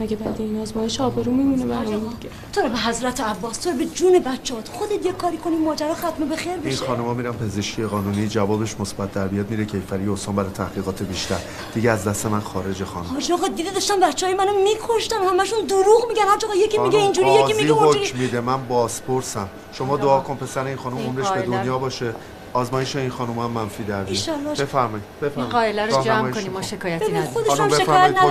مگه 0.00 0.16
بعد 0.16 0.34
این 0.38 0.60
آزمایش 0.60 1.00
آبرو 1.00 1.32
میمونه 1.32 1.66
برامون 1.66 2.14
دیگه؟ 2.20 2.34
تو 2.52 2.60
رو 2.60 2.68
به 2.68 2.78
حضرت 2.78 3.20
عباس 3.20 3.58
تو 3.58 3.70
رو 3.70 3.76
به 3.76 3.84
جون 3.86 4.18
بچه‌هات. 4.18 4.68
خودت 4.68 5.06
یه 5.06 5.12
کاری 5.12 5.36
کنی 5.36 5.56
ماجرا 5.56 5.94
ختم 5.94 6.28
به 6.28 6.36
خیر 6.36 6.52
این 6.52 6.62
بشه. 6.62 6.86
خانوما 6.86 7.14
میرن 7.14 7.32
پزشکی 7.32 7.84
قانونی 7.84 8.28
جوابش 8.28 8.80
مثبت 8.80 9.12
در 9.12 9.28
بیاد 9.28 9.50
میره 9.50 9.64
کیفری 9.64 10.08
استان 10.08 10.34
برای 10.34 10.50
تحقیقات 10.50 11.02
بیشتر. 11.02 11.38
دیگه 11.74 11.90
از 11.90 12.04
دست 12.04 12.26
من 12.26 12.40
خارج 12.40 12.84
خانم. 12.84 13.06
حاج 13.06 13.32
آقا 13.32 13.48
دیده 13.48 13.70
داشتن 13.70 14.00
بچهای 14.00 14.34
منو 14.34 14.52
میکشتن 14.64 15.16
همشون 15.16 15.66
دروغ 15.66 16.04
میگن. 16.08 16.22
حاج 16.28 16.44
آقا 16.44 16.54
یکی 16.54 16.78
میگه 16.78 16.98
اینجوری 16.98 17.30
یکی 17.30 17.52
میگه 17.52 17.72
اونجوری. 17.72 18.12
میده. 18.18 18.40
من 18.40 18.66
بازپرسم. 18.68 19.48
شما 19.72 19.96
دعا 19.96 20.20
کن 20.20 20.36
پسر 20.36 20.64
این 20.64 20.76
خانم 20.76 20.96
این 20.96 21.06
عمرش 21.06 21.28
به. 21.30 21.42
دنیا 21.42 21.78
باشه. 21.78 22.14
آزمایش 22.56 22.96
این 22.96 23.10
خانم 23.10 23.38
هم 23.38 23.50
منفی 23.50 23.84
در 23.84 24.04
بیاد. 24.04 24.58
بفرمایید 24.58 25.04
این 25.20 25.30
بفرمایید. 25.30 25.52
قائله 25.52 25.86
رو 25.86 26.02
جمع 26.02 26.30
کنیم 26.30 26.52
ما. 26.52 26.62
شکایتی 26.62 27.12
نداریم. 27.12 27.44
خانم 27.48 27.70
هم 27.72 27.78
شکایت. 27.78 28.22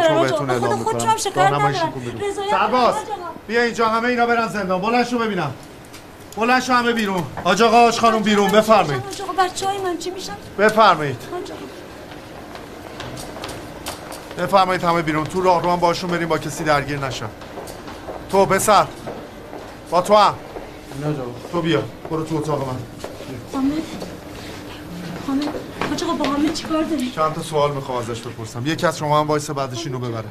اعلام 0.49 0.83
خود 0.83 1.01
هم 1.01 1.15
می‌کنم 1.15 1.17
شکایت. 1.17 1.51
رضایت 2.29 2.51
سرباز. 2.51 2.95
بیا 3.47 3.61
اینجا 3.61 3.87
همه 3.89 4.07
اینا 4.07 4.25
برن 4.25 4.47
زندان. 4.47 4.81
بلند 4.81 5.05
شو 5.05 5.19
ببینم. 5.19 5.53
بلند 6.37 6.61
شو 6.61 6.73
همه 6.73 6.93
بیرون. 6.93 7.23
حاج 7.43 7.61
آقا 7.61 7.77
حاج 7.77 7.99
خانم 7.99 8.19
بیرون. 8.19 8.51
بفرمایید. 8.51 9.03
بچهای 9.39 9.77
من 9.77 9.97
چی 9.97 10.09
میشن؟ 10.09 10.35
بفرمایید. 10.59 11.21
بفرمایید 14.37 14.83
همه 14.83 15.01
بیرون. 15.01 15.23
تو 15.23 15.41
راه 15.41 15.63
رو 15.63 15.71
هم 15.71 15.79
باشون 15.79 16.09
بریم 16.11 16.27
با 16.27 16.37
کسی 16.37 16.63
درگیر 16.63 16.99
نشن. 16.99 17.29
تو 18.29 18.45
پسر. 18.45 18.87
با 19.91 20.01
تو 20.01 20.15
هم. 20.15 20.33
تو 21.51 21.61
بیا. 21.61 21.83
برو 22.09 22.23
تو 22.23 22.37
اتاق 22.37 22.67
من. 22.67 22.75
حامد 25.27 25.43
حاج 25.89 26.03
آقا 26.03 26.13
با 26.13 26.25
حامد 26.25 26.53
چیکار 26.53 26.83
داری؟ 26.83 27.11
چند 27.15 27.33
تا 27.33 27.41
سوال 27.41 27.71
می‌خوام 27.71 27.97
ازش 27.97 28.21
بپرسم. 28.21 28.65
یکی 28.65 28.85
از 28.87 28.97
شما 28.97 29.19
هم 29.19 29.27
وایس 29.27 29.49
بعدش 29.49 29.85
اینو 29.85 29.99
ببره. 29.99 30.25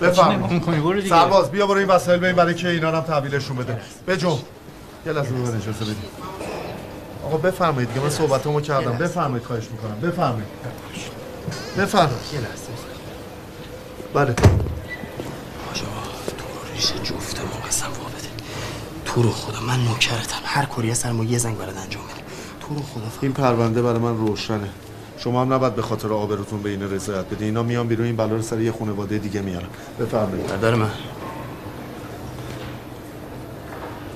بفرمایید. 0.00 0.96
دیگه. 0.96 1.08
سرباز 1.08 1.50
بیا 1.50 1.66
برو 1.66 1.78
این 1.78 1.88
وسایل 1.88 2.20
ببین 2.20 2.36
برای 2.36 2.54
که 2.54 2.68
اینا 2.68 2.90
رو 2.90 2.96
هم 2.96 3.02
تحویلشون 3.02 3.56
بده. 3.56 3.80
بجو 4.08 4.38
یه 5.06 5.12
لحظه 5.12 5.30
به 5.30 5.38
من 5.38 5.56
اجازه 5.56 5.84
بدید 5.84 5.96
آقا 7.24 7.36
بفرمایید 7.36 7.88
دیگه 7.88 8.00
من 8.00 8.10
صحبتامو 8.10 8.60
کردم. 8.60 8.92
بفرمایید 8.92 9.46
خواهش 9.46 9.64
می‌کنم. 9.70 10.00
بفرمایید. 10.00 10.48
بفرمایید. 11.78 12.18
یه 12.32 12.40
لحظه. 12.40 12.54
بله. 14.14 14.30
آجا 15.70 15.86
تو 16.38 16.44
ریش 16.74 16.92
جفتمون 16.92 17.62
قسم 17.68 17.86
وا 17.86 17.92
بده 17.92 18.28
تو 19.04 19.22
رو 19.22 19.30
خدا 19.30 19.60
من 19.60 19.84
نوکرتم. 19.84 20.40
هر 20.44 20.64
کاری 20.64 20.90
هست 20.90 21.02
سر 21.02 21.12
ما 21.12 21.24
یه 21.24 21.38
زنگ 21.38 21.58
برات 21.58 21.76
انجام 21.76 22.02
بده 22.02 22.23
تو 22.68 22.74
رو 22.74 22.80
خدا 22.82 23.02
این 23.20 23.32
پرونده 23.32 23.82
برای 23.82 23.98
من 23.98 24.16
روشنه. 24.16 24.68
شما 25.18 25.42
هم 25.42 25.52
نباید 25.52 25.74
به 25.74 25.82
خاطر 25.82 26.12
آبروتون 26.12 26.62
به 26.62 26.70
اینا 26.70 26.86
رضایت 26.86 27.26
بدین. 27.26 27.46
اینا 27.46 27.62
میان 27.62 27.88
بیرون 27.88 28.06
این 28.06 28.16
بلا 28.16 28.36
رو 28.36 28.42
سر 28.42 28.60
یه 28.60 28.72
خانواده 28.72 29.18
دیگه 29.18 29.40
میارن. 29.40 29.68
بفرمایید. 30.00 30.46
برادر 30.46 30.74
من. 30.74 30.90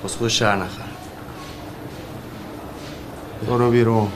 بس 0.05 0.16
خود 0.16 0.28
شهر 0.28 0.57
نخر 0.57 0.88
برو 3.46 3.70
بیرون. 3.70 4.09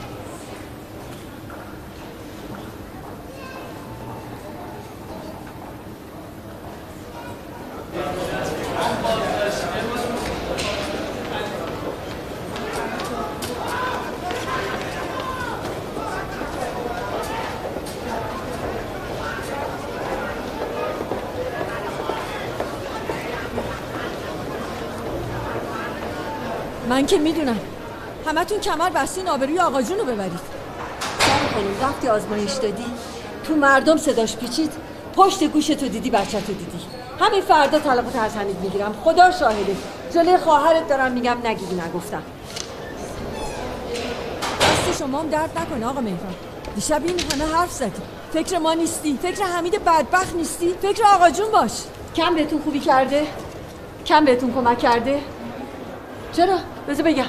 من 26.93 27.05
که 27.05 27.17
می‌دونم. 27.17 27.59
همتون 28.27 28.59
کمر 28.59 28.89
بستین 28.89 29.29
آبروی 29.29 29.59
آقا 29.59 29.81
جون 29.81 29.97
رو 29.97 30.05
ببرید. 30.05 30.39
سر 31.19 31.53
خانم 31.53 31.81
وقتی 31.81 32.07
آزمایش 32.07 32.51
دادی؟ 32.51 32.85
تو 33.43 33.55
مردم 33.55 33.97
صداش 33.97 34.35
پیچید. 34.35 34.71
پشت 35.15 35.43
گوش 35.43 35.67
تو 35.67 35.87
دیدی 35.87 36.09
بچه 36.09 36.41
تو 36.41 36.53
دیدی. 36.53 36.79
همین 37.19 37.41
فردا 37.41 37.77
از 38.21 38.35
حمید 38.35 38.59
می‌گیرم. 38.61 38.95
خدا 39.03 39.31
شاهده. 39.31 39.75
جلوی 40.13 40.37
خواهرت 40.37 40.87
دارم 40.87 41.11
میگم 41.11 41.37
نگیدی 41.43 41.75
نگفتم. 41.75 42.23
دست 44.61 44.99
شما 44.99 45.19
هم 45.19 45.29
درد 45.29 45.57
نکنه 45.57 45.85
آقا 45.85 46.01
مهران. 46.01 46.35
دیشب 46.75 47.01
این 47.05 47.19
همه 47.19 47.55
حرف 47.55 47.71
زدی. 47.71 48.01
فکر 48.33 48.57
ما 48.59 48.73
نیستی. 48.73 49.19
فکر 49.21 49.43
حمید 49.43 49.83
بدبخت 49.83 50.35
نیستی. 50.35 50.73
فکر 50.81 51.03
آقا 51.05 51.29
جون 51.29 51.51
باش. 51.51 51.71
کم 52.15 52.35
بهتون 52.35 52.61
خوبی 52.61 52.79
کرده؟ 52.79 53.27
کم 54.05 54.25
بهتون 54.25 54.53
کمک 54.53 54.79
کرده؟ 54.79 55.19
چرا؟ 56.33 56.57
بذار 56.89 57.05
بگم. 57.05 57.25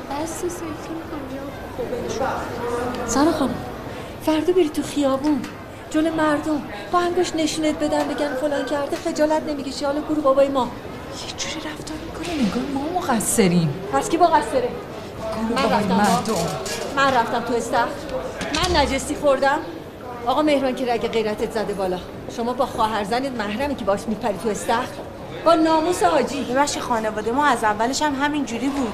سارا 3.07 3.33
خانم 3.33 3.55
فردا 4.27 4.53
بری 4.53 4.69
تو 4.69 4.83
خیابون. 4.83 5.43
جلو 5.91 6.15
مردم. 6.15 6.63
با 6.93 6.99
انگوش 6.99 7.35
نشونت 7.35 7.79
بدن 7.79 8.09
بگن 8.09 8.35
فلان 8.35 8.65
کرده 8.65 8.97
خجالت 8.97 9.43
نمی‌کشی. 9.43 9.85
حالا 9.85 10.01
برو 10.01 10.23
بابای 10.23 10.49
ما. 10.49 10.69
یه 11.27 11.37
جوری 11.37 11.57
رفتار 11.57 11.97
می‌کنه 12.07 12.35
نگاه 12.35 12.63
ما 12.75 13.01
مقصریم. 13.01 13.75
پس 13.93 14.09
کی 14.09 14.17
با 14.17 14.27
قصره 14.27 14.69
من 15.57 15.71
رفتم 15.71 15.95
مردم. 15.95 16.35
من 16.97 17.15
رفتم 17.15 17.41
تو 17.41 17.55
استخر. 17.55 17.89
من 18.55 18.77
نجسی 18.77 19.15
خوردم. 19.15 19.59
آقا 20.27 20.43
مهران 20.43 20.75
که 20.75 20.93
رگ 20.93 21.09
غیرتت 21.09 21.53
زده 21.53 21.75
بالا. 21.75 21.99
شما 22.37 22.53
با 22.53 22.67
خواهر 22.67 23.05
زنت 23.05 23.33
محرمی 23.33 23.75
که 23.75 23.85
باش 23.85 24.01
میپری 24.09 24.39
تو 24.43 24.49
استخر. 24.49 25.04
با 25.45 25.55
ناموس 25.55 26.03
حاجی 26.03 26.45
ببخشید 26.45 26.83
خانواده 26.83 27.33
ما 27.33 27.47
از 27.47 27.65
اولش 27.65 28.03
هم 28.03 28.15
همین 28.15 28.45
جوری 28.45 28.69
بود. 28.69 28.93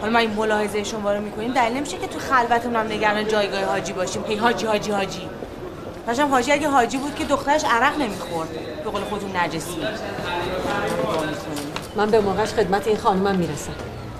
حالا 0.00 0.12
ما 0.12 0.18
این 0.18 0.30
ملاحظه 0.30 0.84
شما 0.84 1.12
رو 1.12 1.20
می‌کنیم. 1.20 1.52
دلیل 1.52 1.76
نمیشه 1.76 1.98
که 1.98 2.06
تو 2.06 2.18
خلوتمون 2.18 2.76
هم 2.76 2.86
نگران 2.86 3.28
جایگاه 3.28 3.64
حاجی 3.64 3.92
باشیم. 3.92 4.24
هی 4.28 4.36
حاجی 4.36 4.66
حاجی 4.66 4.90
حاجی. 4.90 5.28
داشتم 6.06 6.28
حاجی 6.28 6.52
اگه 6.52 6.68
حاجی 6.68 6.98
بود 6.98 7.14
که 7.14 7.24
دخترش 7.24 7.64
عرق 7.64 7.98
نمی‌خورد. 7.98 8.48
به 8.84 8.90
قول 8.90 9.02
خودتون 9.02 9.36
نجسی. 9.36 9.76
من 11.96 12.10
به 12.10 12.20
موقعش 12.20 12.52
خدمت 12.52 12.86
این 12.86 12.96
خانومم 12.96 13.36
می‌رسم. 13.36 13.72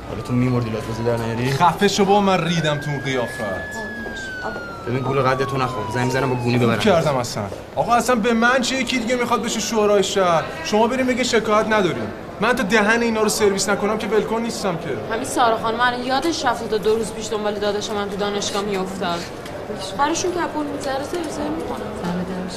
حالا 0.09 0.23
تو 0.23 0.33
میمردی 0.33 0.71
لاتوزی 0.71 1.03
در 1.03 1.17
نیاری؟ 1.17 1.51
خفه 1.51 1.89
شو 1.89 2.05
با 2.05 2.21
من 2.21 2.45
ریدم 2.45 2.79
تو 2.79 2.91
اون 2.91 3.01
قیافت. 3.01 3.41
ببین 4.87 5.01
گول 5.03 5.23
قد 5.23 5.45
تو 5.45 5.57
نخور. 5.57 5.85
زنگ 5.95 6.05
می‌زنم 6.05 6.31
با 6.31 6.37
گونی 6.37 6.59
ببرم. 6.59 6.79
کردم 6.79 7.17
اصلا. 7.17 7.43
آقا 7.77 7.95
اصلا 7.95 8.17
به 8.17 8.33
من 8.33 8.61
چه 8.61 8.77
یکی 8.77 8.99
دیگه 8.99 9.17
می‌خواد 9.17 9.43
بشه 9.43 9.61
شورای 9.61 10.03
شهر؟ 10.03 10.43
شما 10.65 10.87
بریم 10.87 11.07
بگه 11.07 11.25
شکایت 11.25 11.67
نداریم. 11.67 12.07
من 12.41 12.53
تا 12.53 12.63
دهن 12.63 13.03
اینا 13.03 13.23
رو 13.23 13.29
سرویس 13.29 13.69
نکنم 13.69 13.99
که 13.99 14.07
ولکن 14.07 14.41
نیستم 14.41 14.77
که. 14.77 15.15
همین 15.15 15.25
سارا 15.25 15.59
خانم 15.59 15.81
الان 15.81 16.03
یادش 16.03 16.45
رفته 16.45 16.69
تا 16.69 16.79
دو 16.79 16.95
روز 16.95 17.13
پیش 17.13 17.29
دنبال 17.31 17.55
داداش 17.55 17.91
من 17.91 18.11
تو 18.11 18.17
دانشگاه 18.17 18.63
میافتاد. 18.63 19.21
براشون 19.99 20.31
کپون 20.31 20.67
می‌ذاره 20.67 21.05
سرویس 21.05 21.39
می‌کنم. 21.59 21.81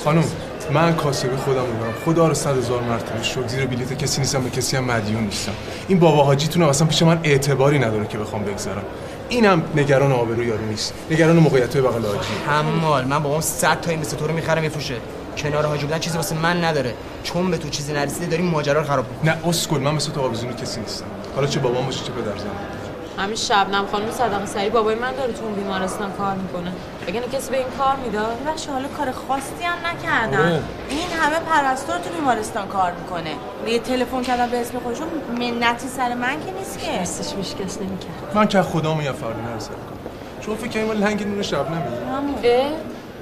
خانم 0.03 0.23
من 0.71 0.95
کاسبی 0.95 1.35
خودم 1.35 1.61
می‌دونم 1.61 1.93
خدا 2.05 2.27
رو 2.27 2.33
صد 2.33 2.57
هزار 2.57 2.81
مرتبه 2.81 3.23
شد 3.23 3.47
زیر 3.47 3.65
بلیت 3.65 3.97
کسی 3.97 4.21
نیستم 4.21 4.43
به 4.43 4.49
کسی 4.49 4.77
هم 4.77 4.83
مدیون 4.83 5.23
نیستم. 5.23 5.51
این 5.87 5.99
بابا 5.99 6.23
حاجیتون 6.23 6.63
اصلا 6.63 6.87
پیش 6.87 7.03
من 7.03 7.19
اعتباری 7.23 7.79
نداره 7.79 8.07
که 8.07 8.17
بخوام 8.17 8.43
بگذارم 8.43 8.83
اینم 9.29 9.63
نگران 9.75 10.11
آبرو 10.11 10.43
یارو 10.43 10.65
نیست. 10.65 10.93
نگران 11.11 11.35
موقعیت 11.35 11.77
بغل 11.77 12.05
حاجی 12.05 12.29
حمال 12.47 13.05
من 13.05 13.19
بابام 13.19 13.41
100 13.41 13.81
تا 13.81 13.91
این 13.91 13.99
مثل 13.99 14.17
تو 14.17 14.27
رو 14.27 14.33
می‌خرم 14.33 14.61
میفروشه 14.61 14.95
کنار 15.37 15.65
حاجی 15.65 15.85
بودن 15.85 15.99
چیزی 15.99 16.17
واسه 16.17 16.35
من 16.35 16.63
نداره. 16.63 16.93
چون 17.23 17.51
به 17.51 17.57
تو 17.57 17.69
چیزی 17.69 17.93
نرسیده 17.93 18.25
داری 18.25 18.43
ماجرا 18.43 18.81
رو 18.81 18.87
خراب 18.87 19.05
می‌کنی 19.11 19.29
نه 19.29 19.47
اسکل 19.47 19.79
من 19.79 19.95
مثل 19.95 20.11
تو 20.11 20.21
آویزون 20.21 20.53
کسی 20.53 20.79
نیستم. 20.79 21.05
حالا 21.35 21.47
چه 21.47 21.59
بابام 21.59 21.85
باشه 21.85 22.05
چه 22.05 22.11
پدر 22.11 22.37
زنم 22.37 22.82
همین 23.17 23.35
شبنم 23.35 23.85
خانم 23.91 24.11
صدقه 24.11 24.45
سری 24.45 24.69
بابای 24.69 24.95
من 24.95 25.11
داره 25.11 25.33
تو 25.33 25.45
اون 25.45 25.53
بیمارستان 25.53 26.11
کار 26.11 26.35
می‌کنه. 26.35 26.71
بگن 27.07 27.21
کسی 27.21 27.51
به 27.51 27.57
این 27.57 27.67
کار 27.77 27.95
می‌داد 27.95 28.37
بخش 28.47 28.67
حالا 28.67 28.87
کار 28.87 29.11
خاصی 29.11 29.63
هم 29.63 29.77
نکردن. 29.87 30.37
آره. 30.37 30.61
این 30.89 31.09
همه 31.19 31.35
پرستار 31.39 31.99
تو 31.99 32.09
بیمارستان 32.09 32.67
کار 32.67 32.91
می‌کنه. 32.91 33.31
یه 33.67 33.79
تلفن 33.79 34.21
کردم 34.21 34.49
به 34.49 34.61
اسم 34.61 34.79
خودشون 34.79 35.07
منتی 35.39 35.87
سر 35.87 36.13
من 36.13 36.45
که 36.45 36.51
نیست 36.59 36.79
که. 36.79 36.99
دستش 36.99 37.35
میشکست 37.35 37.81
نمی‌کرد. 37.81 38.31
من 38.35 38.47
که 38.47 38.61
خدا 38.61 38.97
یه 39.03 39.11
فرد 39.11 39.35
نرسل 39.51 39.69
کنم 39.69 40.11
شما 40.41 40.55
فکر 40.55 40.69
کنید 40.69 40.87
من 40.87 41.07
لنگ 41.07 41.27
نون 41.27 41.41
شب؟ 41.41 41.65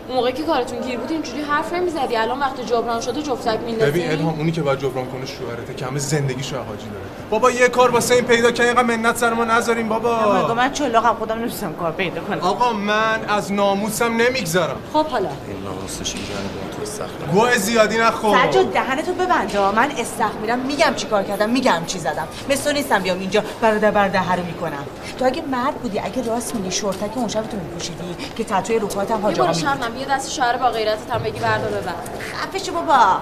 اون 0.07 0.17
موقعی 0.17 0.33
که 0.33 0.43
کارتون 0.43 0.81
گیر 0.81 0.97
بود 0.99 1.11
اینجوری 1.11 1.41
حرف 1.41 1.73
نمی‌زدی. 1.73 2.15
الان 2.15 2.39
وقتی 2.39 2.63
جبران 2.63 3.01
شده 3.01 3.21
جفتک 3.21 3.59
میندازی. 3.65 3.91
ببین 3.91 4.11
الهام 4.11 4.37
اونی 4.37 4.51
که 4.51 4.61
باید 4.61 4.79
جبران 4.79 5.05
کنه 5.05 5.25
شوهرته. 5.25 5.73
که 5.73 5.85
همه 5.85 5.99
زندگیشو 5.99 6.55
حاجی 6.55 6.85
داره. 6.89 7.05
بابا 7.31 7.51
یه 7.51 7.67
کار 7.67 7.91
واسه 7.91 8.15
این 8.15 8.25
پیدا 8.25 8.51
که 8.51 8.63
اینقدر 8.63 8.83
منت 8.83 9.17
سر 9.17 9.33
ما 9.33 9.45
نذاریم 9.45 9.89
بابا. 9.89 10.43
مگه 10.43 10.53
من 10.53 10.71
چلاقم 10.71 11.13
خودم 11.13 11.39
نمیستم 11.39 11.73
کار 11.73 11.91
پیدا 11.91 12.21
کنم. 12.21 12.39
آقا 12.39 12.73
من 12.73 13.25
از 13.29 13.51
ناموسم 13.51 14.15
نمیگذرم. 14.15 14.75
خب 14.93 15.05
حالا. 15.05 15.29
این 15.47 15.63
ناموسش 15.63 16.11
تو 16.11 16.85
سخت 16.85 17.31
گوه 17.33 17.57
زیادی 17.57 17.97
نخور. 17.97 18.51
سجاد 18.51 18.71
دهنتو 18.73 19.13
ببنده 19.13 19.71
من 19.71 19.91
استخ 19.97 20.31
میرم 20.41 20.59
میگم 20.59 20.93
چی 20.95 21.07
کار 21.07 21.23
کردم 21.23 21.49
میگم 21.49 21.81
چی 21.87 21.99
زدم. 21.99 22.27
مثل 22.49 22.73
نیستم 22.73 22.99
بیام 22.99 23.19
اینجا 23.19 23.43
برادر 23.61 23.91
برادر 23.91 24.35
رو 24.35 24.43
می‌کنم. 24.45 24.85
تو 25.19 25.25
اگه 25.25 25.41
مرد 25.41 25.75
بودی 25.75 25.99
اگه 25.99 26.21
راست 26.21 26.55
میگی 26.55 26.71
شورتک 26.71 27.17
اون 27.17 27.27
شب 27.27 27.47
تو 27.47 27.57
میپوشیدی 27.57 28.15
که 28.37 28.43
تتوی 28.43 28.79
رو 28.79 28.87
پاتم 28.87 29.21
حاج 29.21 29.39
آقا. 29.39 29.53
شبنم 29.53 29.93
بیا 29.93 30.15
دست 30.17 30.31
شوهر 30.31 30.57
با 30.57 30.69
غیرتت 30.69 31.11
هم 31.11 31.23
بگی 31.23 31.39
بردار 31.39 31.69
ببر 31.69 31.93
خفه 32.19 32.59
شو 32.59 32.73
بابا. 32.73 33.17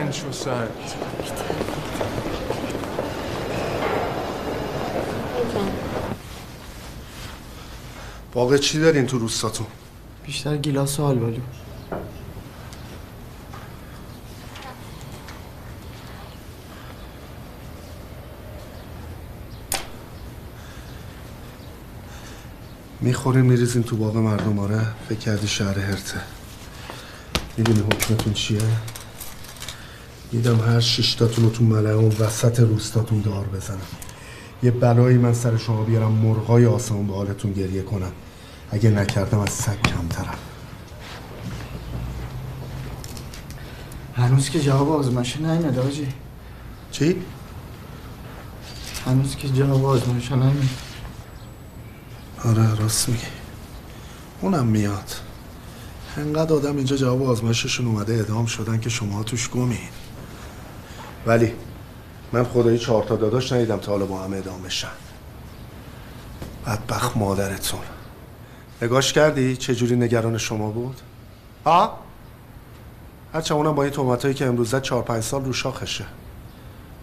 انشو 0.00 0.32
سر. 0.32 0.66
باقی 8.32 8.58
چی 8.58 8.80
دارین 8.80 9.06
تو 9.06 9.18
روستاتون؟ 9.18 9.66
بیشتر 10.26 10.56
گیلاس 10.56 11.00
و 11.00 11.02
آلبالو. 11.02 11.40
می‌خورین 23.00 23.44
میریزین 23.44 23.82
تو 23.82 23.96
باغ 23.96 24.16
مردم 24.16 24.58
آره؟ 24.58 24.86
فکر 25.08 25.18
کردی 25.18 25.48
شهر 25.48 25.78
هرته. 25.78 26.20
می‌دونی 27.56 27.80
حکمتون 27.80 28.32
چیه؟ 28.32 28.60
میدم 30.32 30.60
هر 30.60 30.80
شیشتاتون 30.80 31.44
رو 31.44 31.50
تو 31.50 31.64
ملعه 31.64 31.92
اون 31.92 32.12
وسط 32.18 32.60
روستاتون 32.60 33.20
دار 33.20 33.44
بزنم. 33.44 33.78
یه 34.62 34.70
بلایی 34.70 35.18
من 35.18 35.34
سر 35.34 35.56
شما 35.56 35.84
بیارم 35.84 36.12
مرغای 36.12 36.66
آسمون 36.66 37.06
به 37.06 37.14
حالتون 37.14 37.52
گریه 37.52 37.82
کنم. 37.82 38.12
اگه 38.72 38.90
نکردم 38.90 39.38
از 39.38 39.50
سگ 39.50 39.82
کمترم. 39.82 40.38
هنوز 44.16 44.50
که 44.50 44.60
جواب 44.60 44.90
آزمایش 44.90 45.36
نیومده 45.36 45.80
آجی. 45.80 46.08
چی؟ 46.90 47.22
هنوز 49.06 49.36
که 49.36 49.48
جواب 49.48 49.84
آزمایش 49.84 50.32
نیومده 50.32 50.68
آره 52.44 52.74
راست 52.74 53.08
میگی. 53.08 53.26
اونم 54.40 54.66
میاد. 54.66 55.16
انقدر 56.16 56.54
آدم 56.54 56.76
اینجا 56.76 56.96
جواب 56.96 57.22
آزمایششون 57.22 57.86
اومده 57.86 58.14
ادام 58.14 58.46
شدن 58.46 58.80
که 58.80 58.90
شما 58.90 59.22
توش 59.22 59.50
گمین. 59.50 59.78
ولی 61.26 61.52
من 62.32 62.44
خدایی 62.44 62.78
چهار 62.78 63.04
تا 63.04 63.16
داداش 63.16 63.52
ندیدم 63.52 63.78
تا 63.78 63.92
حالا 63.92 64.06
با 64.06 64.22
هم 64.22 64.32
ادام 64.32 64.62
بشن. 64.62 64.88
بدبخت 66.66 67.16
مادرتون. 67.16 67.80
نگاش 68.82 69.12
کردی 69.12 69.56
چه 69.56 69.74
جوری 69.74 69.96
نگران 69.96 70.38
شما 70.38 70.70
بود؟ 70.70 71.00
ها؟ 71.66 71.98
هرچه 73.32 73.54
اونم 73.54 73.74
با 73.74 73.82
این 73.82 73.92
تهمتایی 73.92 74.34
که 74.34 74.46
امروز 74.46 74.70
زد 74.70 74.82
چهار 74.82 75.02
پنج 75.02 75.22
سال 75.22 75.44
رو 75.44 75.52
شاخشه. 75.52 76.04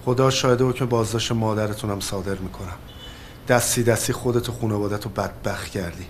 خدا 0.06 0.30
شاهده 0.30 0.64
حکم 0.64 0.86
بازداشت 0.86 1.32
مادرتونم 1.32 2.00
صادر 2.00 2.36
می‌کنم. 2.36 2.78
دستی 3.48 3.84
دستی 3.84 4.14
خودت 4.14 4.50
و 4.50 4.52
خانوادت 4.52 5.04
رو 5.04 5.12
بدبخت 5.12 5.68
کردی. 5.68 6.06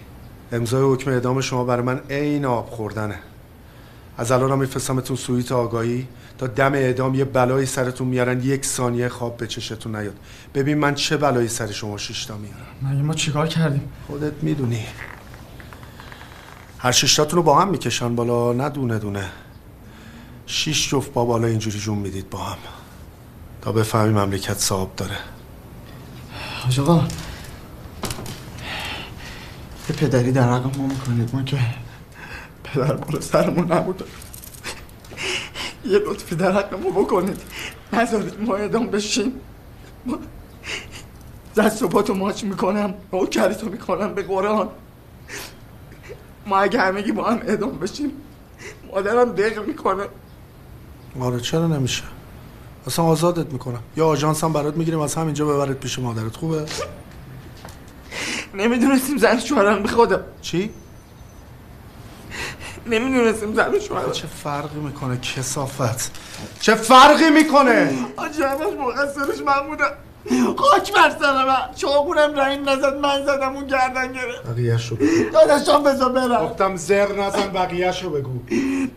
امضای 0.51 0.93
حکم 0.93 1.11
اعدام 1.11 1.41
شما 1.41 1.63
برای 1.63 1.83
من 1.83 2.01
عین 2.09 2.45
آب 2.45 2.69
خوردنه. 2.69 3.19
از 4.17 4.31
الان 4.31 4.51
هم 4.51 4.59
میفرستمتون 4.59 5.15
سویت 5.15 5.51
آگاهی 5.51 6.07
تا 6.37 6.47
دم 6.47 6.73
اعدام 6.73 7.15
یه 7.15 7.25
بلایی 7.25 7.65
سرتون 7.65 8.07
میارن 8.07 8.41
یک 8.41 8.65
ثانیه 8.65 9.09
خواب 9.09 9.37
به 9.37 9.47
چشتون 9.47 9.95
نیاد. 9.95 10.15
ببین 10.53 10.77
من 10.77 10.95
چه 10.95 11.17
بلایی 11.17 11.47
سر 11.47 11.71
شما 11.71 11.97
شیشتا 11.97 12.37
میارم. 12.37 12.93
مگه 12.93 13.03
ما 13.03 13.13
چیکار 13.13 13.47
کردیم؟ 13.47 13.89
خودت 14.07 14.33
می‌دونی. 14.41 14.85
هر 16.81 16.91
شیشتاتون 16.91 17.37
رو 17.37 17.43
با 17.43 17.61
هم 17.61 17.69
می‌کشن 17.69 18.15
بالا. 18.15 18.53
نه 18.53 18.69
دونه 18.69 18.99
دونه. 18.99 19.29
شیش 20.45 20.89
جفت 20.89 21.13
با 21.13 21.25
بالا 21.25 21.47
اینجوری 21.47 21.79
جون 21.79 21.97
می‌دید 21.97 22.29
با 22.29 22.39
هم. 22.39 22.57
تا 23.61 23.71
بفهمی 23.71 24.13
مملکت 24.13 24.57
صاحب 24.57 24.95
داره. 24.95 25.17
حاج 26.63 26.79
آقا 26.79 27.03
پدری 29.97 30.31
در 30.31 30.53
حق 30.53 30.77
ما 30.77 30.87
می‌کنید. 30.87 31.35
ما 31.35 31.43
که 31.43 31.59
پدر 32.63 32.93
بالا 32.93 33.21
سرمون 33.21 33.71
نبود 33.71 34.03
یه 35.85 35.99
لطفی 35.99 36.35
در 36.35 36.51
حق 36.51 36.73
ما 36.73 36.89
بکنید. 36.89 37.41
نذارید 37.93 38.41
ما 38.41 38.55
ادام 38.55 38.87
بشیم. 38.87 39.31
ما 40.05 40.17
دست 41.55 41.83
و 41.83 41.87
پاتو 41.87 42.13
ماچ 42.13 42.43
می‌کنم 42.43 42.93
او 43.11 43.25
کلیتو 43.25 43.69
می‌کنم 43.69 44.13
به 44.13 44.23
قرآن. 44.23 44.69
ما 46.45 46.57
اگه 46.57 46.81
همگی 46.81 47.11
با 47.11 47.23
هم 47.23 47.39
ادام 47.47 47.79
بشیم 47.79 48.11
مادرم 48.91 49.31
دق 49.31 49.65
می‌کنه. 49.67 50.03
آره 51.19 51.39
چرا 51.39 51.67
نمیشه؟ 51.67 52.03
اصلا 52.87 53.05
آزادت 53.05 53.53
می‌کنم. 53.53 53.79
یا 53.97 54.07
آژانس 54.07 54.43
هم 54.43 54.53
برات 54.53 54.77
می‌گیریم 54.77 54.99
از 54.99 55.15
همینجا 55.15 55.45
ببرت 55.45 55.77
پیش 55.77 55.99
مادرت. 55.99 56.35
خوبه؟ 56.35 56.65
نمی‌دونستیم 58.53 59.17
زن 59.17 59.39
شوهرم 59.39 59.83
به 59.83 59.89
خدا. 59.89 60.21
چی؟ 60.41 60.69
نمی‌دونستیم 62.87 63.53
زن 63.53 63.79
شوهرم. 63.79 64.11
چه 64.11 64.27
فرقی 64.27 64.79
می‌کنه؟ 64.79 65.17
کسافت. 65.17 66.11
چه 66.59 66.75
فرقی 66.75 67.29
می‌کنه؟ 67.29 67.93
آجی 68.17 68.41
همش 68.43 68.73
مقصرش 68.79 69.41
من 69.45 69.67
بودم 69.67 69.91
خاک 70.57 70.93
بر 70.93 71.09
سر 71.19 71.45
من. 71.45 71.73
چاقونم 71.75 72.39
رحیم 72.39 72.69
نزد 72.69 72.95
من 72.95 73.25
زدم 73.25 73.55
اون 73.55 73.67
گردن 73.67 74.13
گرفت. 74.13 74.47
بقیه‌شو 74.47 74.95
بگو. 74.95 75.05
داداشم 75.33 75.83
بذار 75.83 76.11
برم. 76.11 76.45
گفتم 76.45 76.75
زر 76.75 77.13
نزن 77.13 77.47
بقیه‌شو 77.47 78.09
بگو. 78.09 78.39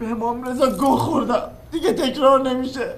به 0.00 0.06
امام 0.06 0.48
رضا 0.48 0.70
گو 0.70 0.96
خوردم 0.96 1.50
دیگه 1.72 1.92
تکرار 1.92 2.40
نمیشه. 2.40 2.94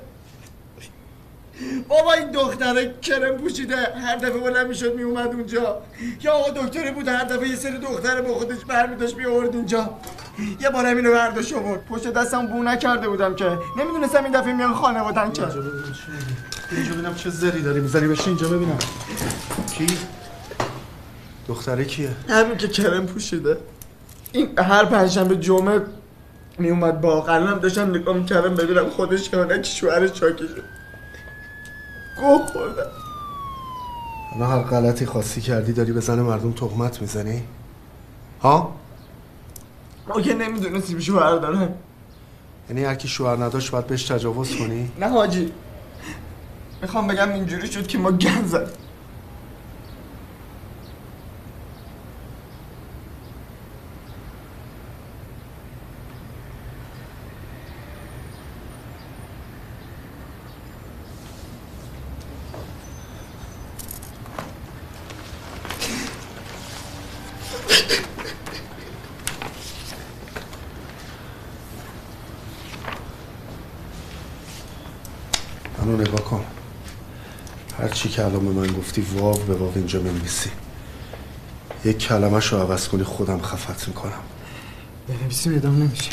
بابا 1.89 2.13
این 2.13 2.31
دختره 2.31 2.95
کرم 3.03 3.37
پوشیده. 3.37 3.77
هر 3.77 4.17
دفعه 4.17 4.39
بلند 4.39 4.67
می‌شد 4.67 4.95
میومد 4.95 5.27
اونجا. 5.27 5.79
یا 6.23 6.33
آقا 6.33 6.51
دکتری 6.51 6.91
بود. 6.91 7.09
هر 7.09 7.25
دفعه 7.25 7.49
یه 7.49 7.57
سری 7.57 7.79
دختر 7.79 8.21
با 8.21 8.35
خودش 8.35 8.65
برمیداشت 8.69 9.17
میآورد 9.17 9.55
اینجا. 9.55 9.91
یه 10.61 10.71
بار 10.71 10.87
اینو 10.87 11.13
برداشت 11.13 11.55
آورد. 11.55 11.87
پشت 11.87 12.13
دستم 12.13 12.47
بو 12.47 12.63
نکرده 12.63 13.09
بودم 13.09 13.35
که. 13.35 13.59
نمی‌دونستم 13.79 14.25
این 14.25 14.33
دفعه 14.33 14.53
میان 14.53 14.75
خانوادن 14.75 15.33
که 15.33 15.43
اینجا 16.71 16.93
ببینم 16.93 17.15
چه 17.15 17.31
زری 17.31 17.63
داری 17.63 17.81
می‌زنی 17.81 18.09
بشین 18.09 18.29
اینجا 18.29 18.49
ببینم. 18.49 18.79
کی؟ 19.73 19.87
دختره 21.49 21.85
کیه؟ 21.85 22.11
همین 22.29 22.57
که 22.57 22.69
کرم 22.69 23.07
پوشیده. 23.07 23.57
این 24.33 24.59
هر 24.59 24.85
پنجشنبه 24.85 25.37
جمعه 25.37 25.81
میومد 26.59 27.01
با 27.01 27.21
قلم 27.21 27.59
داشتم 27.59 27.91
نگاه 27.91 28.17
می‌کردم 28.17 28.55
ببینم 28.55 28.91
خودش 28.91 29.31
که 29.31 29.47
که 29.47 29.63
شوهرش 29.63 30.13
چاکی 30.13 30.45
شد 30.45 30.63
گوه 32.21 32.47
خوردم. 32.47 32.91
الان 34.35 34.51
هر 34.51 34.63
غلطی 34.63 35.07
خاصی 35.07 35.41
کردی 35.41 35.73
داری 35.73 35.93
به 35.93 36.01
زن 36.01 36.21
مردم 36.21 36.53
تهمت 36.53 37.01
می‌زنی؟ 37.01 37.43
ها؟ 38.43 38.75
ما 40.09 40.21
که 40.21 40.35
نمی‌دونستیم 40.35 40.99
شوهر 40.99 41.37
داره. 41.37 41.75
یعنی 42.71 42.85
هر 42.85 42.95
کی 42.95 43.09
شوهر 43.09 43.45
نداشت 43.45 43.71
باید 43.71 43.87
بهش 43.87 44.05
تجاوز 44.05 44.57
کنی؟ 44.57 44.93
نه 45.01 45.09
حاجی. 45.09 45.53
می‌خوام 46.85 47.07
بگم 47.07 47.33
اینجوری 47.33 47.73
شد 47.73 47.87
که 47.87 47.99
ما 47.99 48.13
گن 48.13 48.47
زد 48.47 48.71
منو 75.79 75.97
نگاه 75.97 76.25
کن 76.25 76.45
هر 77.79 77.89
چی 77.89 78.09
که 78.09 78.25
الان 78.25 78.45
به 78.45 78.51
من 78.51 78.67
گفتی 78.95 79.17
واو 79.19 79.39
به 79.39 79.55
واو 79.55 79.73
اینجا 79.75 80.01
بنویسی 80.01 80.51
یک 81.85 81.99
کلمه 81.99 82.39
رو 82.39 82.59
عوض 82.59 82.89
کنی 82.89 83.03
خودم 83.03 83.43
خفت 83.43 83.89
می‌کنم. 83.89 84.23
بنویسیم 85.09 85.57
ادام 85.57 85.83
نمیشه. 85.83 86.11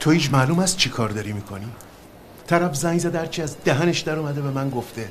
تو 0.00 0.10
هیچ 0.10 0.30
معلوم 0.32 0.58
است 0.58 0.76
چی 0.76 0.90
کار 0.90 1.08
داری 1.08 1.32
می‌کنی؟ 1.32 1.68
طرف 2.46 2.76
زنگ 2.76 2.98
زده 2.98 3.18
هرچی 3.18 3.42
از 3.42 3.56
دهنش 3.64 4.00
در 4.00 4.18
اومده 4.18 4.42
به 4.42 4.50
من 4.50 4.70
گفته. 4.70 5.10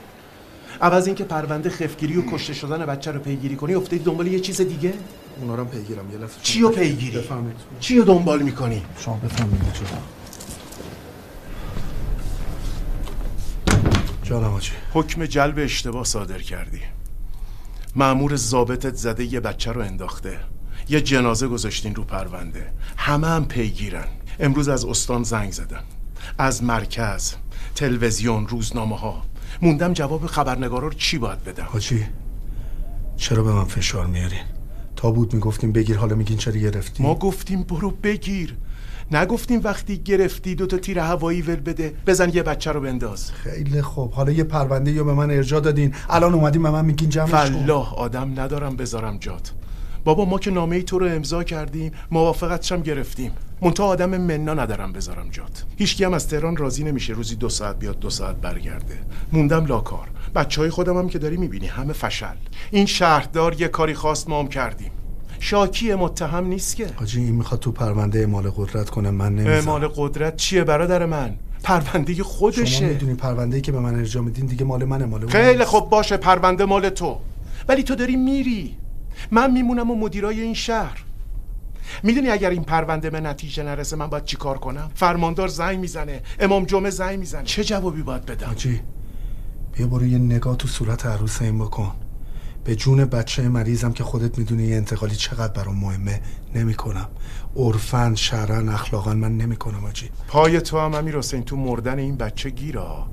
عوض 0.82 1.08
اینکه 1.08 1.24
پرونده 1.24 1.70
خفگیری 1.70 2.18
و 2.18 2.32
کشته 2.32 2.54
شدن 2.54 2.86
بچه 2.86 3.12
رو 3.12 3.20
پیگیری 3.20 3.56
کنی 3.56 3.74
افتادی 3.74 4.04
دنبال 4.04 4.28
یه 4.28 4.40
چیز 4.40 4.62
دیگه؟ 4.62 4.94
اونا 5.40 5.56
رو 5.56 5.64
هم 5.64 5.70
پیگیرم 5.70 6.12
یه 6.12 6.18
لحظه. 6.18 6.34
چی 6.42 6.62
رو 6.62 6.70
پیگیری؟ 6.70 7.18
بفهمید. 7.18 7.56
چی 7.80 7.98
رو 7.98 8.04
دنبال 8.04 8.42
می‌کنی؟ 8.42 8.82
شما 9.00 9.16
بفهمید 9.16 9.62
چرا 9.74 9.88
جانم 14.24 14.54
آجی 14.54 14.72
حکم 14.94 15.26
جلب 15.26 15.60
اشتباه 15.60 16.04
صادر 16.04 16.40
کردی. 16.40 16.82
معمور 17.96 18.36
ضابطت 18.36 18.96
زده 18.96 19.34
یه 19.34 19.40
بچه 19.40 19.72
رو 19.72 19.82
انداخته. 19.82 20.40
یه 20.90 21.02
جنازه 21.02 21.48
گذاشتین 21.48 21.96
رو 21.96 22.04
پرونده. 22.04 22.74
همه 22.98 23.28
هم 23.28 23.46
پیگیرن. 23.46 24.08
امروز 24.40 24.70
از 24.70 24.86
استان 24.86 25.24
زنگ 25.24 25.52
زدن. 25.52 25.84
از 26.38 26.64
مرکز 26.64 27.34
تلویزیون 27.76 28.48
روزنامه 28.48 28.98
ها 28.98 29.24
موندم 29.62 29.94
جواب 29.94 30.26
خبرنگارا 30.26 30.88
رو 30.88 30.94
چی 30.94 31.18
باید 31.18 31.44
بدم؟ 31.44 31.68
حاجی 31.68 32.06
چرا 33.18 33.44
به 33.44 33.52
من 33.52 33.64
فشار 33.64 34.08
میارین 34.08 34.40
تا 34.96 35.12
بود 35.12 35.34
می‌گفتیم 35.34 35.72
بگیر 35.72 35.98
حالا 35.98 36.16
میگین 36.16 36.38
چرا 36.38 36.54
گرفتی؟ 36.54 37.04
ما 37.04 37.16
گفتیم 37.16 37.64
برو 37.64 37.92
بگیر. 37.92 38.56
نگفتیم 39.12 39.62
وقتی 39.64 39.98
گرفتی 39.98 40.56
دو 40.56 40.66
تا 40.66 40.78
تیر 40.78 41.00
هوایی 41.00 41.42
ول 41.42 41.56
بده 41.56 41.94
بزن 42.08 42.30
یه 42.34 42.44
بچه 42.44 42.72
رو 42.72 42.82
بنداز. 42.82 43.32
خیلی 43.32 43.82
خوب. 43.82 44.12
حالا 44.12 44.32
یه 44.32 44.44
پرونده 44.44 44.92
یا 44.92 45.04
به 45.04 45.14
من 45.14 45.32
ارجا 45.32 45.60
دادین. 45.60 45.94
الان 46.10 46.34
اومدین 46.34 46.64
به 46.64 46.70
من 46.70 46.86
میگین 46.86 47.10
جمعش 47.10 47.32
فلاح 47.32 47.94
آدم 47.94 48.40
ندارم 48.40 48.76
بذارم 48.76 49.18
جات. 49.18 49.52
بابا 50.04 50.26
ما 50.26 50.40
که 50.40 50.52
نامه 50.52 50.76
ای 50.76 50.84
تو 50.84 51.00
رو 51.00 51.06
امضا 51.06 51.44
کردیم 51.44 51.92
موافقتش 52.12 52.72
هم 52.72 52.82
گرفتیم. 52.82 53.32
منتها 53.62 53.86
آدم 53.86 54.18
منا 54.22 54.54
ندارم 54.54 54.94
بذارم 54.94 55.30
جات. 55.30 55.64
هیچکی 55.78 56.04
هم 56.04 56.14
از 56.14 56.28
تهران 56.28 56.58
راضی 56.58 56.84
نمیشه 56.84 57.14
روزی 57.14 57.36
دو 57.36 57.50
ساعت 57.50 57.80
بیاد 57.80 58.00
دو 58.00 58.10
ساعت 58.10 58.36
برگرده. 58.36 59.00
موندم 59.32 59.66
لاکار. 59.66 60.08
بچه 60.36 60.62
های 60.62 60.70
خودم 60.70 60.98
هم 60.98 61.10
که 61.10 61.20
داری 61.20 61.38
می‌بینی 61.38 61.68
همه 61.68 61.94
فشل. 61.94 62.36
این 62.72 62.86
شهردار 62.86 63.62
یه 63.62 63.68
کاری 63.68 63.94
خواست 63.94 64.30
ما 64.30 64.40
هم 64.40 64.48
کردیم. 64.48 64.92
شاکی 65.40 65.94
متهم 65.96 66.46
نیست 66.46 66.76
که. 66.76 66.88
حاجی 66.96 67.22
این 67.22 67.36
می‌خواد 67.36 67.60
تو 67.60 67.72
پرونده 67.72 68.20
اعمال 68.20 68.50
قدرت 68.50 68.90
کنه 68.90 69.12
من 69.12 69.36
نمی‌ذارم. 69.36 69.58
اعمال 69.58 69.88
قدرت 69.88 70.36
چیه 70.36 70.64
برادر 70.64 71.06
من؟ 71.06 71.36
پرونده 71.64 72.14
شما 72.14 72.24
خودشه 72.24 72.88
می‌دونی 72.88 73.14
پرونده 73.14 73.62
که 73.62 73.72
به 73.72 73.80
من 73.80 73.96
ارجا 73.96 74.22
میدین 74.22 74.46
دیگه 74.46 74.66
مال 74.66 74.86
منه 74.86 75.06
مال 75.06 75.28
خیلی. 75.28 75.66
خوب 75.66 75.90
باشه 75.90 76.18
پرونده 76.18 76.66
مال 76.66 76.90
تو. 76.90 77.18
ولی 77.68 77.84
تو 77.84 77.96
داری 77.96 78.16
میری. 78.16 78.78
من 79.32 79.52
میمونم 79.52 79.92
و 79.92 79.96
مدیرای 79.96 80.42
این 80.42 80.54
شهر. 80.54 81.04
می‌دونی 82.04 82.30
اگر 82.30 82.50
این 82.50 82.64
پرونده 82.64 83.10
به 83.10 83.20
نتیجه 83.20 83.64
نرسه 83.64 83.96
من 83.96 84.08
باید 84.08 84.26
چیکار 84.26 84.58
کنم؟ 84.58 84.92
فرماندار 84.96 85.48
زنگ 85.48 85.80
می‌زنه 85.80 86.22
امام 86.40 86.66
جمعه 86.66 86.90
زنگ 86.90 87.20
می‌زنه. 87.20 87.44
چه 87.44 87.64
جوابی 87.64 88.02
باید 88.02 88.26
بدم؟ 88.26 88.48
حاجی 88.48 88.82
بیا 89.74 89.88
برو 89.88 90.06
یه 90.06 90.18
نگاه 90.18 90.58
تو 90.58 90.68
صورت 90.68 91.06
عروس 91.06 91.42
این 91.42 91.60
بکن. 91.60 91.92
به 92.64 92.76
جون 92.76 93.06
بچه 93.06 93.50
مریضم 93.50 93.92
که 93.92 94.04
خودت 94.04 94.38
می‌دونی 94.38 94.64
یه 94.64 94.76
انتقالی 94.76 95.16
چقدر 95.16 95.54
برام 95.54 95.78
مهمه 95.78 96.22
نمی‌کنم. 96.56 97.10
عرفن 97.56 98.16
شرعن 98.16 98.70
اخلاقا 98.70 99.14
من 99.14 99.38
نمی‌کنم 99.38 99.80
حاجی. 99.82 100.10
پای 100.28 100.62
تو 100.62 100.80
هم 100.80 100.94
امیر 100.94 101.18
حسین 101.18 101.44
تو 101.44 101.56
مردن 101.56 102.00
این 102.00 102.16
بچه 102.16 102.50
گیرا. 102.50 103.08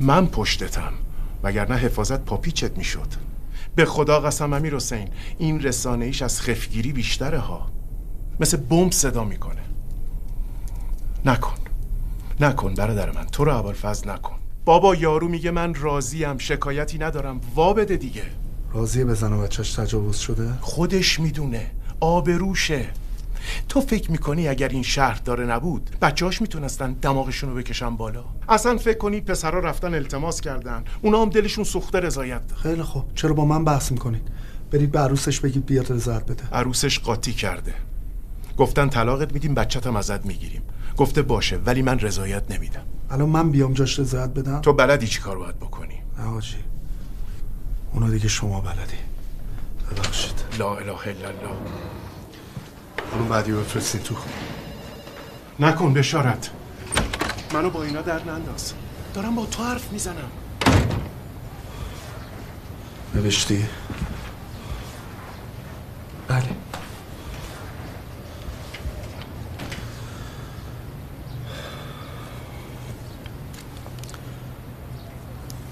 من 0.00 0.26
پشتتم 0.26 0.92
وگرنه 1.42 1.76
حفاظت 1.76 2.20
پاپیچت 2.20 2.78
می‌شد. 2.78 3.08
به 3.74 3.84
خدا 3.84 4.20
قسم 4.20 4.52
امیر 4.52 4.76
حسین 4.76 5.08
این 5.38 5.62
رسانه 5.62 6.04
ایش 6.04 6.22
از 6.22 6.40
خفگیری 6.40 6.92
بیشتره 6.92 7.38
ها. 7.38 7.70
مثل 8.40 8.56
بمب 8.56 8.92
صدا 8.92 9.24
می‌کنه. 9.24 9.62
نکن. 11.24 11.54
نکن 12.40 12.74
برادر 12.74 13.10
من. 13.10 13.26
تو 13.26 13.44
رو 13.44 13.52
اول 13.52 13.72
فضل 13.72 14.10
نکن. 14.10 14.34
بابا 14.64 14.94
یارو 14.94 15.28
میگه 15.28 15.50
من 15.50 15.74
راضیم. 15.74 16.38
شکایتی 16.38 16.98
ندارم. 16.98 17.40
وا 17.54 17.72
بده 17.72 17.96
دیگه. 17.96 18.22
راضیه 18.72 19.04
بزن 19.04 19.32
و 19.32 19.42
بچهش 19.42 19.72
تجاوز 19.72 20.16
شده؟ 20.16 20.52
خودش 20.60 21.20
می‌دونه. 21.20 21.70
آبروشه. 22.00 22.86
تو 23.68 23.80
فکر 23.80 24.10
می‌کنی 24.10 24.48
اگر 24.48 24.68
این 24.68 24.82
شهر 24.82 25.20
داره 25.24 25.46
نبود 25.46 25.90
بچه‌هاش 26.02 26.40
می‌تونستن 26.40 26.92
دماغشون 26.92 27.50
رو 27.50 27.56
بکشن 27.56 27.96
بالا؟ 27.96 28.24
اصلا 28.48 28.78
فکر 28.78 28.98
کنی 28.98 29.20
پسرا 29.20 29.58
رفتن 29.60 29.94
التماس 29.94 30.40
کردن. 30.40 30.84
اونا 31.02 31.22
هم 31.22 31.30
دلشون 31.30 31.64
سوخته 31.64 32.00
رضایت 32.00 32.46
داد 32.46 32.58
خیلی 32.58 32.82
خوب. 32.82 33.04
چرا 33.14 33.32
با 33.32 33.44
من 33.44 33.64
بحث 33.64 33.92
می‌کنید 33.92 34.28
برید 34.70 34.92
به 34.92 34.98
عروسش 34.98 35.40
بگید 35.40 35.66
بیاد 35.66 35.92
رضایت 35.92 36.24
بده. 36.24 36.44
عروسش 36.52 36.98
قاطی 36.98 37.32
کرده. 37.32 37.74
گفتن 38.58 38.88
طلاقت 38.88 39.32
میدیم 39.32 39.54
بچه‌تم 39.54 39.96
ازت 39.96 40.26
می‌گیریم. 40.26 40.62
گفته 40.96 41.22
باشه 41.22 41.56
ولی 41.56 41.82
من 41.82 41.98
رضایت 41.98 42.50
نمیدم. 42.50 42.82
الان 43.10 43.28
من 43.28 43.50
بیام 43.50 43.72
جاش 43.72 43.98
رضایت 43.98 44.30
بدم؟ 44.30 44.60
تو 44.60 44.72
بلدی 44.72 45.06
چی 45.06 45.20
کار 45.20 45.38
باید 45.38 45.58
بکنی؟ 45.58 46.02
نه 46.18 46.24
حاجی 46.24 46.56
اونا 47.92 48.10
دیگه 48.10 48.28
شما 48.28 48.60
بلدی. 48.60 48.96
ببخشید. 49.90 50.44
لا 50.58 50.76
اله 50.76 50.88
الا 50.88 51.28
الله. 51.28 51.56
اون 53.12 53.28
بعدی 53.28 53.52
بفرستین 53.52 54.00
تو 54.00 54.14
نکن 55.60 55.94
بشارت. 55.94 56.50
منو 57.54 57.70
با 57.70 57.82
اینا 57.82 58.02
در 58.02 58.24
ننداز. 58.24 58.72
دارم 59.14 59.34
با 59.34 59.46
تو 59.46 59.64
حرف 59.64 59.92
می‌زنم. 59.92 60.30
نوشتی؟ 63.14 63.64
بله. 66.28 66.42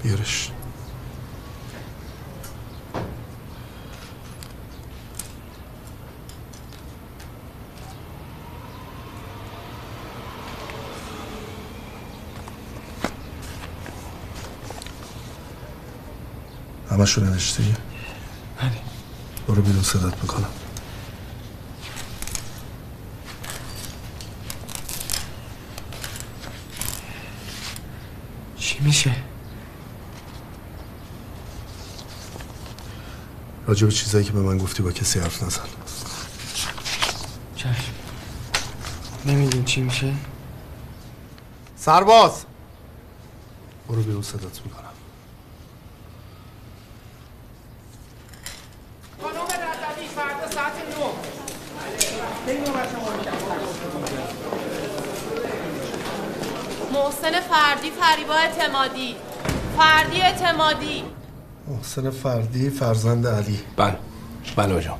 بیارش 0.03 0.51
همشو 16.91 17.21
نوشتی؟ 17.21 17.75
بله 18.61 18.71
برو 19.47 19.61
بیرون 19.61 19.83
صدات 19.83 20.21
می‌کنم 20.21 20.49
چی 28.57 28.79
میشه؟ 28.79 29.30
راجع 33.67 33.85
به 33.85 33.91
چیزایی 33.91 34.25
که 34.25 34.31
به 34.31 34.39
من 34.39 34.57
گفتی 34.57 34.83
با 34.83 34.91
کسی 34.91 35.19
حرف 35.19 35.43
نزن. 35.43 35.61
چشم. 37.55 37.73
نمیدین 39.25 39.65
چی 39.65 39.81
میشه؟ 39.81 40.13
سرباز! 41.75 42.45
برو 43.87 44.01
بیرون 44.03 44.21
صدات 44.21 44.61
می‌کنم. 44.65 44.81
محسن 56.93 57.39
فردی 57.41 57.91
فریبا 57.91 58.33
اعتمادی. 58.33 59.15
فردی 59.77 60.21
اعتمادی. 60.21 61.03
محسن 61.71 62.09
فردی 62.09 62.69
فرزند 62.69 63.27
علی. 63.27 63.59
بله. 63.77 63.95
بله 64.55 64.73
آجا 64.73 64.97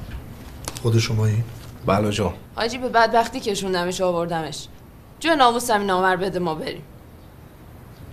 خود 0.82 1.00
شمایی؟ 1.00 1.44
بله 1.86 2.08
آجا 2.08 2.34
حاجی 2.56 2.78
به 2.78 2.90
بدبختی 2.90 3.40
کشوندمش 3.40 4.02
و 4.02 4.06
آوردمش. 4.06 4.68
جو 5.20 5.36
ناموس 5.36 5.72
همین 5.72 5.88
نامر 5.88 6.16
بده 6.16 6.40
ما 6.40 6.56
بریم. 6.56 6.82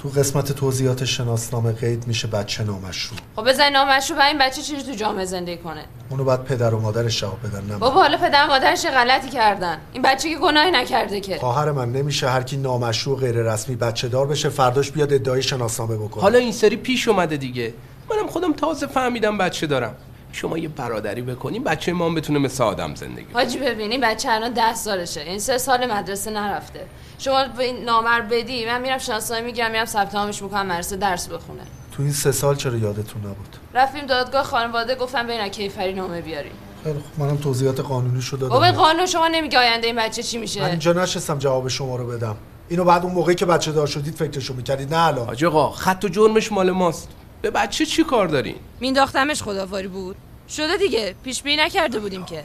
تو 0.03 0.09
قسمت 0.09 0.53
توضیحات 0.53 1.05
شناسنامه 1.05 1.73
قید 1.73 2.07
میشه 2.07 2.29
بچه 2.29 2.65
نامشروع. 2.65 3.21
خب 3.37 3.49
بزن 3.49 3.71
نامش 3.71 4.11
رو 4.11 4.17
و 4.17 4.21
این 4.21 4.39
بچه 4.39 4.63
چیزی 4.63 4.83
تو 4.83 4.93
جامعه 4.93 5.25
زندگی 5.25 5.57
کنه؟ 5.57 5.85
اونو 6.11 6.25
باید 6.25 6.45
پدر 6.45 6.75
و 6.75 6.81
مادرش 6.81 7.21
جواب 7.21 7.39
بدن 7.47 7.65
نه. 7.65 7.79
بابا 7.79 8.01
حالا 8.01 8.17
پدر 8.17 8.45
و 8.45 8.47
مادرش 8.47 8.87
غلطی 8.87 9.29
کردن؟ 9.29 9.79
این 9.93 10.03
بچه 10.03 10.29
که 10.29 10.39
گناهی 10.39 10.71
نکرده 10.71 11.21
که. 11.21 11.39
خواهر 11.39 11.73
من 11.73 11.93
نمیشه 11.93 12.29
هر 12.29 12.43
کی 12.43 12.57
نامشروع 12.57 13.19
غیر 13.19 13.53
رسمی 13.53 13.77
بچه 13.77 14.09
دار 14.09 14.27
بشه 14.27 14.49
فرداش 14.49 14.91
بیاد 14.91 15.13
ادعای 15.13 15.43
شناسنامه 15.43 15.97
بکنه. 15.97 16.23
حالا 16.23 16.39
این 16.39 16.53
سری 16.53 16.77
پیش 16.77 17.09
اومده 17.09 17.37
دیگه. 17.37 17.75
منم 18.11 18.27
خودم 18.27 18.53
تازه 18.53 18.87
فهمیدم 18.87 19.39
بچه 19.39 19.67
دارم. 19.67 19.95
شما 20.33 20.59
یه 20.59 20.69
برادری 20.69 21.23
بکنیم 21.23 21.65
بچه 21.65 21.93
ما 21.93 22.07
هم 22.07 22.15
بتونه 22.15 22.39
مثل 22.39 22.65
آدم 22.65 22.95
زندگی 22.95 23.25
کنه. 23.25 23.33
حاجی 23.33 23.59
ببینی 23.59 23.99
بچه 23.99 24.31
الان 24.31 24.53
ده 24.53 24.75
سالشه. 24.75 25.21
این 25.21 25.39
سه 25.39 25.59
سال 25.59 25.93
مدرسه 25.93 26.31
نرفته. 26.31 26.87
شما 27.19 27.45
به 27.57 27.65
این 27.65 27.85
نامر 27.85 28.21
بدی 28.21 28.67
من 28.67 28.81
میرم 28.81 28.99
شناسنامه 28.99 29.43
می‌گیرم 29.43 29.71
میرم 29.71 29.85
ثبت 29.85 30.15
نامش 30.15 30.43
می‌کنم 30.43 30.67
مدرسه 30.67 30.97
درس 30.97 31.29
بخونه. 31.29 31.63
تو 31.93 32.03
این 32.03 32.13
سه 32.13 32.33
سال 32.33 32.57
چرا 32.57 32.77
یادتون 32.77 33.23
نبود؟ 33.23 33.57
رفتیم 33.75 34.07
دادگاه 34.07 34.43
خانواده 34.43 34.95
گفتم 34.95 35.27
بین 35.27 35.49
کیفری 35.49 35.95
نامه 35.95 36.21
بیاریم 36.21 36.53
خیلی 36.85 36.99
خب 36.99 37.23
منم 37.23 37.37
توضیحات 37.37 37.81
قانونی 37.81 38.23
شو 38.23 38.37
دادم. 38.37 38.55
بابا 38.55 38.73
قانون 38.73 39.07
شما 39.07 39.29
نمیگه 39.29 39.59
آینده 39.59 39.87
این 39.87 39.97
بچه 39.97 40.23
چی 40.23 40.37
من 40.37 40.41
میشه 40.41 40.65
اینجا 40.65 40.93
نشستم 40.93 41.39
جواب 41.39 41.69
شما 41.69 41.97
رو 41.97 42.07
بدم. 42.07 42.37
اینو 42.69 42.85
بعد 42.85 43.05
اون 43.05 43.15
موقعی 43.15 43.35
که 43.35 43.47
بچه 43.47 43.73
دار 43.73 43.87
شدید 43.87 44.15
فکرشو 44.15 44.55
می‌کردید. 44.55 44.95
نه 44.95 45.07
الان. 45.07 45.27
حاج 45.27 45.45
آقا 45.45 45.71
خط 45.71 46.05
و 46.05 46.09
جرمش 46.09 46.53
مال 46.53 46.71
ماست. 46.71 47.09
به 47.43 47.51
بچه 47.51 47.87
چی 47.87 48.05
کار 48.05 48.29
دارین؟ 48.29 48.57
مینداختمش 48.81 49.43
خدافاری 49.43 49.89
بود. 49.89 50.17
شده 50.49 50.77
دیگه. 50.77 51.15
پیش 51.25 51.43
بینی 51.43 51.63
نکرده 51.63 51.99
بودیم 51.99 52.25
که. 52.25 52.45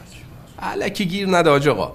الکی 0.60 1.06
گیر 1.06 1.30
نده 1.30 1.50
حاج 1.50 1.68
آقا. 1.68 1.94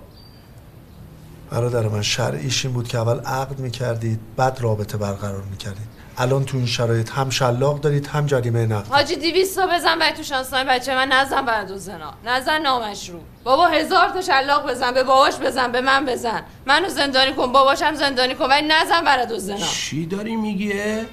برادر 1.51 1.89
من 1.89 2.03
شرعیش 2.03 2.65
این 2.65 2.75
بود 2.75 2.89
که 2.89 2.99
اول 2.99 3.21
عقد 3.21 3.59
می‌کردید 3.59 4.21
بعد 4.37 4.59
رابطه 4.61 4.99
برقرار 4.99 5.43
می‌کردید. 5.43 5.99
الان 6.21 6.45
تو 6.45 6.57
این 6.57 6.67
شرایط 6.67 7.11
هم 7.11 7.31
شلاق 7.31 7.81
دارید 7.81 8.07
هم 8.07 8.27
جریمه 8.27 8.67
نقد. 8.67 8.87
حاجی 8.89 9.17
دیویستا 9.17 9.67
بزن 9.67 9.99
باید 9.99 10.15
تو 10.15 10.23
شانسنامه 10.23 10.71
بچه 10.71 10.95
من 10.95 11.09
نزن 11.09 11.47
بعد 11.47 11.71
و 11.71 11.77
زنا. 11.79 12.15
نزن 12.25 12.63
نامشروع 12.63 13.23
بابا 13.45 13.67
هزار 13.67 14.09
تا 14.09 14.21
شلاق 14.21 14.71
بزن 14.71 14.93
به 14.95 15.03
باباش 15.03 15.37
بزن 15.37 15.73
به 15.73 15.81
من 15.81 16.07
بزن. 16.07 16.43
منو 16.67 16.89
زندانی 16.89 17.33
کن 17.33 17.53
باباشم 17.53 17.95
زندانی 17.95 18.35
کن 18.35 18.49
ولی 18.49 18.67
نزن 18.69 19.05
برد 19.05 19.33
و 19.33 19.39
زنا. 19.39 19.57
چی 19.57 20.07
داری 20.07 20.37
میگه 20.37 20.73
اه، 20.75 21.05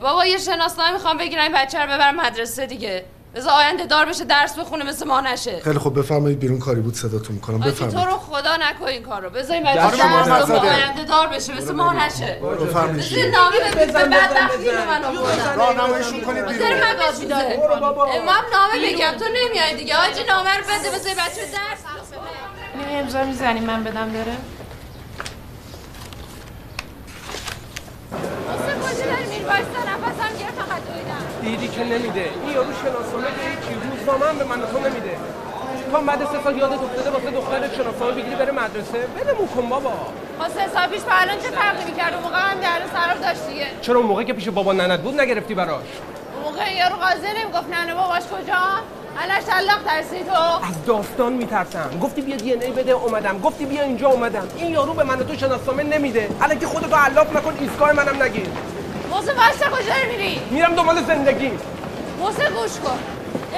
بابا 0.00 0.26
یه 0.26 0.38
شناسنامه 0.38 0.92
می‌خوام 0.92 1.18
بگیرم 1.18 1.42
این 1.42 1.52
بچه 1.52 1.78
رو 1.78 1.86
ببرم 1.86 2.16
مدرسه 2.16 2.66
دیگه. 2.66 3.04
بذار 3.34 3.52
آینده 3.52 3.86
دار 3.86 4.04
بشه 4.04 4.24
درس 4.24 4.58
بخونه 4.58 4.84
مثل 4.84 5.06
ما 5.06 5.20
نشه. 5.20 5.60
خیلی 5.64 5.78
خب 5.78 5.98
بفرمایید 5.98 6.38
بیرون 6.40 6.58
کاری 6.58 6.80
بود 6.80 6.94
صداتون 6.94 7.34
می‌کنم 7.34 7.62
حاجی 7.62 7.76
تو 7.76 7.86
بفرمایید. 7.86 8.10
رو 8.10 8.16
خدا 8.18 8.56
نکن 8.56 8.84
این 8.84 9.02
کارو. 9.02 9.30
بذار 9.30 9.56
این 9.56 9.74
دست 9.74 9.94
بچه 9.94 10.08
درس 10.26 10.50
بخونه. 10.50 10.74
آینده 10.74 11.04
دار 11.04 11.26
بشه 11.26 11.56
مثل 11.56 11.74
ما 11.74 11.92
نشه. 11.92 12.38
بفرمایید 12.60 13.12
بذار 13.12 13.30
نامه 13.30 13.56
بدید 13.60 13.92
به 13.92 14.04
بدبختی 14.04 14.70
رو 14.70 14.84
من 14.84 15.04
آوردن 15.04 15.56
راهنماییشون 15.56 16.20
کنید 16.20 16.46
بیرون. 16.46 16.58
داره 16.58 16.80
من 16.80 16.94
ما 18.24 18.32
هم 18.32 18.44
نامه 18.52 18.92
بگم 18.92 19.12
تو 19.18 19.24
نمیای 19.24 19.74
دیگه. 19.76 19.96
حاجی 19.96 20.24
نامه 20.28 20.56
رو 20.56 20.64
بده 20.64 20.90
بذار 20.90 21.12
بچه 21.14 21.40
درس 21.40 21.82
بخونه. 22.12 22.90
نه 22.90 22.98
امضا 22.98 23.24
می‌زنی 23.24 23.60
من 23.60 23.84
بدم 23.84 24.12
داره 24.12 24.32
واسه 28.12 28.72
کجا 28.84 29.06
داری 29.12 29.26
میری؟ 29.32 29.44
وایستا 29.44 29.80
نفسم 29.92 30.32
گرفت 30.40 30.58
فقط 30.62 30.80
دویدم. 30.88 31.24
دیدی 31.42 31.68
که 31.68 31.84
نمیده. 31.84 32.30
این 32.44 32.54
یارو 32.54 32.72
شناسنامه 32.82 33.26
که 33.64 33.72
روزنامه 33.90 34.26
هم 34.26 34.38
به 34.38 34.44
من 34.44 34.60
تو 34.60 34.78
نمیده. 34.78 35.16
هم 35.94 36.06
بعد 36.06 36.18
سه 36.18 36.42
سال 36.44 36.56
یادت 36.58 36.82
افتاده 36.82 37.10
واسه 37.10 37.30
دخترت 37.30 37.74
شناسنامه 37.74 38.12
بگیری 38.12 38.36
بره 38.36 38.52
مدرسه. 38.52 38.98
ولمون 39.16 39.48
کن 39.48 39.68
بابا. 39.68 39.92
با 40.38 40.48
سه 40.48 40.68
سال 40.74 40.86
پیش 40.88 41.00
با 41.00 41.12
الان 41.12 41.36
چه 41.36 41.50
فرقی 41.50 41.84
می‌کرد؟ 41.84 42.14
اون 42.14 42.22
موقع 42.22 42.38
هم 42.38 42.60
در 42.60 42.80
سراب 42.94 43.20
داشت 43.20 43.46
دیگه. 43.48 43.66
چرا 43.82 43.96
اون 43.96 44.06
موقع 44.06 44.22
که 44.22 44.32
پیش 44.32 44.48
بابا 44.48 44.72
ننت 44.72 45.00
بود 45.00 45.20
نگرفتی 45.20 45.54
براش؟ 45.54 45.84
اون 46.34 46.42
موقع 46.44 46.74
یارو 46.74 46.96
قاضی 46.96 47.26
نمی‌گفت 47.40 47.68
ننه 47.70 47.94
باباش 47.94 48.22
کجا؟ 48.22 48.62
الان 49.18 49.40
شلاق 49.40 49.82
ترسی 49.86 50.24
تو؟ 50.24 50.32
از 50.68 50.84
داستان 50.86 51.32
میترسم. 51.32 51.90
گفتی 52.02 52.20
بیا 52.20 52.36
دی 52.36 52.52
ان 52.52 52.62
ای 52.62 52.70
بده 52.70 52.92
اومدم. 52.92 53.38
گفتی 53.38 53.64
بیا 53.64 53.82
اینجا 53.82 54.08
اومدم. 54.08 54.48
این 54.56 54.70
یارو 54.72 54.92
به 54.94 55.04
من 55.04 55.20
و 55.20 55.22
تو 55.22 55.34
شناسنامه 55.34 55.82
نمیده. 55.82 56.28
الان 56.40 56.58
که 56.58 56.66
خودتو 56.66 56.96
علاف 56.96 57.36
نکن 57.36 57.54
ایستگاه 57.60 57.92
منم 57.92 58.22
نگیر. 58.22 58.46
موسه 59.10 59.32
واسه 59.34 59.64
کجا 59.64 59.94
میری؟ 60.10 60.40
میرم 60.50 60.74
دنبال 60.74 61.04
زندگی. 61.04 61.50
موسه 62.18 62.50
گوش 62.50 62.78
کن. 62.84 62.98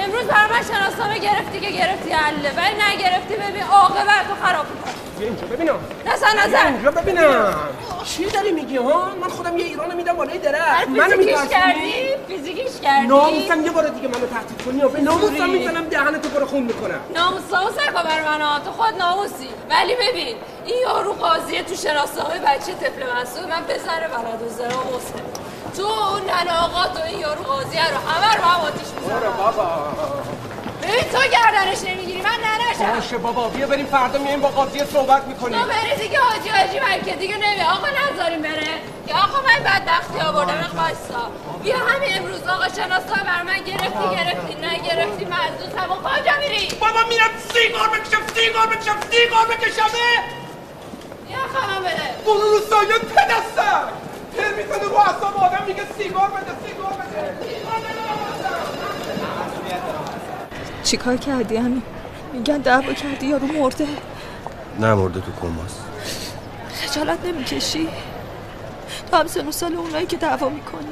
امروز 0.03 0.23
بر 0.23 0.47
من 0.51 0.63
شناسنامه 0.63 1.19
گرفتی 1.19 1.59
که 1.59 1.69
گرفتی 1.71 2.11
حله. 2.11 2.51
ولی 2.57 2.75
نگرفتی 2.75 3.33
ببین. 3.35 3.63
عاقبت 3.63 4.27
تو 4.27 4.45
خراب 4.45 4.65
می‌کنه 4.75 4.93
بیا 5.19 5.27
اینجا 5.27 5.47
ببینم. 5.47 5.79
بیا 6.03 6.13
نزن 6.45 6.73
اینجا 6.73 6.91
ببینم. 6.91 7.55
چی 8.05 8.25
داری 8.25 8.51
میگی 8.51 8.77
ها؟ 8.77 9.11
من 9.21 9.27
خودم 9.27 9.57
یه 9.57 9.65
ایران 9.65 9.95
میدم 9.95 10.13
بالای 10.13 10.37
درخت. 10.37 10.87
منو 10.87 11.03
فیزیکیش 11.03 11.25
میترسونی؟ 11.25 11.49
کردی؟ 11.49 12.03
فیزیکیش 12.27 12.79
کردی؟ 12.83 13.07
ناموسم 13.07 13.65
یه 13.65 13.71
بار 13.71 13.87
دیگه 13.87 14.07
منو 14.07 14.27
تهدید 14.27 14.61
کنی 14.65 14.93
به 14.93 15.01
ناموسم 15.01 15.49
می‌زنم 15.49 15.83
دهنتو 15.83 16.29
پر 16.29 16.45
خون 16.45 16.63
می‌کنم. 16.63 16.99
ناموس 17.15 17.41
ناموس 17.53 17.73
نکن 17.73 18.03
بر 18.03 18.37
من. 18.37 18.61
تو 18.65 18.71
خود 18.71 18.93
ناموسی. 18.99 19.49
ولی 19.69 19.95
ببین 19.95 20.35
این 20.65 20.75
یارو 20.81 21.13
قاضیه 21.13 21.63
تو 21.63 21.75
شناسنامه 21.75 22.39
بچه 22.39 22.73
طفل 22.73 23.21
مسئول 23.21 23.49
من 23.49 23.63
بزنه 23.69 24.07
بلد 24.07 24.41
و 24.45 24.49
زرا 24.49 24.83
تو 25.77 25.83
اون 25.83 26.21
ننه 26.21 26.59
آقا 26.63 26.87
تو 26.87 27.03
این 27.03 27.19
یارو 27.19 27.43
قاضیه 27.43 27.89
رو 27.89 27.97
همه 27.97 28.35
رو 28.35 28.43
هم 28.43 28.61
آتیش 28.61 28.87
می‌زنم 29.01 29.33
بابا. 29.37 29.65
ببین 30.83 31.03
تو 31.11 31.19
گردنش 31.19 31.83
نمی‌گیری 31.83 32.21
من 32.21 32.29
ننشم. 32.29 32.95
باشه 32.95 33.17
بابا 33.17 33.49
بیا 33.49 33.67
بریم 33.67 33.85
فردا 33.85 34.19
میایم 34.19 34.41
با 34.41 34.47
قاضی 34.47 34.79
صحبت 34.93 35.23
می‌کنیم. 35.27 35.61
تو 35.61 35.67
بری 35.67 35.95
دیگه 36.07 36.19
حاجی 36.19 36.49
حاجی 36.49 36.79
مکه 36.79 37.15
دیگه 37.15 37.35
نمی 37.37 37.61
آقا 37.61 37.87
نذاریم 37.87 38.41
بره. 38.41 38.67
یا 39.07 39.15
آقا 39.15 39.41
من 39.41 39.63
بدبختی 39.63 40.19
آوردم 40.27 40.69
خواستا 40.77 41.29
بیا 41.63 41.77
همین 41.77 42.17
امروز 42.17 42.47
آقا 42.47 42.67
شناسا 42.67 43.23
بر 43.25 43.41
من 43.41 43.57
گرفتی 43.59 44.15
گرفتی 44.15 44.55
نگرفتی 44.55 45.25
مزدوسم 45.25 45.91
و 45.91 45.95
کجا 45.95 46.31
میری؟ 46.39 46.67
بابا 46.79 47.07
میرم 47.09 47.29
سیگار 47.53 47.87
بکشم 47.89 48.21
سیگار 48.35 48.67
بکشم 48.67 48.97
سیگار 49.11 49.45
بکشمه. 49.45 50.09
یا 51.29 51.37
خواهم 51.53 51.81
بده 51.81 52.15
برو 52.25 52.33
رو 52.51 52.59
سایه 52.69 52.99
پدستم. 52.99 53.87
تر 54.63 54.65
می‌کنه 54.65 54.89
رو 54.89 54.95
اصاب 54.95 55.37
آدم 55.37 55.65
میگه 55.67 55.83
سیگار 55.97 56.29
بده 56.29 56.67
سیگار 56.67 56.93
بده. 56.93 57.35
چیکار 60.83 61.17
کردی 61.17 61.55
همین؟ 61.55 61.81
میگن 62.33 62.57
دعوا 62.57 62.93
کردی 62.93 63.25
یارو 63.25 63.47
مرده. 63.47 63.87
نمرده 64.79 65.19
تو 65.21 65.31
کماست 65.41 65.83
خجالت 66.73 67.25
نمی‌کشی؟ 67.25 67.87
تو 69.11 69.17
هم 69.17 69.27
سن 69.27 69.47
و 69.47 69.51
سال 69.51 69.75
اونایی 69.75 70.05
که 70.05 70.17
دعوا 70.17 70.49
می‌کنی. 70.49 70.87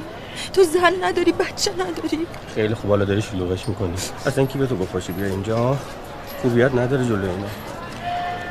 تو 0.52 0.62
زن 0.62 1.04
نداری 1.04 1.32
بچه 1.32 1.72
نداری. 1.72 2.26
خیلی 2.54 2.74
خوب 2.74 2.90
حالا 2.90 3.04
داری 3.04 3.22
شلوغش 3.22 3.68
می‌کنی. 3.68 3.94
اصلا 4.26 4.46
کی 4.46 4.58
به 4.58 4.66
تو 4.66 4.76
گفت 4.76 5.10
بیا 5.10 5.26
اینجا. 5.26 5.76
خوبیت 6.42 6.74
نداره 6.74 7.04
جلوی 7.04 7.28
اینا. 7.30 7.46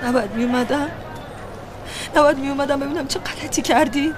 نباید 0.04 0.32
میومدم 0.36 0.90
نباید 2.16 2.38
میومدم 2.38 2.80
ببینم 2.80 3.08
چه 3.08 3.20
غلطی 3.20 3.62
کردی. 3.62 4.14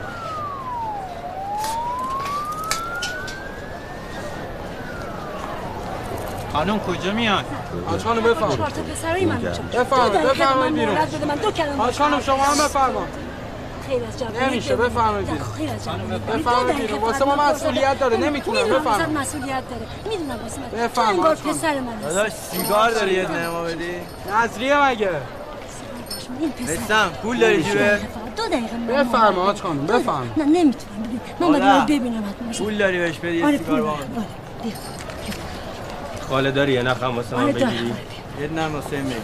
خانم 6.54 6.80
کجا 6.80 7.12
میاد؟ 7.12 7.46
حاج 7.88 8.02
خانم 8.04 8.22
بفرمایید 8.22 8.58
چهار 8.58 8.70
تا 8.70 8.82
پسرای 8.82 9.26
من 9.26 9.40
بفرمایید 9.74 10.24
بفرمایید 10.24 10.76
بیرون. 10.76 10.96
بده 10.96 11.26
من 11.26 11.36
دو 11.36 11.52
کلمه 11.52 11.76
حاج 11.76 11.98
خانم 11.98 12.22
شما 12.22 12.44
هم 12.44 12.66
بفرمایید 12.66 13.30
خیر 13.88 14.04
از 14.04 14.44
نمیشه 14.44 14.76
بفرمایید 14.76 15.30
بیرون. 15.30 15.48
خیر 15.58 15.70
از 15.70 15.86
جوانی 15.86 16.20
بفرمایید 16.20 16.78
بیرون. 16.78 17.00
واسه 17.00 17.26
ما 17.26 17.36
مسئولیت 17.36 18.00
داره. 18.00 18.18
نمی‌تونم. 18.18 18.58
می‌دونم 18.58 18.76
واسه 18.76 18.90
بفرمایید 18.90 19.18
مسئولیت 19.18 19.64
داره. 19.70 19.86
می‌دونم 20.10 20.40
واسه 20.44 20.62
من. 20.62 20.84
بفرمایید. 20.84 21.38
پسر 21.38 21.80
من. 21.80 22.00
داداش 22.02 22.32
سیگار 22.32 22.92
داری 22.92 23.14
یه 23.14 23.32
نما 23.32 23.62
بدی؟ 23.62 23.94
نظریه 24.44 24.86
مگه؟ 24.86 25.12
رستم 26.68 27.10
پول 27.24 27.38
داری 27.38 27.64
جیبه؟ 27.64 28.00
دو 28.36 28.48
دقیقه 28.48 28.78
من 28.78 28.88
بفرمایید 28.88 29.38
حاج 29.38 29.62
خانم 29.62 29.86
بفرمایید 29.86 30.34
نه 30.38 30.46
نمی‌تونم. 30.46 31.04
ببین 31.40 31.52
من 31.52 31.60
باید 31.60 31.86
ببینم 31.86 32.24
حتما. 32.30 32.66
پول 32.66 32.78
داری 32.78 32.98
بهش 33.00 33.18
بدی 33.18 33.44
آره 33.44 33.58
پول 33.58 33.82
خاله 36.30 36.52
داری 36.52 36.74
یه 36.74 36.82
نخم 36.82 37.16
واسه 37.16 37.36
من. 37.36 37.52
بگیری 37.52 37.94
یه 38.42 38.48
نم 38.48 38.76
واسه 38.76 39.02
می 39.02 39.16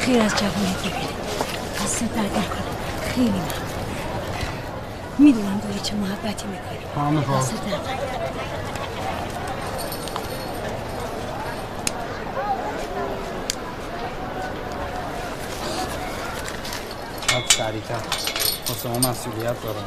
خیر 0.00 0.22
از 0.22 0.30
جوانی 0.30 0.74
ببینه 0.80 1.08
دست 1.84 2.00
درد 2.00 2.16
نکنه. 2.18 3.12
خیلی 3.14 3.28
ممنون 3.28 3.44
می‌دونم 5.18 5.60
داری 5.64 5.80
چه 5.80 5.94
محبتی 5.94 6.46
می‌کنی. 6.46 6.78
دست 7.38 7.52
درد 7.52 7.80
نکنه. 7.80 8.10
سریعتر. 17.48 17.94
واسه 18.68 18.88
ما 18.88 18.98
مسئولیت 19.10 19.62
دارم. 19.62 19.84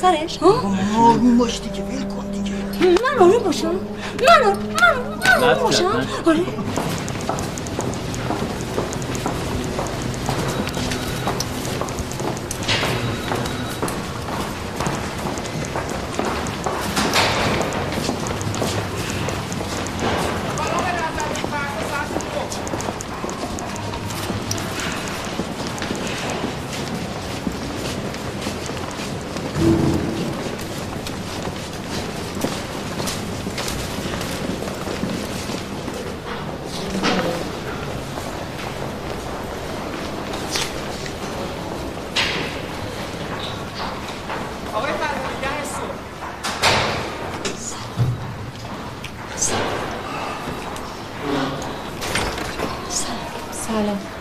سرش 0.00 0.38
ها؟ 0.38 0.48
آروم 0.98 1.38
باش 1.38 1.60
دیگه 1.60 1.82
ول 1.84 2.02
کن 2.02 2.30
دیگه. 2.30 2.52
من 3.02 3.18
آروم 3.26 3.42
باشم؟ 3.44 3.68
من 3.68 4.44
آروم 4.46 4.56
من 4.58 5.40
من 5.40 5.48
آروم 5.48 5.62
باشم 5.62 6.06
آره. 6.26 6.38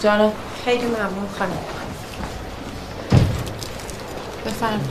جانم 0.07 0.31
خیلی 0.65 0.85
ممنون 0.85 1.29
خانم. 1.39 1.57
بفرمایید 4.45 4.87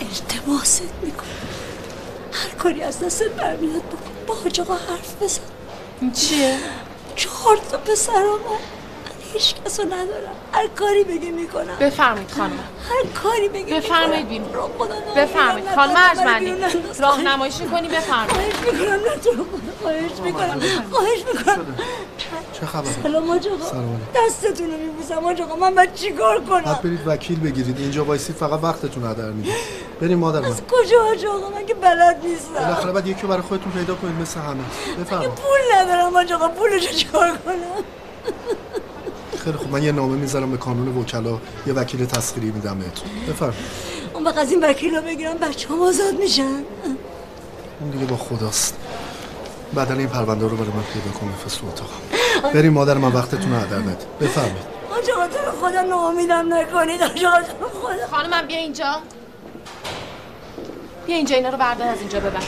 التماست 0.00 0.82
می‌کنم. 1.02 1.26
هر 2.32 2.48
کاری 2.48 2.82
از 2.82 3.00
دست 3.00 3.22
برمیاد 3.22 3.82
بکن. 3.82 4.12
با 4.26 4.34
حاج 4.34 4.60
آقا 4.60 4.74
حرف 4.74 5.22
بزن. 5.22 5.40
این 6.00 6.12
چیه؟ 6.12 6.56
چهار 7.16 7.58
تا 7.70 7.78
پسر 7.78 8.12
من. 8.12 8.22
من 8.22 8.58
هیچ 9.32 9.54
کسو 9.64 9.82
ندارم. 9.82 10.34
هر 10.52 10.66
کاری 10.66 11.04
بگه 11.04 11.30
می‌کنم. 11.30 11.76
بفرمایید 11.80 12.30
خانم. 12.30 12.58
هر 12.88 13.22
کاری 13.22 13.48
بگه 13.48 13.76
بفرمایید. 13.76 14.28
بیرون. 14.28 14.70
بفرمایید. 15.16 15.74
خانم 15.74 15.94
ارجمندی. 15.96 16.54
راهنماییشون 16.98 17.70
کنی 17.70 17.88
بفرمایید. 17.88 18.54
خواهش 19.82 20.10
می‌کنم. 20.24 20.60
خواهش 20.90 21.24
می‌کنم. 21.34 21.66
چه 22.52 22.66
خبره؟ 22.66 23.02
سلام 23.02 23.28
حاج 23.28 23.48
آقا. 23.48 23.70
سلام 23.70 24.00
دستتون 24.14 24.70
رو 24.70 24.76
میبوسم 24.76 25.20
حاج 25.24 25.40
آقا. 25.40 25.56
من 25.56 25.74
باید 25.74 25.94
چیکار 25.94 26.40
کنم؟ 26.40 26.60
بعد 26.60 26.82
برید 26.82 27.00
وکیل 27.06 27.40
بگیرید. 27.40 27.78
اینجا 27.78 28.04
وایسی 28.04 28.32
فقط 28.32 28.60
وقتتون 28.62 29.04
هدر 29.04 29.30
می‌دید. 29.30 29.52
بریم 30.00 30.18
مادر 30.18 30.40
من. 30.40 30.46
از 30.46 30.60
کجا 30.60 31.02
حاج 31.02 31.26
آقا؟ 31.26 31.50
من 31.50 31.66
که 31.66 31.74
بلد 31.74 32.20
نیستم. 32.24 32.54
بالاخره 32.54 32.92
بعد 32.92 33.06
یکی 33.06 33.26
برای 33.26 33.42
خودتون 33.42 33.72
پیدا 33.72 33.94
کنید 33.94 34.14
مثل 34.20 34.40
همه. 34.40 34.62
بفرمایید. 35.00 35.30
پول 35.30 35.60
ندارم 35.74 36.12
حاج 36.12 36.32
آقا. 36.32 36.48
پولشو 36.48 36.92
چیکار 36.92 37.30
کنم؟ 37.30 37.84
خیلی 39.44 39.56
خوب. 39.56 39.72
من 39.72 39.82
یه 39.82 39.92
نامه 39.92 40.16
می‌ذارم 40.16 40.50
به 40.50 40.56
کانون 40.56 40.96
وکلا. 40.98 41.38
یه 41.66 41.72
وکیل 41.72 42.06
تسخیری 42.06 42.50
میدم 42.50 42.78
بهتون. 42.78 43.08
بفرمایید. 43.28 43.64
اون 44.14 44.24
وقت 44.24 44.38
از 44.38 44.50
این 44.50 44.64
وکیل 44.64 44.94
رو 44.94 45.02
بگیرم 45.02 45.38
بچه 45.38 45.68
هم 45.68 45.82
آزاد 45.82 46.14
میشن. 46.20 46.62
اون 47.80 47.90
دیگه 47.90 48.04
با 48.04 48.16
خداست. 48.16 48.76
بدل 49.76 49.98
این 49.98 50.08
پرونده 50.08 50.48
رو 50.48 50.56
برای 50.56 50.70
من 50.70 50.82
پیدا 50.82 51.18
کن 51.20 51.32
بفرست 51.32 51.60
تو 51.60 51.66
اتاقم 51.66 52.52
بریم 52.54 52.72
مادر 52.72 52.98
من 52.98 53.12
وقتتون 53.12 53.52
رو 53.52 53.58
هدر 53.60 53.76
ندید 53.76 54.18
بفرمایید. 54.20 54.72
آقا 54.90 55.26
تو 55.26 55.38
رو 55.46 55.68
خدا 55.68 55.82
ناامیدم 55.82 56.54
نکنید. 56.54 57.02
آقا 57.02 57.14
تو 57.42 57.58
رو 57.60 57.68
خدا. 57.68 58.06
خانمم 58.10 58.46
بیا 58.46 58.58
اینجا. 58.58 58.96
بیا 61.06 61.16
اینجا 61.16 61.36
اینا 61.36 61.48
رو 61.48 61.56
بردار 61.56 61.88
از 61.88 61.98
اینجا 61.98 62.20
ببر. 62.20 62.42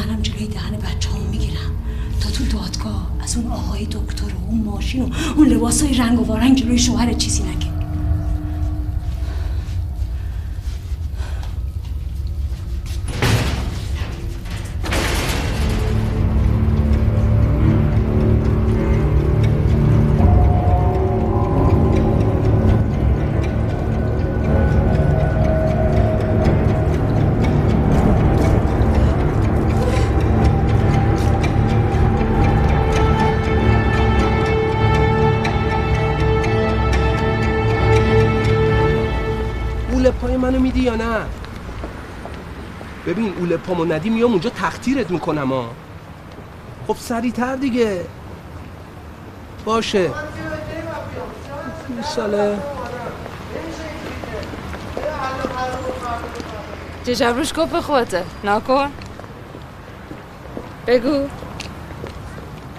منم 0.00 0.22
جلوی 0.22 0.46
دهن 0.46 0.76
بچه 0.76 1.08
می‌گیرم. 1.30 1.70
تا 2.20 2.30
تو 2.30 2.44
دادگاه 2.44 3.10
از 3.20 3.36
اون 3.36 3.52
آقای 3.52 3.86
دکتر 3.86 4.24
و 4.24 4.50
اون 4.50 4.60
ماشین 4.60 5.02
و 5.02 5.08
اون 5.36 5.48
لباسای 5.48 5.94
رنگ 5.94 6.20
و 6.20 6.24
وارنگ 6.24 6.56
جلوی 6.56 6.78
شوهرت 6.78 7.18
چیزی 7.18 7.42
نگه 7.42 7.69
یا 40.82 40.96
نه؟ 40.96 41.26
ببین 43.06 43.34
اوله 43.38 43.56
پامو 43.56 43.84
ندی 43.84 44.10
میام 44.10 44.30
اونجا 44.30 44.50
تختیرت 44.50 45.10
می‌کنم 45.10 45.52
ها 45.52 45.70
خب 46.86 46.96
سریعتر 46.96 47.56
دیگه. 47.56 48.04
باشه. 49.64 50.10
20 51.96 52.08
ساله 52.16 52.58
چشم 57.06 57.36
روش 57.36 57.52
کپ 57.52 57.80
خودته. 57.80 58.24
نکن 58.44 58.90
بگو. 60.86 61.28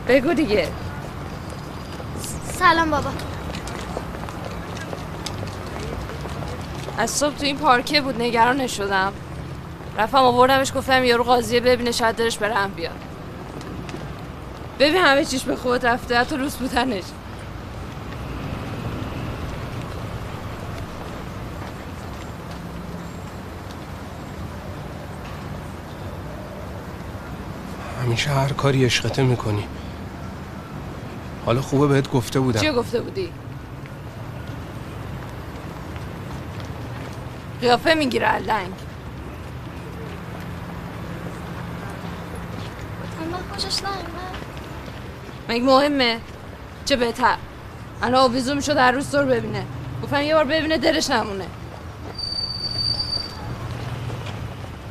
بگو 0.08 0.34
دیگه. 0.34 0.68
سلام 2.60 2.92
بابا. 2.92 3.31
از 6.98 7.10
صبح 7.10 7.36
تو 7.36 7.46
این 7.46 7.58
پارکه 7.58 8.02
بود 8.02 8.22
نگرانش 8.22 8.78
شدم 8.78 9.14
رفتم 9.98 10.18
آوردمش 10.18 10.74
گفتم 10.76 11.04
یارو 11.04 11.24
قاضیه 11.24 11.60
ببینه 11.60 11.92
شاید 11.92 12.16
دلش 12.16 12.38
به 12.38 12.48
رحم 12.48 12.72
بیاد. 12.72 12.96
ببین 14.80 14.96
همه 15.02 15.26
چیش 15.26 15.44
به 15.44 15.56
خود 15.56 15.86
رفته 15.86 16.18
حتی 16.18 16.38
روز 16.38 16.56
بودنش. 16.56 17.04
همیشه 28.06 28.30
هر 28.30 28.50
کاری 28.54 28.86
عشقته 28.86 29.24
می‌کنی. 29.24 29.64
حالا 31.46 31.62
خوبه 31.62 31.88
بهت 31.88 32.12
گفته 32.12 32.40
بودم. 32.40 32.60
چی 32.60 32.72
گفته 32.72 33.02
بودی؟ 33.02 33.32
قیافه 37.62 37.94
می‌گیره 37.94 38.28
علنگ 38.28 38.74
من 43.32 43.38
خوشش 43.54 43.82
مگه 45.50 45.64
مهمه؟ 45.64 46.20
چه 46.86 46.96
بهتر؟ 46.96 47.36
الان 48.02 48.22
آویزو 48.22 48.56
می‌شد 48.56 48.78
هر 48.78 48.92
روز 48.92 49.12
تو 49.12 49.18
رو 49.18 49.26
ببینه. 49.26 49.66
گفتم 50.04 50.22
یه 50.22 50.36
بار 50.36 50.44
ببینه 50.44 50.78
دلش 50.78 51.10
نمونه. 51.10 51.48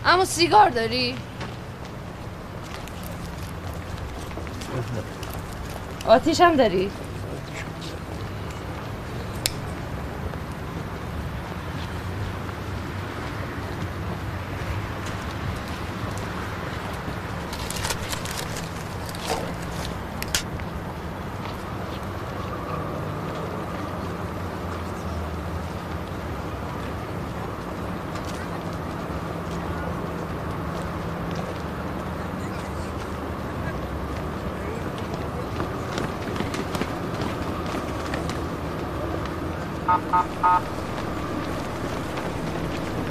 اما 0.07 0.25
سیگار 0.25 0.71
داری؟ 0.71 1.15
آتیش 6.07 6.41
هم 6.41 6.57
داری؟ 6.57 6.91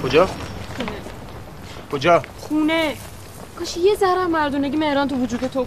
کجا؟ 0.04 0.30
کجا؟ 2.00 2.22
خونه. 2.40 2.96
کاش 3.60 3.78
یه 3.78 3.96
ذره 3.96 4.26
مردونگی 4.26 4.78
مهران 4.78 5.08
تو 5.08 5.16
وجود 5.16 5.48
تو. 5.48 5.66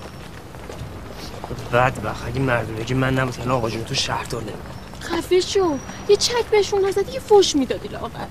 بعد 1.72 2.02
بخ 2.02 2.26
اگه 2.26 2.40
مردونگی 2.40 2.94
من 2.94 3.18
نبود 3.18 3.34
الان 3.40 3.50
آقا 3.50 3.70
جون 3.70 3.84
تو 3.84 3.94
شهردار 3.94 4.42
نمی‌بود. 4.42 4.72
خفه 5.00 5.40
شو. 5.40 5.78
یه 6.08 6.16
چک 6.16 6.44
بهشون 6.50 6.84
نزدی 6.84 7.12
یه 7.12 7.20
فوش 7.20 7.56
می‌دادی 7.56 7.88
لاغر. 7.88 8.26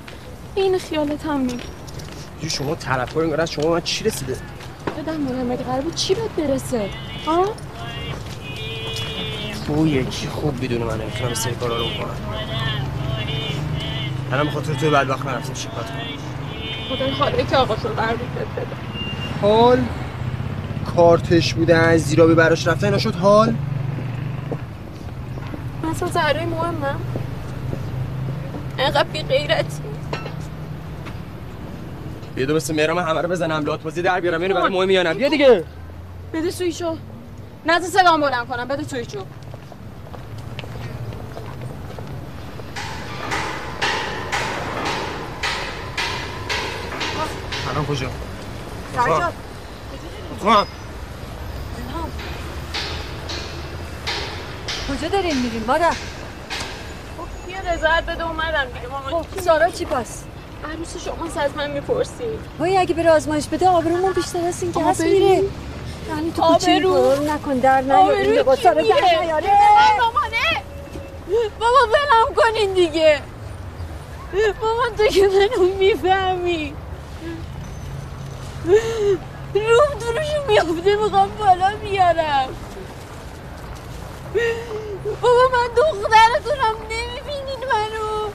این 0.56 0.78
خیالت 0.78 1.26
هم 1.26 1.40
می 1.40 1.60
جو 2.42 2.50
شما 2.50 2.76
طرفدار 2.76 3.24
این 3.24 3.40
از 3.40 3.52
شما 3.52 3.72
من 3.72 3.82
چی 3.82 4.04
رسیده؟ 4.04 4.38
بدم 4.98 5.18
مهم 5.18 5.46
مگه 5.48 5.64
قرار 5.64 5.82
بود 5.82 5.96
چی 5.96 6.16
بهت 6.16 6.30
برسه؟ 6.30 6.90
ها 7.26 7.46
تو 9.68 9.88
یکی 9.88 10.28
خوب 10.28 10.66
بدون 10.66 10.84
من 10.84 11.02
نمی‌تونم 11.02 11.34
سری 11.34 11.56
کارا 11.56 11.78
رو 11.78 11.86
بکنم. 11.86 12.18
الان 14.32 14.48
بخاطر 14.48 14.74
توی 14.74 14.90
بدبخت 14.90 15.26
نرفتیم 15.26 15.56
شکایت 15.56 15.88
کنم. 15.88 16.21
که 17.50 17.58
آقا 17.58 17.76
شو 17.76 17.90
حال؟ 19.42 19.80
کارتش 20.96 21.54
بوده 21.54 21.76
از 21.76 22.02
زیرابی 22.02 22.34
براش 22.34 22.68
رفته 22.68 22.86
اینا 22.88 22.98
شد 22.98 23.16
حال؟ 23.16 23.54
مثلا 25.84 26.10
ذره 26.10 26.46
مهمم. 26.46 27.00
انقدر 28.80 29.04
بی 29.04 29.22
غیرتی 29.24 29.78
بیا 32.36 32.46
دو 32.46 32.56
مثل 32.56 32.76
مهرام 32.76 32.98
همه 32.98 33.22
رو 33.22 33.30
بزنم 33.30 33.66
لات 33.66 33.84
بازی 33.84 34.02
در 34.02 34.20
بیارم 34.20 34.42
اینو 34.42 34.54
برای 34.56 34.70
مهمی 34.74 34.94
یا 34.94 35.04
نه؟ 35.04 35.14
بیا 35.14 35.30
دیگه. 35.30 35.64
بده 36.34 36.52
سویشو 36.52 36.98
نزد 37.66 37.86
سلام 37.86 38.22
بلند 38.22 38.48
کنم 38.48 38.68
بده 38.68 38.84
سویشو 38.84 39.26
کجا؟ 47.92 48.10
سرجاد 48.96 49.34
خواهم 50.40 50.68
کجا 54.90 55.08
داریم 55.08 55.38
میریم 55.38 55.64
مادر؟ 55.68 55.92
خب 55.92 55.98
بیا 57.48 57.74
رضایت 57.74 58.04
بده 58.04 58.28
اومدم 58.28 58.66
دیگه. 58.74 58.88
مامان 58.88 59.24
خب 59.24 59.42
سارا 59.42 59.70
چی 59.70 59.86
پس؟ 59.86 60.24
عروس 60.74 60.98
شماست 61.06 61.38
از 61.38 61.52
من 61.58 61.72
می‌پرسی. 61.72 62.24
وای 62.60 62.78
اگه 62.78 62.94
بره 62.94 63.12
آزمایش 63.12 63.48
بده 63.48 63.70
آبرومون 63.70 64.14
بیشتر 64.14 64.48
از 64.48 64.64
این 64.64 64.74
که 64.74 64.84
هست 64.86 65.02
آبرو؟ 65.02 65.14
میره. 65.14 65.44
یعنی 66.10 66.32
تو 66.36 66.42
کوچه 66.42 66.76
آبرو؟ 66.76 66.94
کار 66.94 67.20
نکن 67.20 67.54
در 67.54 67.82
با 68.44 68.56
کی 68.56 68.64
سارا 68.64 68.82
میره؟ 68.82 68.96
در 69.42 69.98
مامانه! 70.00 70.64
بابا 71.60 71.78
ولم 71.88 72.36
کنین 72.36 72.74
دیگه. 72.74 73.20
مامان 74.62 74.96
تو 74.98 75.08
که 75.08 75.28
منو 75.28 75.76
می‌فهمی. 75.80 76.74
روم 78.66 80.00
دروشو 80.00 80.48
میافته 80.48 80.96
می‌خوام 80.96 81.30
بالا 81.40 81.76
بیارم. 81.82 82.56
بابا 85.22 85.44
من 85.54 85.68
دخترتونم 85.76 86.76
نمی‌بینین 86.90 87.60
منو. 87.72 88.32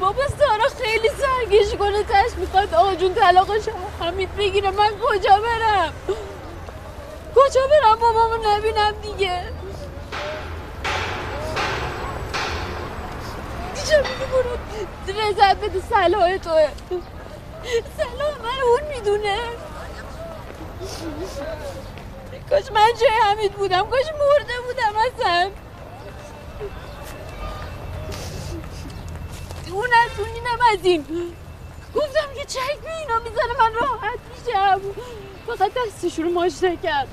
بابا 0.00 0.22
سارا 0.28 0.68
خیلی 0.82 1.08
سرگیش 1.08 1.74
کنه 1.74 2.02
تش 2.02 2.38
می‌خواد 2.38 2.74
آقا 2.74 2.94
جون 2.94 3.14
طلاقش 3.14 3.68
حمید 4.00 4.36
بگیره. 4.36 4.70
من 4.70 4.90
کجا 5.02 5.40
برم؟ 5.40 5.92
کجا 7.34 7.60
برم؟ 7.70 7.94
بابامو 7.94 8.36
نبینم 8.44 8.94
دیگه. 9.02 9.42
دیجا 13.74 13.96
میگه 13.96 14.26
برو 14.32 14.58
رزت 15.28 15.56
بده 15.56 15.82
سلاح 15.90 16.36
توه. 16.36 16.68
سلاح 17.96 18.38
من 18.38 18.60
اون 18.62 18.96
می‌دونه. 18.96 19.38
کاش 22.50 22.72
من 22.72 22.92
جای 23.00 23.10
حمید 23.22 23.52
بودم 23.52 23.90
کاش 23.90 24.06
مرده 24.06 24.54
بودم 24.66 24.94
اصلا. 24.98 25.50
اون 29.70 29.88
از 30.04 30.18
اون 30.18 30.28
اینم 30.28 30.58
از 30.72 30.78
این. 30.84 31.04
گفتم 31.94 32.34
که 32.34 32.44
چک 32.44 32.80
به 32.84 32.98
اینا 32.98 33.18
می‌زنه 33.18 33.58
من 33.58 33.74
راحت 33.74 34.18
میشم. 34.30 34.80
فقط 35.46 35.72
دستش 35.86 36.18
رو 36.18 36.30
ماش 36.30 36.62
نکرد. 36.62 37.08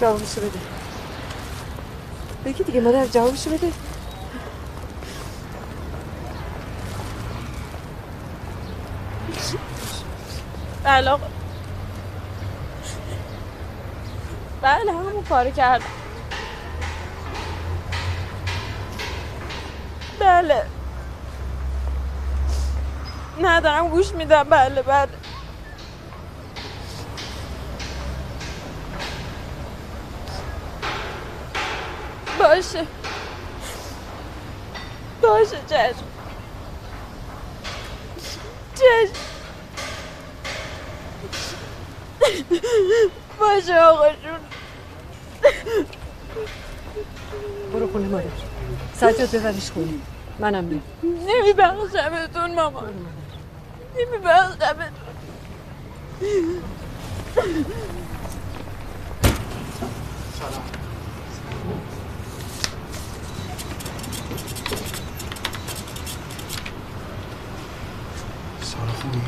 جوابشو 0.00 0.40
بده. 0.40 0.58
بگی 2.44 2.64
دیگه 2.64 2.80
مادر 2.80 3.06
جوابشو 3.06 3.50
بده. 3.50 3.72
بله 10.84 11.18
بله 14.62 14.92
همون 14.92 15.24
کارو 15.28 15.50
کردم. 15.50 15.84
بله. 20.20 20.66
نه 23.40 23.60
دارم 23.60 23.88
گوش 23.88 24.12
میدم. 24.12 24.42
بله 24.42 24.82
بله. 24.82 25.08
باشه. 32.38 32.86
باشه 35.22 35.58
چشم 35.68 36.07
چشم. 38.78 39.12
باشه 43.40 43.80
آقا 43.80 44.08
جون 44.08 44.40
برو 47.72 47.92
خونه 47.92 48.08
مادر. 48.08 48.24
سجاد 48.94 49.30
ببرش 49.30 49.70
خونه. 49.70 49.88
منم 50.38 50.64
میام 50.64 50.82
نمیبخشمتون 51.02 52.54
ماما 52.54 52.82
نمیبخشمتون 53.96 54.90
سارا 60.38 60.62
خوبی؟ 69.02 69.20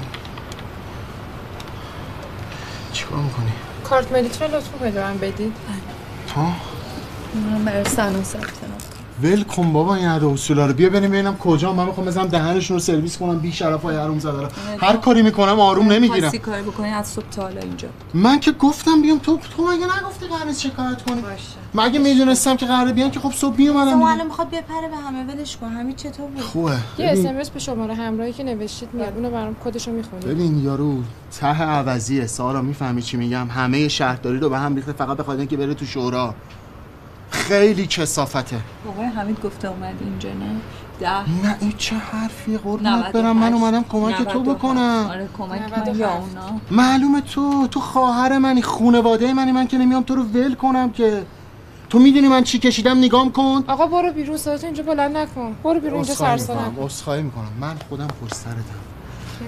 چیکار 2.93 3.19
می‌کنی؟ 3.19 3.53
کارت 3.85 4.13
ملیت 4.13 4.43
رو 4.43 4.57
لطفا 4.57 4.77
بدارم 4.87 5.19
بدید 5.19 5.53
تو؟ 6.35 6.41
من 7.35 7.65
برای 7.65 7.85
سنا 7.85 8.23
ثبت 8.23 8.41
نام 8.43 8.70
ول 9.23 9.43
کن 9.43 9.73
بابا 9.73 9.95
این 9.95 10.09
عده 10.09 10.27
اصولا 10.27 10.67
رو. 10.67 10.73
بیا 10.73 10.91
بریم 10.91 11.11
ببینم 11.11 11.37
کجا. 11.37 11.73
من 11.73 11.87
می‌خوام 11.87 12.07
بزنم 12.07 12.27
دهنشون 12.27 12.75
رو 12.77 12.81
سرویس 12.81 13.19
کنم. 13.19 13.39
بی 13.39 13.53
شرف 13.53 13.83
های 13.83 13.97
حروم 13.97 14.19
زاده 14.19 14.43
رو. 14.43 14.49
هر 14.81 14.97
کاری 14.97 15.23
می‌کنم 15.23 15.61
آروم 15.61 15.93
نمی‌گیرم. 15.93 16.31
کاری 16.31 16.63
بکنی. 16.63 16.89
از 16.89 17.09
صبح 17.09 17.25
تا 17.31 17.43
حالا 17.43 17.61
اینجا. 17.61 17.89
من 18.15 18.41
که 18.41 18.53
گفتم 18.53 19.03
بیام. 19.03 19.19
تو 19.19 19.39
تو 19.57 19.63
مگه 19.63 19.85
نگفتی 19.85 20.27
قراره 20.27 20.53
شکایت 20.53 21.03
کنی؟ 21.03 21.23
مگه 21.75 21.99
می‌دونستم 21.99 22.57
که 22.57 22.67
قراره 22.67 22.93
بیان 22.93 23.11
که 23.11 23.21
خب 23.21 23.33
صبح 23.33 23.57
میومدم 23.59 23.95
دیگه. 23.95 24.07
الان 24.07 24.27
می‌خواد 24.27 24.49
بپره 24.49 24.89
به 24.91 24.97
همه. 24.97 25.35
ولش 25.35 25.57
کن. 25.57 25.69
همین 25.69 25.97
چطور 25.97 26.27
بود؟ 26.27 26.41
خوبه. 26.41 26.71
یه 26.71 26.77
ببین- 27.13 27.27
اسمس 27.27 27.51
به 27.51 27.59
شماره 27.61 27.95
همراهی 27.95 28.33
که 28.33 28.45
نوشتید 28.45 28.89
میاد. 28.93 29.13
اونو 29.17 29.31
برام 29.31 29.57
کدشو 29.65 29.91
می‌خونید. 29.93 30.27
ببین 30.27 30.65
یارو 30.65 30.97
ته 31.41 31.63
عوضیه. 31.63 32.27
سارا 32.27 32.63
می‌فهمی 32.63 33.03
چی 33.03 33.17
میگم. 33.17 33.49
همه 33.49 33.89
شهرداری 33.89 34.39
رو 34.39 34.49
به 34.49 34.59
هم 34.59 34.75
ریخته. 34.75 34.93
فقط 34.93 35.23
خاطر 35.23 35.39
اینکه 35.39 35.57
بره 35.57 35.75
تو 35.75 35.87
شورا. 35.87 36.35
خیلی 37.49 37.87
کسافته. 37.87 38.57
آقای 38.89 39.07
حمید 39.07 39.41
گفته 39.41 39.69
اومد 39.69 39.95
اینجا 40.01 40.29
نه؟ 40.29 40.57
ده. 41.01 41.47
نه 41.47 41.57
این 41.61 41.73
چه 41.79 41.97
حرفیه؟ 41.97 42.59
قربونت 42.59 42.87
98. 42.87 43.13
برم. 43.13 43.37
من 43.37 43.53
اومدم 43.53 43.85
کمک 43.85 44.15
تو 44.17 44.23
98. 44.23 44.51
بکنم. 44.51 45.07
آره 45.11 45.29
کمک 45.39 45.61
من 45.89 45.95
یا 45.99 46.13
اونا. 46.13 46.61
معلومه 46.71 47.21
تو 47.21 47.67
تو 47.67 47.81
خواهر 47.81 48.39
منی 48.39 48.63
خونواده 48.63 49.33
منی 49.33 49.53
من 49.53 49.67
که 49.67 49.79
نمیام 49.79 50.03
تو 50.03 50.15
رو 50.15 50.23
ول 50.23 50.55
کنم 50.55 50.91
که. 50.91 51.23
تو 51.91 51.99
می‌دونی 51.99 52.29
من 52.29 52.45
چی 52.45 52.59
کشیدم؟ 52.59 52.99
نگام 52.99 53.33
کن. 53.33 53.65
آقا 53.69 53.87
برو 53.87 54.13
بیرون 54.13 54.37
صداتو 54.37 54.67
اینجا 54.67 54.83
بلند 54.83 55.17
نکن. 55.17 55.57
برو 55.65 55.81
بیرون 55.81 55.95
اینجا 55.95 56.13
عذرخواهی 56.13 56.39
سرسا 56.89 57.23
می‌کنم 57.23 57.53
من 57.61 57.77
خودم 57.89 58.07
پشت 58.07 58.37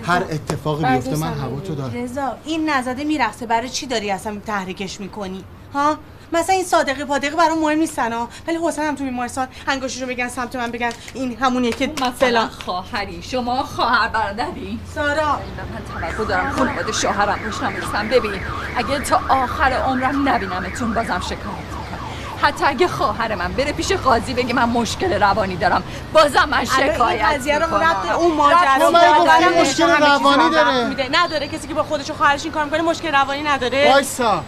هر 0.03 0.22
اتفاقی 0.30 0.84
بیفته 0.84 1.16
من. 1.16 1.32
هوا 1.32 1.61
تو 1.61 1.74
دارم. 1.74 1.95
رضا 1.95 2.36
این 2.45 2.70
نزده 2.70 3.05
میرقصه 3.05 3.47
برای 3.47 3.68
چی 3.68 3.86
داری 3.86 4.11
اصلا 4.11 4.36
تحریکش 4.47 5.01
می‌کنی؟ 5.01 5.45
ها؟ 5.74 5.97
مثلا 6.33 6.55
این 6.55 6.64
صادقی 6.64 7.05
پادقی 7.05 7.37
برام 7.37 7.59
مهم 7.59 7.78
نیستن 7.78 8.12
ها 8.12 8.28
ولی 8.47 8.59
حسین 8.64 8.85
هم 8.85 8.95
تو 8.95 9.05
بیمارستان 9.05 9.49
انگشتشو 9.68 10.07
بگن 10.07 10.28
سمت 10.28 10.57
من 10.57 10.70
بگن 10.70 10.91
این 11.14 11.37
همونیه 11.37 11.72
که 11.72 11.93
مثلا 12.03 12.49
خواهری 12.64 13.22
شما 13.22 13.62
خواهر 13.62 14.09
برادری؟ 14.09 14.78
سارا. 14.95 15.33
من 15.33 16.11
توقع 16.16 16.24
دارم 16.24 16.51
خانواده 16.51 16.93
شوهرم 16.93 17.39
بشنویسم 17.49 18.09
ببین 18.09 18.41
اگه 18.76 18.99
تا 18.99 19.20
آخر 19.28 19.72
عمرم 19.72 20.28
نبینمتون 20.28 20.95
بازم 20.95 21.20
شکایت 21.20 21.72
حتی 22.43 22.64
اگه 22.64 22.89
خواهر 22.89 23.35
من 23.35 23.53
بره 23.53 23.72
پیش 23.72 23.93
قاضی 23.93 24.35
بگه 24.35 24.55
من 24.55 24.64
مشکل 24.64 25.12
روانی 25.22 25.57
دارم 25.57 25.83
بازم 26.12 26.49
من 26.51 26.64
شکایت 26.64 27.24
قضیه 27.24 27.59
رو 27.59 27.76
ربط 27.76 28.11
اون 28.18 28.35
ماجرا. 28.37 29.61
مشکل 29.61 29.89
روانی 29.91 30.51
داره. 30.51 31.09
نداره 31.12 31.49
کسی 31.49 31.68
که 31.68 31.74
با 31.74 31.83
خودش 31.83 32.11
و 32.11 32.14
خواهرش 32.14 32.45
این 32.45 32.53
کار 32.53 32.64
می‌کنه 32.64 32.83
مشکل 32.83 33.12
روانی 33.12 33.43
نداره. 33.43 33.91
وایسا. 33.93 34.45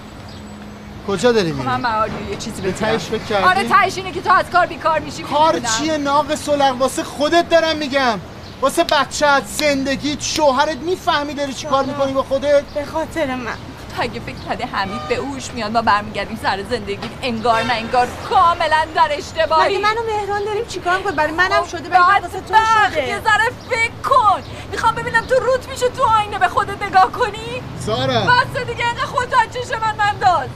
کجا 1.09 1.33
داری 1.33 1.53
میری؟ 1.53 1.67
من 1.67 1.81
معالی 1.81 2.13
یه 2.31 2.37
چیزی 2.37 2.63
به 2.63 2.69
بگم. 2.69 2.79
تهش 2.79 3.05
فکر 3.05 3.25
کردی؟ 3.25 3.45
آره 3.45 3.69
تهش 3.69 3.97
اینه 3.97 4.13
که 4.13 4.21
تو 4.21 4.33
از 4.33 4.51
کار 4.51 4.67
بیکار 4.67 4.99
میشی 4.99 5.23
کار 5.23 5.55
می‌دونم. 5.55 5.75
چیه؟ 5.79 5.97
ناقص 5.97 6.45
سلق 6.45 6.77
واسه 6.79 7.05
خودت 7.05 7.49
دارم 7.49 7.77
میگم. 7.77 8.21
واسه 8.61 8.85
بچت 8.85 9.43
زندگیت 9.47 10.23
شوهرت 10.23 10.77
می‌فهمی 10.77 11.35
داری 11.35 11.53
چی 11.53 11.67
کار 11.67 11.85
می‌کنی 11.85 12.13
با 12.13 12.23
خودت؟ 12.23 12.63
به 12.63 12.85
خاطر 12.85 13.35
من. 13.35 13.57
اگه 13.99 14.21
فکر 14.21 14.35
کرده 14.49 14.67
حمید 14.67 15.09
به 15.09 15.15
اوش 15.15 15.51
میاد 15.51 15.73
ما 15.73 15.83
برمیگردیم 15.83 16.39
سر 16.43 16.63
زندگی 16.71 17.11
انگار 17.23 17.63
نه 17.63 17.73
انگار 17.73 18.09
کاملا 18.31 18.87
در 18.95 19.09
اشتباهی. 19.11 19.77
مگه 19.77 19.79
منو 19.79 20.03
مهران 20.07 20.45
داریم؟ 20.45 20.65
چیکار 20.65 20.97
می‌کنیم 20.99 21.17
برای 21.17 21.33
منم 21.33 21.65
شده 21.71 21.89
برای 21.89 22.03
من 22.03 22.21
واسه 22.21 22.41
تو 22.41 22.55
شده. 22.91 23.09
یه 23.09 23.21
ذره 23.21 23.51
فکر 23.71 24.11
کن. 24.11 24.43
می‌خوام 24.73 24.95
ببینم 24.95 25.27
تو 25.27 25.35
روت 25.35 25.69
میشه 25.69 25.89
تو 25.89 26.03
آینه 26.03 26.39
به 26.39 26.49
خودت 26.49 26.83
نگاه 26.83 27.13
کنی؟ 27.13 27.63
سارا. 27.87 28.21
بس 28.21 28.67
دیگه 28.67 28.87
اینقدر 28.87 29.07
خودتو 29.07 29.37
از 29.37 29.49
چشم 29.53 29.81
من 29.81 29.95
ننداز 30.05 30.49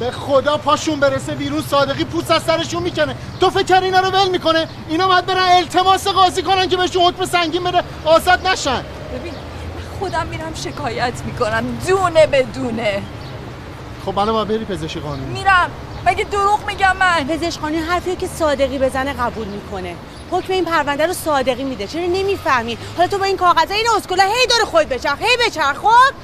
به 0.00 0.10
خدا 0.10 0.56
پاشون 0.56 1.00
برسه 1.00 1.34
بیرون 1.34 1.62
صادقی 1.62 2.04
پوست 2.04 2.30
از 2.30 2.42
سرشون 2.42 2.82
می‌کنه. 2.82 3.16
تو 3.40 3.50
فکر 3.50 3.82
اینا 3.82 4.00
رو 4.00 4.08
ول 4.08 4.28
می‌کنه؟ 4.28 4.68
اینا 4.88 5.08
باید 5.08 5.26
برن 5.26 5.56
التماس 5.56 6.08
قاضی 6.08 6.42
کنن 6.42 6.68
که 6.68 6.76
بهشون 6.76 7.02
حکم 7.02 7.24
سنگین 7.24 7.64
بده 7.64 7.82
آزاد 8.04 8.46
نشن. 8.46 8.84
ببین 9.14 9.32
من 9.32 9.98
خودم 9.98 10.26
میرم 10.26 10.54
شکایت 10.54 11.12
می‌کنم 11.24 11.64
دونه 11.88 12.26
به 12.26 12.42
دونه. 12.42 13.02
خب 14.06 14.18
الان 14.18 14.34
باید 14.34 14.48
بری 14.48 14.76
پزشکی 14.76 15.00
قانونی. 15.00 15.38
میرم. 15.38 15.70
مگه 16.06 16.24
دروغ 16.24 16.66
میگم 16.66 16.96
من؟ 16.96 17.26
پزشکانی 17.26 17.76
حرفی 17.76 18.16
که 18.16 18.26
صادقی 18.26 18.78
بزنه 18.78 19.12
قبول 19.12 19.46
می‌کنه. 19.46 19.94
حکم 20.30 20.52
این 20.52 20.64
پرونده 20.64 21.06
رو 21.06 21.12
صادقی 21.12 21.64
میده. 21.64 21.86
چرا 21.86 22.02
نمی‌فهمی؟ 22.02 22.78
حالا 22.96 23.08
تو 23.08 23.18
با 23.18 23.24
این 23.24 23.36
کاغذه 23.36 23.74
این 23.74 23.86
اسکولا 23.96 24.24
هی 24.24 24.46
داره 24.46 24.64
خود 24.64 24.88
بچرخ 24.88 25.18
هی 25.18 25.36
بچرخ 25.46 25.76
خب؟ 25.76 26.14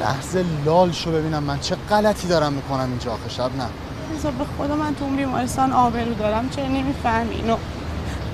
لحظه 0.00 0.44
لال 0.64 0.92
شو 0.92 1.12
ببینم 1.12 1.42
من. 1.42 1.60
چه 1.60 1.76
غلطی 1.90 2.28
دارم 2.28 2.52
می‌کنم 2.52 2.88
اینجا 2.90 3.12
آخه 3.12 3.28
شب؟ 3.28 3.42
نه. 3.42 3.66
رضا 4.18 4.30
به 4.30 4.44
خدا 4.58 4.76
من 4.76 4.94
تو 4.94 5.04
اون 5.04 5.16
بیمارستان 5.16 5.72
آبرو 5.72 6.14
دارم 6.14 6.48
چرا 6.48 6.66
نمی‌فهمی؟ 6.66 7.34
اینو 7.34 7.56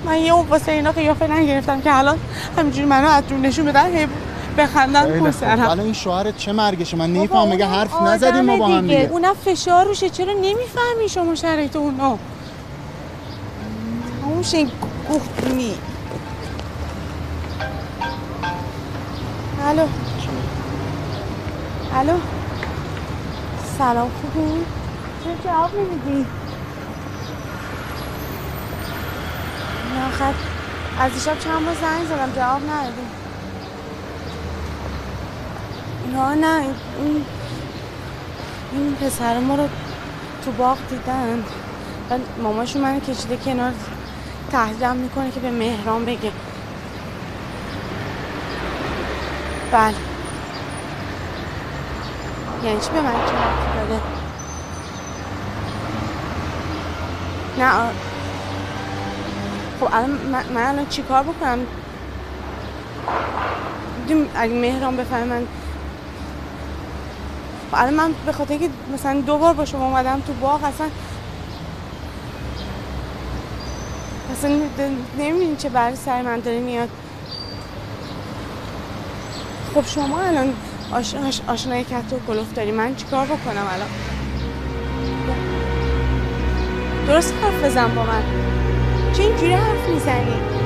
من 0.05 0.17
یه 0.17 0.33
اون 0.33 0.47
واسه 0.47 0.71
اینا 0.71 0.91
قیافه 0.91 1.27
نگرفتم 1.31 1.81
که 1.81 1.97
الان 1.97 2.17
همینجوری 2.57 2.85
منو 2.85 3.07
از 3.07 3.27
دور 3.27 3.37
نشون 3.39 3.65
بدن 3.65 3.97
هی 3.97 4.07
بخندن 4.57 5.03
خیلی 5.03 5.19
تو 5.19 5.25
خوب. 5.25 5.31
سرم 5.31 5.59
الان 5.59 5.79
این 5.79 5.93
شوهرت 5.93 6.37
چه 6.37 6.51
مرگشه؟ 6.51 6.97
من 6.97 7.13
نمیفهم 7.13 7.47
مگه 7.47 7.67
حرف 7.67 8.01
نزدیم 8.01 8.41
ما 8.41 8.57
با 8.57 8.67
هم 8.67 8.81
دیگه. 8.81 8.95
دیگه. 8.95 9.09
اونم 9.11 9.33
فشار 9.45 9.85
روشه 9.85 10.09
چرا 10.09 10.33
نمی‌فهمی 10.33 11.09
شما 11.09 11.35
شرایط 11.35 11.75
اونو 11.75 12.17
تموم 14.21 14.43
شه 14.43 14.57
این 14.57 14.71
گفتنی. 15.13 15.73
الو. 19.67 19.87
الو. 21.95 22.19
سلام 23.77 24.11
خوبی؟ 24.21 24.65
چرا 25.23 25.33
جواب 25.43 25.71
نمیدی؟ 25.75 26.25
نه 29.93 30.33
از 30.99 31.13
دیشب 31.13 31.39
چند 31.39 31.65
بار 31.65 31.75
زنگ 31.81 32.07
زدم 32.07 32.31
جواب 32.35 32.61
ندادی. 32.69 33.07
نه 36.13 36.35
نه 36.35 36.65
این 36.99 37.25
این 38.71 38.95
پسر 38.95 39.39
ما 39.39 39.55
رو 39.55 39.69
تو 40.45 40.51
باغ 40.51 40.77
دیدن. 40.89 41.43
بعد 42.09 42.21
ماماشون 42.43 42.81
منو 42.81 42.99
کشیده 42.99 43.37
کنار 43.37 43.73
تهدیدم 44.51 44.95
می‌کنه 44.95 45.31
که 45.31 45.39
به 45.39 45.51
مهران 45.51 46.05
بگه. 46.05 46.31
بله. 49.71 50.16
یعنی 52.63 52.79
چی 52.79 52.89
به 52.89 53.01
من 53.01 53.13
ربطی 53.13 53.89
داره 53.89 54.01
نه 57.59 57.71
خب 59.79 59.87
الان 59.93 60.09
من, 60.09 60.43
الان 60.57 60.87
چیکار 60.87 61.23
بکنم؟ 61.23 61.59
دیدیم 64.07 64.29
اگه 64.35 64.53
مهران 64.53 64.97
بفهمه 64.97 65.25
من 65.25 65.47
خب 67.71 67.77
الان 67.77 67.93
من 67.93 68.13
به 68.25 68.31
خاطر 68.31 68.57
که 68.57 68.69
مثلا 68.93 69.21
دو 69.21 69.37
بار 69.37 69.53
با 69.53 69.65
شما 69.65 69.85
اومدم 69.85 70.21
تو 70.27 70.33
باغ 70.33 70.63
اصلا 70.63 70.87
اصلا 74.31 74.49
نمی‌دونی 75.19 75.55
چه 75.55 75.69
بر 75.69 75.95
سر 75.95 76.21
من 76.21 76.39
داره 76.39 76.59
میاد. 76.59 76.89
خب 79.73 79.85
شما 79.85 80.19
الان 80.19 80.53
آش... 80.91 81.15
آش... 81.15 81.41
آشنای 81.47 81.83
کت 81.83 82.13
و 82.13 82.19
کلوف 82.27 82.53
داری. 82.53 82.71
من 82.71 82.95
چیکار 82.95 83.25
بکنم 83.25 83.67
الان؟ 83.73 83.89
درست 87.07 87.33
حرف 87.41 87.63
بزن 87.63 87.95
با 87.95 88.03
من. 88.03 88.23
چه 89.13 89.23
اینجوری 89.23 89.53
حرف 89.53 89.89
می‌زنی؟ 89.89 90.56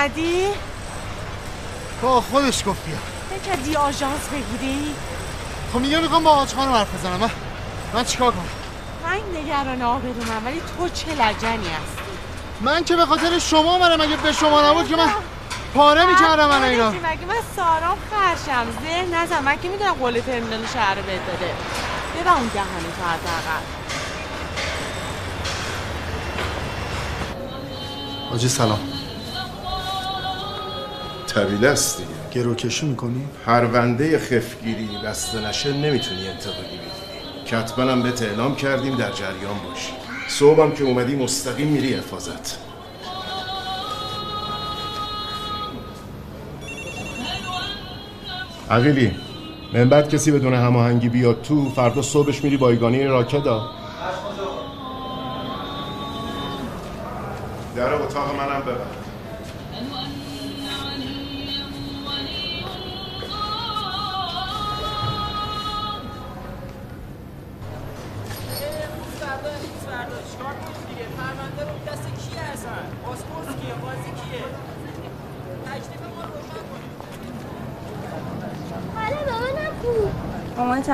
اومدی؟ 0.00 0.46
با 2.02 2.20
خودش 2.20 2.64
گفت 2.66 2.84
بیا. 2.86 2.96
بکردی 3.38 3.76
آژانس 3.76 4.28
بگیری؟ 4.32 4.94
خب 5.72 5.78
میگه 5.78 6.00
می‌خوام 6.00 6.24
با 6.24 6.30
آج 6.30 6.54
خانم 6.54 6.72
حرف 6.72 6.94
بزنم 6.94 7.16
من 7.16 7.30
من 7.94 8.04
چیکار 8.04 8.32
کنم؟ 8.32 8.44
من 9.04 9.40
نگران 9.40 9.82
آبرومم 9.82 10.46
ولی 10.46 10.60
تو 10.60 10.88
چه 10.88 11.10
لجنی 11.10 11.68
هستی؟ 11.68 12.10
من 12.60 12.84
که 12.84 12.96
به 12.96 13.06
خاطر 13.06 13.38
شما 13.38 13.78
منم 13.78 14.00
اگه 14.00 14.16
به 14.16 14.32
شما 14.32 14.70
نبود 14.70 14.88
که 14.88 14.96
من 14.96 15.10
پاره 15.74 16.04
می‌کردم 16.04 16.48
من 16.48 16.62
اینا. 16.62 16.90
مگه 16.90 17.26
من 17.28 17.34
سارام 17.56 17.98
خرشم 18.10 18.66
ذهن 18.82 19.14
نزن 19.14 19.44
من 19.44 19.60
که 19.62 19.68
می‌دونم 19.68 19.94
قول 19.94 20.20
ترمینال 20.20 20.66
شهر 20.74 20.94
رو 20.94 21.02
بهت 21.02 21.26
داده. 21.26 21.54
اون 22.30 22.50
دهنه 22.54 22.66
تو 22.98 23.04
حداقل. 23.04 23.62
آجی 28.34 28.48
سلام. 28.48 28.89
طویله 31.34 31.68
است 31.68 31.98
دیگه. 31.98 32.44
گروکشی 32.44 32.86
می‌کنی؟ 32.86 33.24
پرونده 33.46 34.18
خفگیری 34.18 34.88
بسته 35.04 35.48
نشه 35.48 35.72
نمی‌تونی 35.72 36.28
انتقادی 36.28 36.60
بگیری 36.60 37.46
کتبا 37.46 37.82
هم 37.82 38.02
بهت 38.02 38.22
اعلام 38.22 38.56
کردیم 38.56 38.96
در 38.96 39.10
جریان 39.10 39.58
باشی. 39.68 39.92
صبحم 40.28 40.72
که 40.72 40.84
اومدی 40.84 41.16
مستقیم 41.16 41.68
میری 41.68 41.94
حفاظت. 41.94 42.58
عقیلی 48.70 49.16
من 49.74 49.88
بعد 49.88 50.08
کسی 50.08 50.30
بدون 50.30 50.54
هماهنگی 50.54 51.08
بیاد 51.08 51.42
تو 51.42 51.70
فردا 51.70 52.02
صبحش 52.02 52.44
میری 52.44 52.56
بایگانی 52.56 53.04
راکدا. 53.04 53.70
در 57.76 57.94
اتاق 57.94 58.36
منم 58.36 58.60
ببر. 58.60 58.99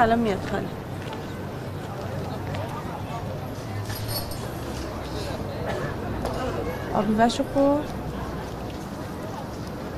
الان 0.06 0.18
میاد 0.18 0.38
خاله 0.50 0.68
آبیوشو 6.94 7.44
خورد. 7.54 7.92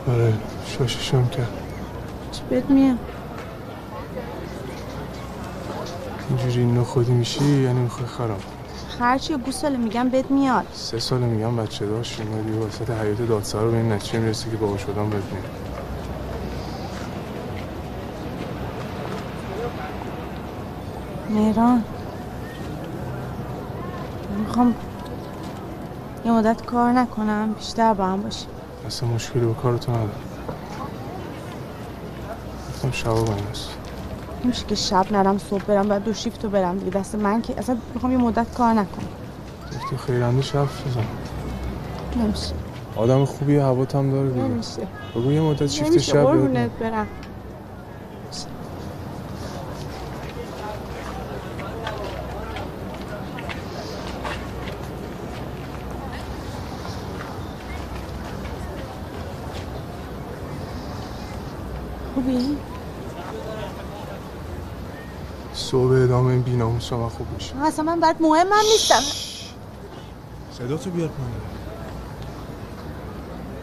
آره 0.08 0.32
شاششم 0.66 1.28
کرد. 1.28 1.48
چی 2.32 2.42
بهت 2.50 2.70
میاد 2.70 2.98
اینجوری 6.28 6.66
نخودی 6.66 7.12
میشی 7.12 7.44
یعنی 7.44 7.80
می‌خوای 7.80 8.06
خراب 8.06 8.40
هرچی 9.00 9.36
گوساله 9.36 9.76
میگم 9.76 10.08
بهت 10.08 10.30
میاد. 10.30 10.66
سه 10.72 10.98
سال 10.98 11.20
میگم 11.20 11.56
بچه 11.56 11.86
داشت 11.86 12.20
اومدی 12.20 12.52
وسط 12.52 12.90
حیات 12.90 13.22
دادسر 13.22 13.60
رو 13.60 13.70
به 13.70 13.76
این 13.76 13.92
نتیجه 13.92 14.18
می‌رسی 14.18 14.50
که 14.50 14.56
بابا 14.56 14.76
شدم 14.76 15.10
بهت 15.10 15.22
میاد 15.32 15.67
مهران. 21.38 21.84
می‌خوام 24.38 24.74
یه 26.24 26.32
مدت 26.32 26.66
کار 26.66 26.92
نکنم 26.92 27.52
بیشتر 27.52 27.94
با 27.94 28.06
هم 28.06 28.22
باشیم. 28.22 28.48
اصلا 28.86 29.08
مشکلی 29.08 29.46
با 29.46 29.52
کارتون 29.52 29.94
ندارم. 29.94 30.10
گفتم 32.68 32.90
شبا 32.90 33.22
با 33.22 33.34
است 33.50 33.70
نمیشه 34.44 34.66
که 34.66 34.74
شب 34.74 35.12
نرم 35.12 35.38
صبح 35.38 35.62
برم 35.62 35.88
بعد 35.88 36.04
دو 36.04 36.12
شیفت 36.12 36.44
رو 36.44 36.50
برم 36.50 36.78
دیگه. 36.78 36.90
دست 36.90 37.14
من 37.14 37.42
که 37.42 37.58
اصلا 37.58 37.76
می‌خوام 37.94 38.12
یه 38.12 38.18
مدت 38.18 38.54
کار 38.54 38.72
نکنم. 38.72 39.08
گفتی 39.74 39.96
خیرنده 39.96 40.42
شب 40.42 40.62
بزن. 40.62 41.04
نمیشه. 42.16 42.54
آدم 42.96 43.24
خوبی 43.24 43.56
هوات 43.56 43.94
هم 43.94 44.10
داره 44.10 44.28
دیگه. 44.28 44.42
نمیشه. 44.44 44.86
بگو 45.14 45.32
یه 45.32 45.40
مدت 45.40 45.66
شیفت 45.66 45.98
شب 45.98 46.24
برم 46.80 47.06
خوبی؟ 62.14 62.56
صبح 65.52 66.06
بیناموس 66.78 66.92
من 66.92 67.08
خوب 67.08 67.26
میشه. 67.34 67.56
اصلا 67.56 67.84
من 67.84 68.00
بعد 68.00 68.22
مهمم 68.22 68.52
نیستم. 68.72 69.00
صدا 70.58 70.76
تو 70.76 70.90
بیار 70.90 71.08
پایین. 71.08 71.32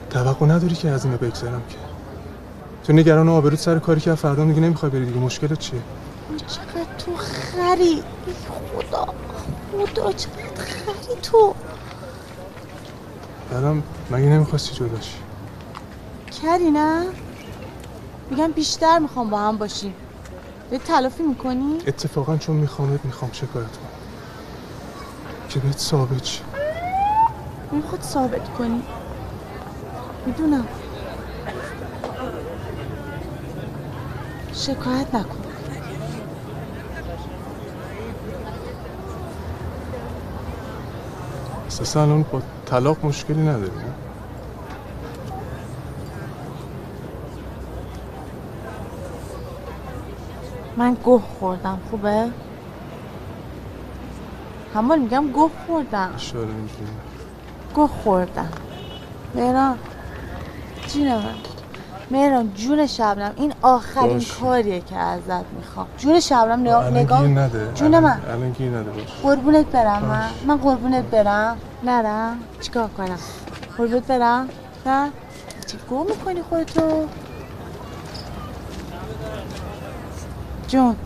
توقع 0.10 0.46
نداری 0.46 0.76
که 0.76 0.90
از 0.90 1.06
اینو 1.06 1.18
بگذرم 1.18 1.62
که. 1.70 1.78
تو 2.84 2.94
نگران 2.94 3.30
آبروت 3.30 3.60
سر 3.60 3.80
کاری 3.80 4.02
که 4.02 4.16
فردا 4.16 4.46
دیگه 4.46 4.60
نمی‌خوای 4.60 4.92
بری 4.92 5.06
دیگه. 5.06 5.20
مشکلت 5.20 5.60
چیه؟ 5.60 5.82
چقدر 6.48 6.98
تو 6.98 7.16
خری؟ 7.16 8.04
خدا. 8.50 9.08
خدا 9.72 10.12
چقدر 10.12 10.64
خری 10.64 11.16
تو. 11.24 11.54
بعدم 13.52 13.84
مگه 14.12 14.26
نمی‌خواستی 14.26 14.76
جداشی 14.76 15.18
کری 16.42 16.72
نه؟ 16.72 17.06
میگم 18.30 18.52
بیشتر 18.52 19.00
می‌خوام 19.00 19.30
با 19.30 19.40
هم 19.40 19.58
باشیم. 19.58 19.94
به 20.70 20.78
تلافی 20.78 21.24
می‌کنی؟ 21.24 21.78
اتفاقا 21.88 22.38
چون 22.38 22.56
میخوامت 22.56 23.06
می‌خوام 23.06 23.32
شکایت 23.32 23.52
کنم. 23.52 23.90
که 25.50 25.60
بهت 25.60 25.78
ثابت 25.78 26.24
شه. 26.24 26.42
نمی‌خواد 27.74 28.02
ثابت 28.02 28.50
کنی. 28.58 28.84
می‌دونم. 30.26 30.68
شکایت 34.54 35.16
نکن. 35.16 35.38
اساسا 41.68 42.02
الان 42.02 42.26
با 42.32 42.42
طلاق 42.66 43.06
مشکلی 43.06 43.42
نداری 43.42 43.72
من 50.78 50.94
گوه 50.94 51.22
خوردم 51.40 51.80
خوبه؟ 51.90 52.30
همون 54.74 55.00
میگم 55.00 55.28
گوه 55.28 55.52
خوردم. 55.68 56.12
اشاره 56.16 56.48
اینجوری 56.48 56.92
گوه 57.76 57.90
خوردم. 58.04 58.50
مهران 59.36 59.78
جون 60.88 61.08
من. 61.08 61.24
مهران 62.12 62.54
جون 62.54 62.88
شبنم. 62.88 63.34
این 63.36 63.54
آخرین 63.62 64.14
باش. 64.14 64.38
کاریه 64.38 64.82
که 64.82 64.96
ازت 64.96 65.46
می‌خوام. 65.58 65.88
جون 65.98 66.20
شبنم 66.20 66.60
نگاه 66.60 66.90
نگاه 66.90 67.28
نده. 67.28 67.72
جون 67.76 68.00
من. 68.00 68.22
الان 68.30 68.52
گیر 68.52 68.72
نده 68.72 68.92
باش 68.92 69.04
قربونت 69.24 69.66
برم 69.66 70.06
من. 70.06 70.30
من 70.48 70.58
قربونت 70.58 71.04
برم. 71.04 71.58
نرم. 71.84 72.40
چیکار 72.62 72.88
کنم؟ 72.98 73.20
قربونت 73.78 74.08
برم؟ 74.08 74.50
نه؟ 74.86 75.12
چی 75.68 75.78
گو 75.90 76.04
می‌کنی 76.04 76.42
خودتو؟ 76.42 77.08
جون 80.68 81.05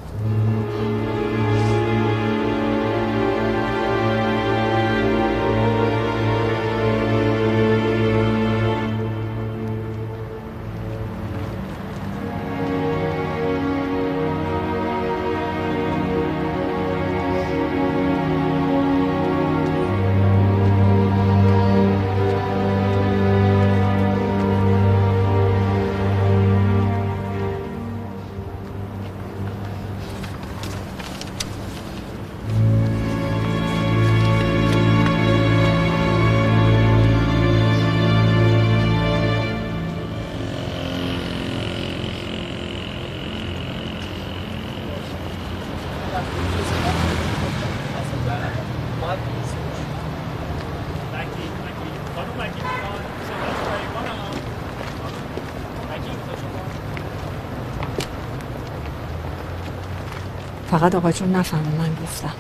فقط 60.80 60.95
آقا 60.95 61.11
جون 61.11 61.35
نفهمه 61.35 61.77
من 61.77 61.95
گفتم. 62.03 62.34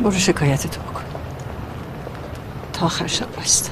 برو 0.00 0.12
شکایت 0.12 0.66
تو 0.66 0.80
بکن. 0.80 1.02
تا 2.72 2.86
آخر 2.86 3.06
شب 3.06 3.36
بایسته 3.36 3.70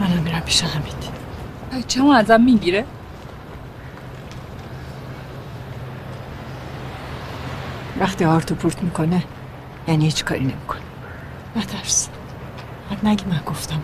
منم 0.00 0.22
میرم 0.22 0.40
پیش 0.40 0.64
حمید. 0.64 0.94
بچه 1.72 2.00
هم 2.00 2.08
ازم 2.08 2.40
می‌گیره؟ 2.40 2.84
وقتی 8.00 8.24
آرتو 8.24 8.54
پورت 8.54 8.82
می‌کنه 8.82 9.22
یعنی 9.88 10.04
هیچ 10.04 10.24
کاری 10.24 10.40
نمی‌کنه. 10.44 10.80
نترس. 11.56 12.08
حد 12.90 13.06
نگی 13.06 13.24
من 13.24 13.40
گفتم. 13.46 13.80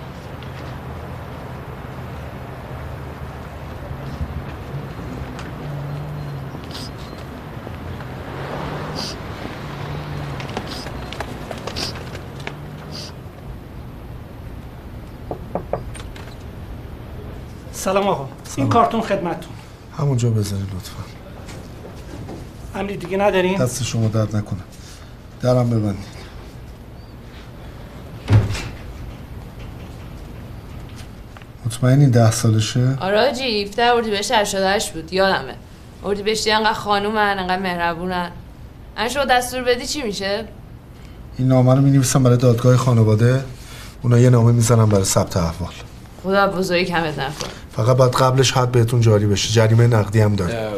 سلام 17.82 18.08
آقا. 18.08 18.28
این 18.56 18.68
کارتون 18.68 19.00
خدمتتون. 19.00 19.52
همونجا 19.98 20.30
بذاری 20.30 20.62
لطفا. 20.62 21.02
امری 22.74 22.96
دیگه 22.96 23.16
ندارین؟ 23.16 23.58
دست 23.58 23.82
شما 23.82 24.08
درد 24.08 24.36
نکنه. 24.36 24.60
درم 25.40 25.70
ببندید. 25.70 26.22
مطمئنی 31.66 32.06
ده 32.06 32.30
سالشه؟ 32.30 32.98
آره 33.00 33.30
آجی 33.30 33.62
17 33.62 33.82
اردیبهشت 33.82 34.32
88 34.32 34.92
بود. 34.92 35.12
یادمه. 35.12 35.54
اردیبهشتی 36.04 36.50
انقدر 36.50 36.72
خانومن 36.72 37.38
انقدر 37.38 37.62
مهربونن. 37.62 38.30
ان 38.96 39.08
شما 39.08 39.24
دستور 39.24 39.62
بدی 39.62 39.86
چی 39.86 40.02
میشه؟ 40.02 40.44
این 41.38 41.48
نامه 41.48 41.74
رو 41.74 41.80
می 41.80 41.98
برای 41.98 42.36
دادگاه 42.36 42.76
خانواده. 42.76 43.44
اونا 44.02 44.18
یه 44.18 44.30
نامه 44.30 44.52
می‌زنن 44.52 44.86
برای 44.86 45.04
ثبت 45.04 45.36
احوال. 45.36 45.72
خدا 46.22 46.46
بزرگی 46.46 46.84
کمت 46.84 47.18
نکن 47.18 47.61
فقط 47.76 47.96
باید 47.96 48.12
قبلش 48.12 48.52
حد 48.52 48.72
بهتون 48.72 49.00
جاری 49.00 49.26
بشه. 49.26 49.52
جریمه 49.52 49.86
نقدی 49.86 50.20
هم 50.20 50.36
داره 50.36 50.70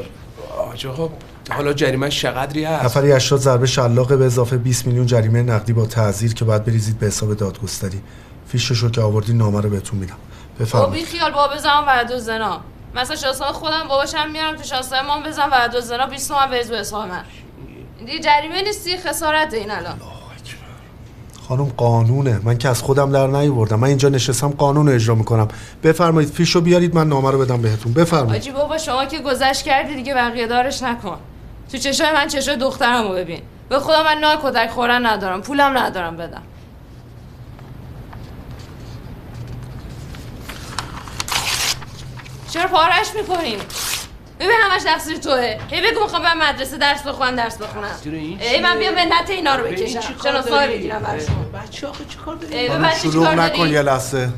آج 0.73 0.87
آقا 0.87 1.09
حالا 1.51 1.73
جریمه 1.73 2.09
چقدری 2.09 2.65
هست؟ 2.65 2.85
نفری 2.85 3.13
80 3.13 3.41
ضربه 3.41 3.67
شلاق 3.67 4.19
به 4.19 4.25
اضافه 4.25 4.57
20 4.57 4.87
میلیون 4.87 5.07
جریمه 5.07 5.43
نقدی 5.43 5.73
با 5.73 5.87
تعزیر 5.87 6.35
که 6.35 6.45
باید 6.45 6.65
بریزید 6.65 6.99
به 6.99 7.07
حساب 7.07 7.35
دادگستری. 7.35 8.01
فیششو 8.49 8.91
که 8.91 9.01
آوردی 9.01 9.33
نامه 9.33 9.61
رو 9.61 9.71
بهتون 9.71 9.99
میدم. 9.99 10.15
خب 10.59 10.63
بفرمایید. 10.63 10.95
بی 10.95 11.05
خیال 11.05 11.33
بابا 11.33 11.55
بزنم 11.55 11.85
ورد 11.87 12.11
و 12.11 12.19
زنا. 12.19 12.61
مثلا 12.95 13.17
شانسای 13.17 13.53
خودم 13.53 13.89
باباشم 13.89 14.31
میارم 14.33 14.57
تو 14.57 14.63
شانسای 14.63 15.03
ما 15.03 15.21
بزن 15.21 15.51
ورد 15.51 15.75
و 15.75 15.81
زنا 15.81 16.07
20 16.07 16.29
تومن 16.29 16.51
بریز 16.51 16.71
به 16.71 16.79
حساب 16.79 17.09
من. 17.09 17.25
این 17.99 18.07
دیگه 18.07 18.21
جریمه 18.21 18.63
نیستی 18.63 18.97
خسارت 18.97 19.55
این 19.55 19.71
الان. 19.71 20.01
خانم 21.49 21.65
قانونه. 21.65 22.41
من 22.43 22.59
که 22.59 22.69
از 22.69 22.83
خودم 22.83 23.13
در 23.13 23.27
نیاوردم. 23.27 23.79
من 23.79 23.89
اینجا 23.89 24.09
نشستم 24.09 24.49
قانون 24.49 24.89
رو 24.89 24.95
اجرا 24.95 25.15
می‌کنم. 25.15 25.49
بفرمایید 25.83 26.31
فیشو 26.31 26.61
بیارید 26.61 26.95
من 26.95 27.09
نامه 27.09 27.31
رو 27.31 27.39
بدم 27.39 27.63
بهتون. 27.63 27.93
بفرمایید. 27.93 28.43
آجی 28.43 28.51
بابا 28.51 28.79
شما 28.79 29.05
که 29.05 29.19
گذشت 29.19 29.63
کردی 29.63 29.95
دیگه 29.95 30.15
بقیه 30.15 30.47
دارش 30.47 30.83
نکن. 30.83 31.19
تو 31.73 31.79
چشای 31.79 32.13
من 32.13 32.29
چشای 32.29 32.57
دخترمو 32.57 33.09
ببین. 33.09 33.41
به 33.69 33.79
خدا 33.79 34.03
من 34.03 34.19
نای 34.19 34.37
کتک 34.43 34.71
خورن 34.71 35.07
ندارم. 35.07 35.43
پولم 35.43 35.79
ندارم 35.79 36.17
بدم. 36.17 36.43
چرا 42.51 42.69
پارش 42.69 43.07
می‌کنیم 43.17 43.59
ببین 44.41 44.57
همش 44.71 44.83
تقصیر 44.83 45.17
توه. 45.17 45.57
هی 45.71 45.91
بگو 45.91 46.03
می‌خوام 46.03 46.23
برم 46.23 46.39
مدرسه 46.39 46.79
درس 46.79 47.03
بخونم 47.03 47.37
درس 47.37 47.59
بخونم. 47.59 47.89
ای 48.41 48.61
من 48.61 48.79
بیام 48.79 48.95
منت 48.95 49.31
اینا 49.31 49.55
رو 49.55 49.65
بکشم. 49.65 50.01
شناسنامه 50.23 50.67
بگیرم 50.69 51.03
براشون 51.03 51.35
بچه 51.65 51.87
آخه 51.87 52.05
چیکار 52.05 52.37
داری؟ 52.37 53.41
نکن 53.41 53.69
یه 53.69 53.83
لحظه. 53.83 54.29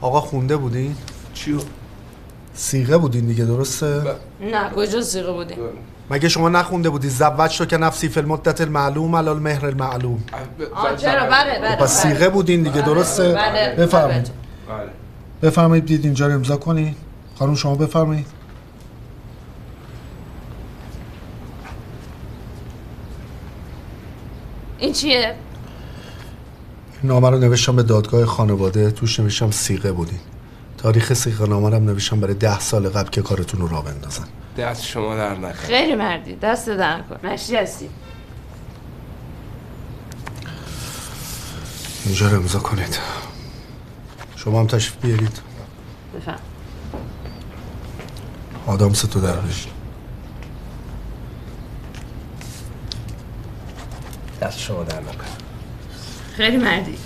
آقا 0.00 0.20
خونده 0.20 0.56
بودین؟ 0.56 0.96
چیو؟ 1.34 1.58
سیغه 2.54 2.98
بودین 2.98 3.26
دیگه 3.26 3.44
درسته؟ 3.44 4.02
نه 4.40 4.70
کجا 4.76 5.02
سیغه 5.02 5.32
بودیم 5.32 5.58
مگه 6.10 6.28
شما 6.28 6.48
نخونده 6.48 6.90
بودی؟ 6.90 7.08
زوج 7.08 7.58
تو 7.58 7.64
که 7.64 7.76
نفسی 7.76 8.08
فی 8.08 8.20
المدت 8.20 8.60
المعلوم 8.60 9.16
علال 9.16 9.38
مهر 9.38 9.66
المعلوم. 9.66 10.24
آه 10.74 10.96
چرا؟ 10.96 11.26
بله 11.26 11.58
بله 11.60 11.76
پس 11.76 12.02
سیغه 12.02 12.28
بودین 12.28 12.62
دیگه 12.62 12.80
درسته؟ 12.80 13.32
بله. 13.32 13.74
بفرمایید. 13.78 14.30
بفرمایید 15.42 15.86
دید 15.86 16.04
اینجا 16.04 16.26
رو 16.26 16.32
امضا 16.32 16.56
کنید 16.56 16.96
خانم 17.38 17.54
شما 17.54 17.74
بفرمایید. 17.74 18.26
این 24.78 24.92
چیه؟ 24.92 25.34
نامه 27.02 27.30
رو 27.30 27.38
نوشتم 27.38 27.76
به 27.76 27.82
دادگاه 27.82 28.26
خانواده 28.26 28.90
توش 28.90 29.20
نوشتم 29.20 29.50
سیغه 29.50 29.92
بودین. 29.92 30.18
تاریخ 30.78 31.12
سیغه 31.12 31.46
نامه 31.46 31.70
رو 31.70 31.78
نوشتم 31.78 32.20
برای 32.20 32.34
ده 32.34 32.60
سال 32.60 32.88
قبل 32.88 33.10
که 33.10 33.22
کارتون 33.22 33.60
رو 33.60 33.68
راه 33.68 33.84
بندازن. 33.84 34.24
دست 34.58 34.84
شما 34.84 35.16
در 35.16 35.34
نکن. 35.34 35.52
خیلی 35.52 35.94
مردی 35.94 36.36
دست 36.36 36.68
در 36.68 37.00
کن. 37.02 37.28
مشی 37.28 37.56
هستی. 37.56 37.88
اینجا 42.04 42.28
رو 42.28 42.36
امضا 42.36 42.58
کنید. 42.58 42.98
شما 44.36 44.60
هم 44.60 44.66
تشریف 44.66 44.96
بیارید. 44.96 45.40
بفهم. 46.16 46.38
آدم 48.66 48.92
تو 48.92 49.20
در 49.20 49.36
بشید 49.36 49.77
دست 54.40 54.58
شما 54.58 54.82
در 54.82 55.00
نکن 55.00 55.24
خیلی 56.36 56.56
مردی. 56.56 56.98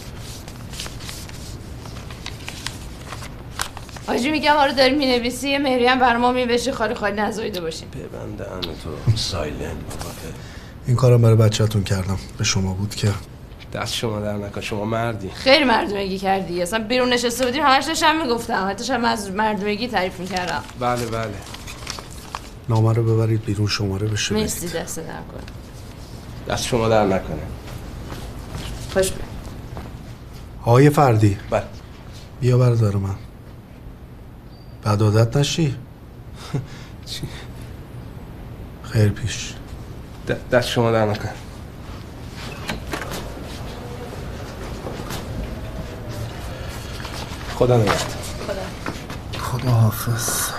آجی 4.07 4.31
میگم 4.31 4.53
آره 4.57 4.73
داری 4.73 4.95
می‌نویسی 4.95 5.51
یه 5.51 5.59
مهری 5.59 5.87
هم 5.87 5.99
بر 5.99 6.17
ما 6.17 6.33
میبشه 6.33 6.73
خالی 6.73 6.95
خالی 6.95 7.21
نزایده 7.21 7.61
باشیم. 7.61 7.89
ببنده 7.89 8.45
تو. 8.45 9.17
سایلنت. 9.17 9.61
بابا 9.61 10.11
این 10.87 10.97
کارم 10.97 11.23
برای 11.23 11.37
بچهتون 11.37 11.85
کردم. 11.85 12.19
به 12.39 12.45
شما 12.45 12.75
بود 12.75 12.95
که. 12.95 13.13
دست 13.73 13.95
شما 13.95 14.21
در 14.21 14.37
نکن 14.37 14.61
شما 14.61 14.85
مردی. 14.85 15.31
خیلی 15.31 15.65
مردمگی 15.65 16.19
کردی. 16.19 16.63
اصلا 16.63 16.79
بیرون 16.79 17.13
نشسته 17.13 17.45
بودیم. 17.45 17.63
همش 17.63 17.85
داشتم 17.85 18.23
می‌گفتم. 18.23 18.69
حتی 18.71 18.85
شب 18.85 19.01
از 19.05 19.31
مردمگی 19.31 19.89
تعریف 19.89 20.21
می‌کردم. 20.21 20.63
بله 20.81 21.07
بله. 21.07 21.35
نامه 22.69 22.93
رو 22.93 23.15
ببرید 23.15 23.45
بیرون 23.45 23.67
شماره 23.67 24.09
بشه. 24.09 24.35
مرسی 24.35 24.69
دست 24.69 24.99
در 24.99 25.05
کن 25.05 25.62
دست 26.49 26.65
شما 26.67 26.89
در 26.89 27.05
نکنه. 27.07 27.43
خوش 28.93 29.13
آقای 30.63 30.91
فردی. 30.91 31.39
بله. 31.51 31.63
بیا 32.41 32.59
بردار 32.59 32.97
من. 32.97 33.15
بعد 34.83 35.03
عادت 35.03 35.37
نشی. 35.37 35.77
چی؟ 37.07 37.23
خیر 38.83 39.09
پیش. 39.09 39.55
د- 40.29 40.33
دست 40.53 40.69
شما 40.69 40.91
در 40.93 41.07
نکن 41.07 41.29
خدا 47.59 47.77
نگهدار. 47.77 47.97
خدا. 49.39 49.71
حافظ 49.71 50.51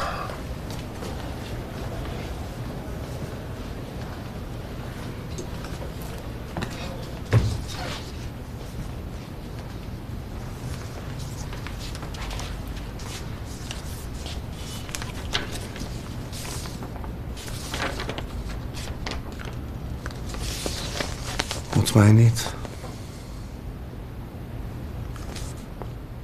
مطمئنید؟ 21.95 22.40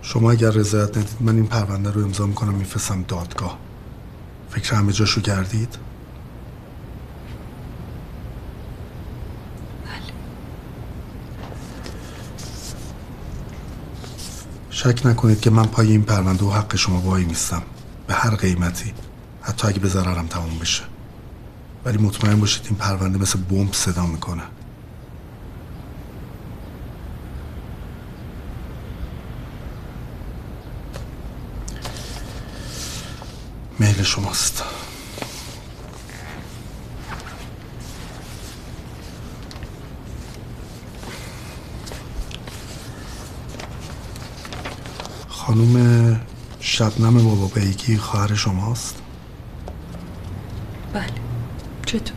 شما 0.02 0.32
اگر 0.32 0.50
رضایت 0.50 0.98
ندید 0.98 1.18
من 1.20 1.36
این 1.36 1.48
پرونده 1.48 1.92
رو 1.92 2.04
امضا 2.04 2.26
می‌کنم 2.26 2.54
میفرستم 2.54 3.04
دادگاه. 3.08 3.58
فکر 4.50 4.76
همه 4.76 4.94
جاشو 4.94 5.22
کردید؟ 5.22 5.78
شک 14.70 15.02
نکنید 15.06 15.40
که 15.40 15.50
من 15.50 15.66
پای 15.66 15.92
این 15.92 16.04
پرونده 16.04 16.46
و 16.46 16.52
حق 16.52 16.76
شما 16.76 17.02
وای 17.02 17.26
میستم. 17.26 17.62
به 18.08 18.14
هر 18.14 18.36
قیمتی. 18.36 18.94
حتی 19.42 19.68
اگه 19.68 19.80
به 19.80 19.88
ضررم 19.88 20.28
تموم 20.28 20.60
بشه. 20.60 20.84
ولی 21.86 21.98
مطمئن 21.98 22.40
باشید 22.40 22.66
این 22.66 22.76
پرونده 22.76 23.20
مثل 23.20 23.40
بمب 23.40 23.74
صدا 23.74 24.06
می‌کنه. 24.06 24.44
میل 33.80 34.04
شماست. 34.04 34.64
خانوم 45.28 46.22
شبنم 46.60 47.24
بابا 47.24 47.48
بیگی 47.48 47.98
خواهر 47.98 48.36
شماست؟ 48.36 48.96
بله. 50.94 51.06
چطور؟ 51.86 52.16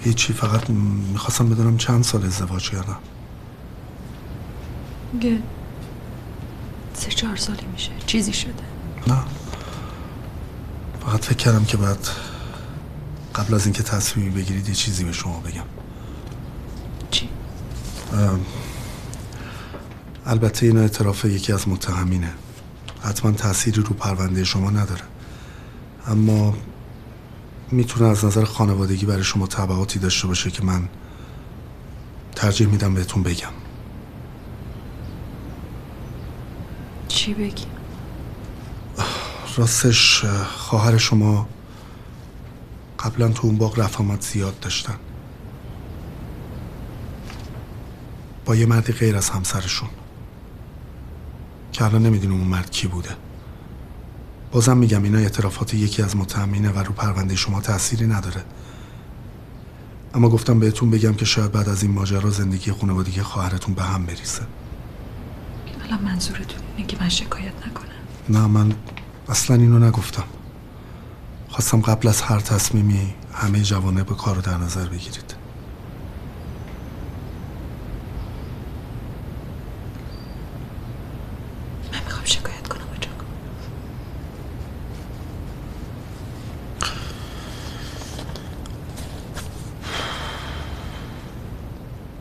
هیچی 0.00 0.32
فقط 0.32 0.70
می‌خواستم 0.70 1.48
بدونم 1.48 1.76
چند 1.76 2.04
سال 2.04 2.24
ازدواج 2.24 2.70
کردم. 2.70 2.98
گه 5.20 5.38
سه 6.94 7.10
چهار 7.10 7.36
سالی 7.36 7.66
میشه. 7.72 7.90
چیزی 8.06 8.32
شده. 8.32 8.52
نه. 9.06 9.24
فقط 11.18 11.26
فکر 11.26 11.36
کردم 11.36 11.64
که 11.64 11.76
بعد 11.76 12.08
قبل 13.34 13.54
از 13.54 13.64
اینکه 13.64 13.82
تصمیمی 13.82 14.30
بگیرید 14.30 14.68
یه 14.68 14.74
چیزی 14.74 15.04
به 15.04 15.12
شما 15.12 15.40
بگم 15.40 15.64
چی؟ 17.10 17.28
البته 20.26 20.66
این 20.66 20.78
اعتراف 20.78 21.24
یکی 21.24 21.52
از 21.52 21.68
متهمینه 21.68 22.32
حتما 23.02 23.32
تأثیری 23.32 23.82
رو 23.82 23.94
پرونده 23.94 24.44
شما 24.44 24.70
نداره 24.70 25.02
اما 26.06 26.54
می‌تونه 27.70 28.10
از 28.10 28.24
نظر 28.24 28.44
خانوادگی 28.44 29.06
برای 29.06 29.24
شما 29.24 29.46
تبعاتی 29.46 29.98
داشته 29.98 30.26
باشه 30.26 30.50
که 30.50 30.64
من 30.64 30.88
ترجیح 32.34 32.66
میدم 32.66 32.94
بهتون 32.94 33.22
بگم 33.22 33.52
چی 37.08 37.34
بگی؟ 37.34 37.77
راستش 39.58 40.24
اه، 40.24 40.44
خواهر 40.44 40.96
شما 40.96 41.48
قبلا 42.98 43.28
تو 43.28 43.46
اون 43.46 43.56
باغ 43.56 43.78
رفت 43.78 44.00
آمد 44.00 44.20
زیاد 44.20 44.60
داشتن. 44.60 44.94
با 48.44 48.56
یه 48.56 48.66
مردی 48.66 48.92
غیر 48.92 49.16
از 49.16 49.30
همسرشون. 49.30 49.88
که 51.72 51.84
الان 51.84 52.02
نمی‌دونیم 52.02 52.38
اون 52.38 52.48
مرد 52.48 52.70
کی 52.70 52.86
بوده. 52.86 53.10
بازم 54.52 54.76
میگم 54.76 55.02
اینا 55.02 55.18
اعترافات 55.18 55.74
یکی 55.74 56.02
از 56.02 56.16
متهمینه 56.16 56.70
و 56.70 56.78
رو 56.78 56.92
پرونده 56.92 57.36
شما 57.36 57.60
تأثیری 57.60 58.06
نداره. 58.06 58.44
اما 60.14 60.28
گفتم 60.28 60.58
بهتون 60.58 60.90
بگم 60.90 61.14
که 61.14 61.24
شاید 61.24 61.52
بعد 61.52 61.68
از 61.68 61.82
این 61.82 61.92
ماجرا 61.92 62.30
زندگی 62.30 62.72
خانوادگی 62.72 63.22
خواهرتون 63.22 63.74
به 63.74 63.82
هم 63.82 64.06
بریزه 64.06 64.42
الان 65.84 66.02
منظورتون 66.02 66.60
اینه 66.76 66.88
که 66.88 66.96
من 67.00 67.08
شکایت 67.08 67.52
نکنم. 67.66 67.88
نه 68.28 68.46
من 68.46 68.72
اصلا 69.28 69.56
اینو 69.56 69.78
نگفتم. 69.78 70.24
خواستم 71.48 71.80
قبل 71.80 72.08
از 72.08 72.22
هر 72.22 72.40
تصمیمی 72.40 73.14
همه 73.32 73.60
جوانب 73.62 74.16
کار 74.16 74.34
رو 74.34 74.42
در 74.42 74.56
نظر 74.56 74.86
بگیرید. 74.86 75.34
من 81.92 82.00
می‌خوام 82.04 82.24
شکایت 82.24 82.68
کنم 82.68 82.88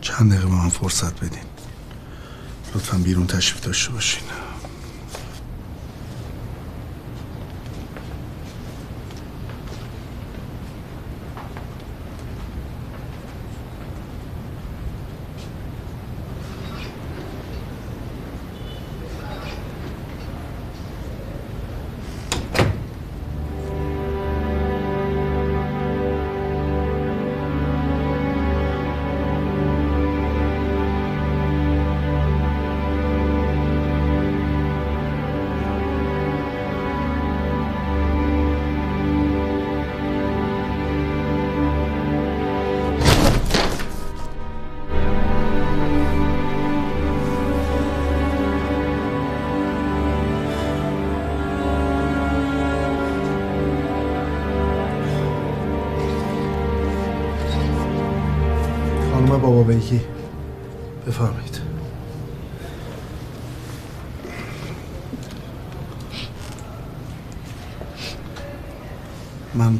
چند 0.01 0.31
دقیقه 0.31 0.47
به 0.47 0.55
من 0.55 0.69
فرصت 0.69 1.19
بدین. 1.19 1.43
لطفا 2.75 2.97
بیرون 2.97 3.27
تشریف 3.27 3.61
داشته 3.61 3.91
باشین. 3.91 4.23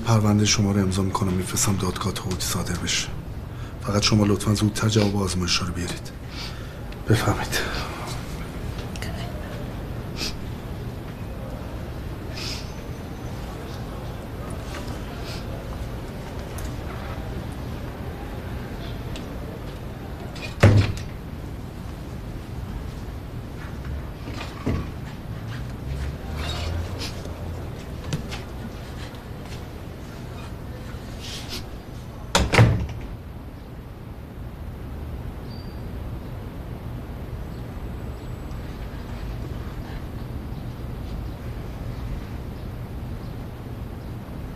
پرونده 0.07 0.45
شما 0.45 0.71
رو 0.71 0.81
امضا 0.81 1.01
می‌کنم. 1.01 1.33
میفرستم 1.33 1.75
دادگاه 1.75 2.13
تهودی 2.13 2.41
صادر 2.41 2.75
بشه. 2.75 3.07
فقط 3.81 4.01
شما 4.01 4.25
لطفا 4.25 4.53
زودتر 4.53 4.89
جواب 4.89 5.15
آزمایش 5.17 5.55
رو 5.55 5.73
بیارید. 5.73 6.11
بفهمید 7.09 7.59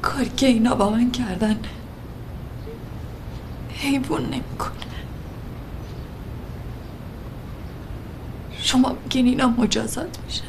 کاری 0.02 0.30
که 0.42 0.48
اینا 0.48 0.76
با 0.76 0.90
من 0.90 1.12
کردن. 1.12 1.60
حیوان 3.70 4.26
نمی‌کنه. 4.26 4.72
شما 8.60 8.98
میگین 9.04 9.26
اینا 9.26 9.48
مجازات 9.48 10.18
میشن. 10.26 10.44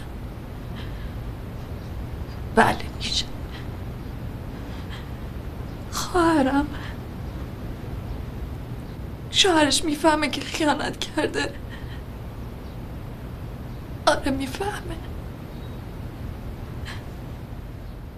بله 2.54 2.76
میشه 2.96 3.24
خواهرم. 5.90 6.66
شوهرش 9.30 9.84
می‌فهمه 9.84 10.28
که 10.28 10.40
خیانت 10.40 10.98
کرده. 11.00 11.54
آره 14.06 14.30
می‌فهمه. 14.30 14.96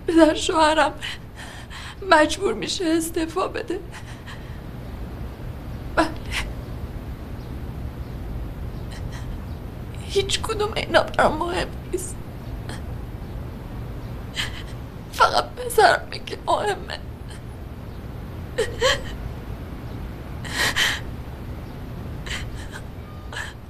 پدر 0.06 0.34
شوهرم 0.34 0.92
مجبور 2.10 2.55
میشه 2.55 2.85
استعفا 2.85 3.48
بده. 3.48 3.81
بله. 5.97 6.09
هیچ 10.06 10.40
کدوم 10.40 10.72
اینا 10.74 11.02
برام 11.02 11.36
مهم 11.36 11.68
نیست 11.93 12.16
فقط 15.12 15.44
پسرمه 15.44 16.18
که 16.26 16.39
مهمه 16.47 16.98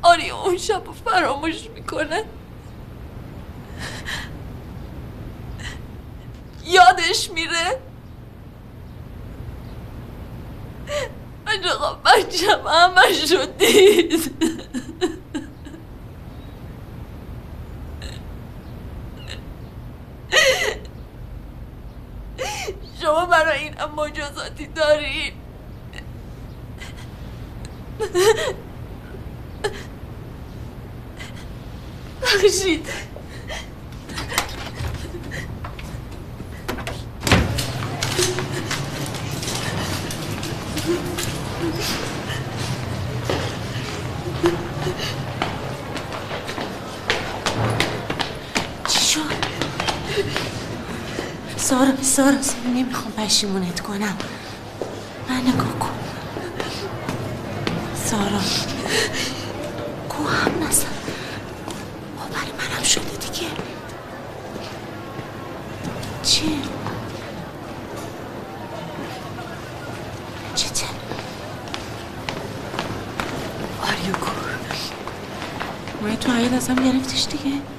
آری 0.02 0.30
اون 0.30 0.58
شب 0.58 0.82
رو 0.86 0.92
فراموش 0.92 1.68
می‌کنه 1.74 2.24
یادش 6.64 7.30
میره 7.30 7.80
آقا 11.74 11.94
بچم 11.94 12.60
همش 12.66 13.32
رو 13.32 13.46
دید 13.46 14.30
شما 23.02 23.26
برای 23.26 23.58
این 23.58 23.74
هم 23.78 23.94
مجازاتی 23.94 24.66
دارین 24.66 25.32
بخشید 32.22 32.88
چی 48.88 48.98
شد؟ 48.98 49.20
سارا 51.56 51.92
سارا 52.02 52.42
سارا 52.42 52.70
نمی‌خوام 52.74 53.12
پشیمونت 53.12 53.80
کنم. 53.80 54.16
من 55.28 55.40
نگاه 55.40 55.78
کن. 55.80 55.90
سارا 58.04 58.40
گو 60.08 60.28
هم 60.28 60.68
نزن 60.68 60.86
باور 62.16 62.46
منم 62.58 62.82
شده 62.84 63.02
دیگه 63.02 63.46
چی؟ 66.22 66.60
چته؟ 70.54 70.86
آریوکو 73.82 74.30
مایه 76.02 76.16
گرفتیش 76.84 77.26
دیگه. 77.26 77.73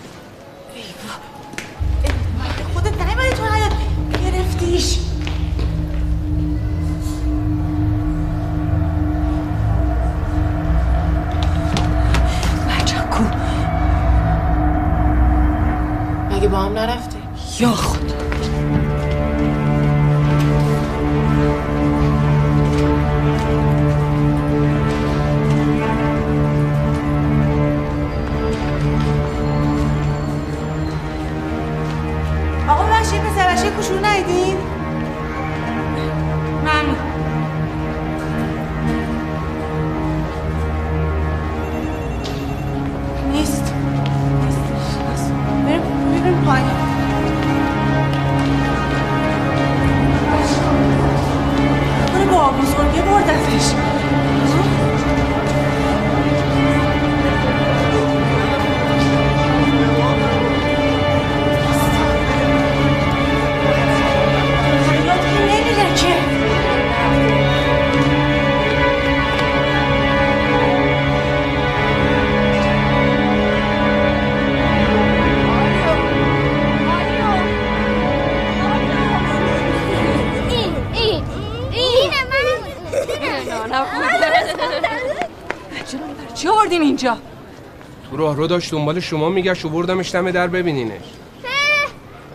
تو 88.26 88.30
راه 88.30 88.38
رو 88.38 88.48
داشت 88.48 88.72
دنبال 88.72 89.00
شما 89.00 89.30
میگشت 89.30 89.66
و 89.66 89.70
بردمش 89.70 90.16
دم 90.16 90.32
در 90.32 90.48
ببینینش. 90.48 91.04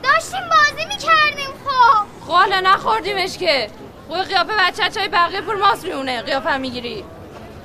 داشتیم 0.02 0.40
بازی 0.50 0.84
می‌کردیم 0.88 1.50
خب. 1.64 2.26
خب 2.26 2.32
حالا 2.32 2.60
نخوردیمش 2.60 3.38
که. 3.38 3.70
خوی 4.08 4.22
قیافه 4.22 4.52
بچه 4.58 5.00
های 5.00 5.08
بقیه 5.08 5.40
پر 5.40 5.54
ماست 5.54 5.84
میونه 5.84 6.22
قیافه 6.22 6.50
هم 6.50 6.60
می‌گیری. 6.60 7.04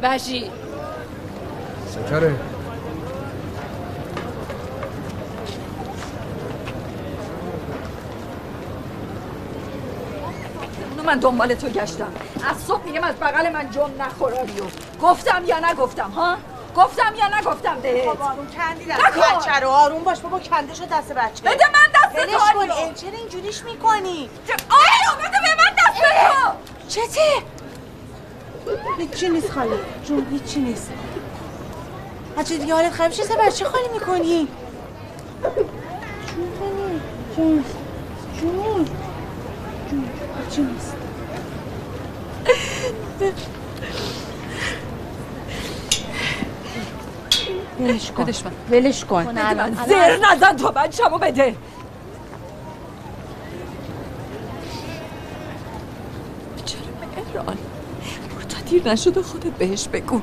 بشی 0.03 0.51
ستاره. 1.89 2.35
اونو 10.89 11.03
من 11.03 11.19
دنبال 11.19 11.55
تو 11.55 11.69
گشتم. 11.69 12.13
از 12.49 12.57
صبح 12.57 12.85
میگم 12.85 13.03
از 13.03 13.15
بغل 13.15 13.49
من 13.49 13.69
جم 13.71 13.91
نخوراریو 13.99 14.63
گفتم 15.01 15.43
یا 15.47 15.71
نگفتم 15.71 16.09
ها؟ 16.09 16.37
گفتم 16.75 17.15
یا 17.15 17.39
نگفتم 17.39 17.79
بهت؟ 17.81 18.05
بابا 18.05 18.25
آروم 18.25 18.47
کندی 18.47 18.85
دست. 18.85 18.99
نکن. 18.99 19.37
بچه 19.37 19.59
رو 19.59 19.69
آروم 19.69 20.03
باش 20.03 20.19
بابا 20.19 20.39
کنده 20.39 20.73
شد 20.73 20.87
دست 20.89 21.11
بچه. 21.13 21.43
بده 21.43 21.65
من 21.67 21.87
دست 21.95 22.15
تو، 22.31 22.37
کن 22.53 22.59
آریو. 22.59 22.73
اه، 22.73 22.93
چرا 22.93 23.11
اینجوریش 23.17 23.63
می‌کنی؟ 23.63 24.29
آیو 24.69 25.19
بده 25.19 25.29
به 25.31 25.55
من 25.57 25.75
دست 25.77 26.01
تو. 26.01 26.51
چته؟ 26.87 27.21
هیچی 28.97 29.29
نیست 29.29 29.51
خاله 29.51 29.79
جون 30.07 30.27
هیچی 30.31 30.59
نیست. 30.59 30.89
بچه 32.37 32.57
دیگه 32.57 32.73
حالت 32.73 32.91
خراب 32.93 33.11
شده 33.11 33.35
بچه 33.35 33.65
خالی 33.65 33.87
می‌کنی. 33.93 34.47
جون 36.27 36.49
خاله 36.59 36.99
جون 37.35 37.65
جون 38.39 38.85
جون 39.89 40.09
هیچی 40.49 40.61
نیست. 40.61 40.95
ولش 47.79 48.11
کن. 48.11 48.23
بدش 48.23 48.45
من. 48.45 48.51
ولش 48.71 49.05
کن. 49.05 49.25
بده 49.25 49.53
من 49.53 49.75
زر 49.87 50.17
نزن 50.31 50.55
تو 50.55 50.71
بچه‌مو 50.71 51.17
بده. 51.17 51.55
بیچاره 56.55 56.83
مهران؟ 57.33 57.57
برو 58.35 58.41
تا 58.49 58.61
دیر 58.69 58.89
نشده 58.91 59.21
خودت 59.21 59.45
بهش 59.45 59.87
بگو. 59.87 60.21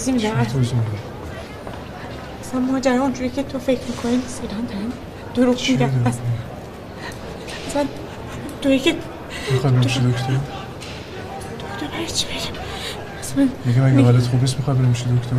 توضیح 0.00 0.14
میدم 0.14 0.44
توضیح 0.44 0.74
میدم 0.74 0.90
اصلا 2.40 2.60
ماجرا 2.60 3.02
اونجوری 3.02 3.30
که 3.30 3.42
تو 3.42 3.58
فکر 3.58 3.80
می‌کنی 3.88 4.16
نیست. 4.16 4.40
ایران 4.42 4.66
دارن 4.66 4.92
دروغ 5.34 5.70
میگن. 5.70 6.04
اصلا 7.68 7.84
توی 8.62 8.78
که 8.78 8.96
بریم 9.62 9.80
پیش 9.80 9.96
دکتر 9.96 10.02
دکتر 10.02 11.86
برای 11.92 12.06
چی 12.06 12.26
بریم؟ 12.26 12.40
اصلا 13.20 13.48
مگه 13.66 13.80
میگه- 13.80 14.04
حالت 14.04 14.26
خوب 14.26 14.40
نیست 14.40 14.56
می‌خوای 14.58 14.76
بریم 14.76 14.92
دکتر 14.92 15.36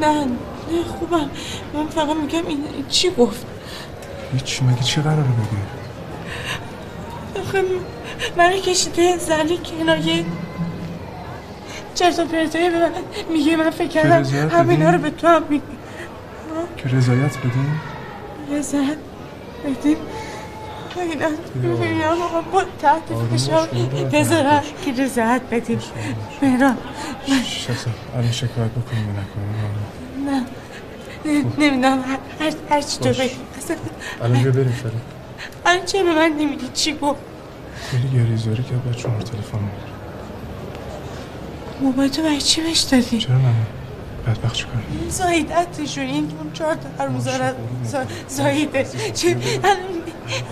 نه 0.00 0.24
نه 0.24 0.84
خوبم. 0.98 1.30
من 1.74 1.86
فقط 1.86 2.16
میگم 2.16 2.46
این 2.46 2.64
این 2.74 2.86
چی 2.88 3.10
گفت؟ 3.10 3.46
هیچ 4.32 4.62
مگه 4.62 4.82
چی 4.82 5.00
قراره 5.00 5.22
بگه؟ 5.22 5.58
آخه 7.42 7.62
من 8.36 8.52
کشیده 8.52 9.16
زلی 9.18 9.58
کنایه 9.58 10.24
چرت 11.98 12.18
و 12.18 12.24
پرتایی 12.24 12.70
به 12.70 12.78
من 12.78 12.90
میگه 13.30 13.56
من 13.56 13.70
فکر 13.70 13.88
کردم 13.88 14.24
همینا؟ 14.48 14.90
رو 14.90 14.98
به 14.98 15.10
تو 15.10 15.26
هم 15.26 15.42
میگه. 15.48 15.62
که 16.76 16.88
رضایت 16.88 17.38
بدیم 17.38 17.80
رضایت 18.52 18.96
بدیم 19.64 19.96
اینا 20.96 21.28
می‌بینم 21.54 22.22
آقا 22.22 22.40
با 22.40 22.62
تحت 22.82 23.02
فشار. 23.32 23.68
بذارم 24.12 24.62
که 24.84 25.02
رضایت 25.02 25.42
بدیم 25.50 25.80
مهران 26.42 26.76
الان 28.14 28.32
شکایت 28.32 28.70
بکنیم 28.70 29.16
نکنیم 29.18 29.54
نه. 30.26 30.44
نمی‌دونم. 31.58 32.04
هر, 32.40 32.52
هر, 32.70 32.80
چی 32.80 32.98
تو. 32.98 33.08
بگی. 33.08 33.30
الان 34.22 34.42
بیا 34.42 34.52
بریم 34.52 34.72
فرید 34.72 35.00
الان 35.66 35.84
چه 35.84 36.02
به 36.02 36.14
من 36.14 36.28
نمیگی 36.38 36.68
چی 36.74 36.98
گفت؟ 37.02 37.20
خیلی 37.90 38.08
گریزاری 38.08 38.62
که 38.62 38.98
شما 38.98 39.16
رو 39.16 39.22
تلفن 39.22 39.58
می‌کنم. 39.58 39.97
موبایل 41.80 42.10
تو 42.10 42.22
برای 42.22 42.40
چی 42.40 42.60
بهش 42.60 42.80
دادی؟ 42.80 43.18
چرا 43.18 43.34
من 43.34 43.54
بدبخت 44.26 44.54
چیکار 44.54 44.72
این 45.00 45.10
زایدتشون 45.10 46.04
این 46.04 46.32
اون 46.38 46.52
چهار 46.52 46.74
تا 46.74 47.04
هرموزاره 47.04 47.54
زایده 48.28 48.86
چه 49.14 49.36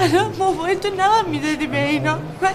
الان 0.01 0.33
موبایل 0.39 0.79
تو 0.79 0.89
نمیم 0.89 1.31
می‌دادی 1.31 1.67
به 1.67 1.89
اینا؟ 1.89 2.15
من 2.15 2.51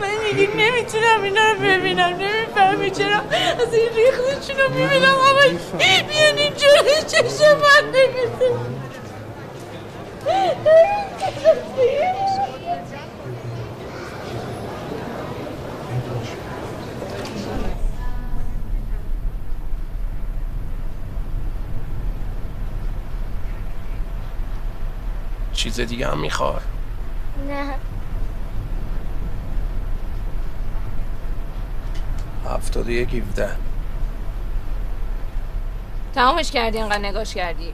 من 0.00 0.08
دیگه 0.30 0.48
نمی‌تونم 0.56 1.22
اینا 1.22 1.50
رو 1.52 1.58
ببینم 1.62 2.04
نمی‌فهمی 2.04 2.90
چرا؟ 2.90 3.16
از 3.16 3.74
این 3.74 3.88
ریختشون 3.96 4.56
رو 4.56 4.74
می‌بینم. 4.74 5.14
اما 5.14 5.58
بیان 6.08 6.38
اینجا 6.38 6.68
چشم 7.06 7.56
من 7.56 7.84
نمی‌تونم 7.94 8.76
چیز 25.66 25.80
دیگه 25.80 26.08
هم 26.08 26.18
می‌خوای؟ 26.18 26.54
نه. 27.48 27.74
هفتاد 32.50 32.86
و 32.86 32.90
یک 32.90 33.14
هیفده 33.14 33.50
تمامش 36.14 36.50
کردی 36.50 36.78
اینقدر 36.78 36.98
نگاش 36.98 37.34
کردی. 37.34 37.72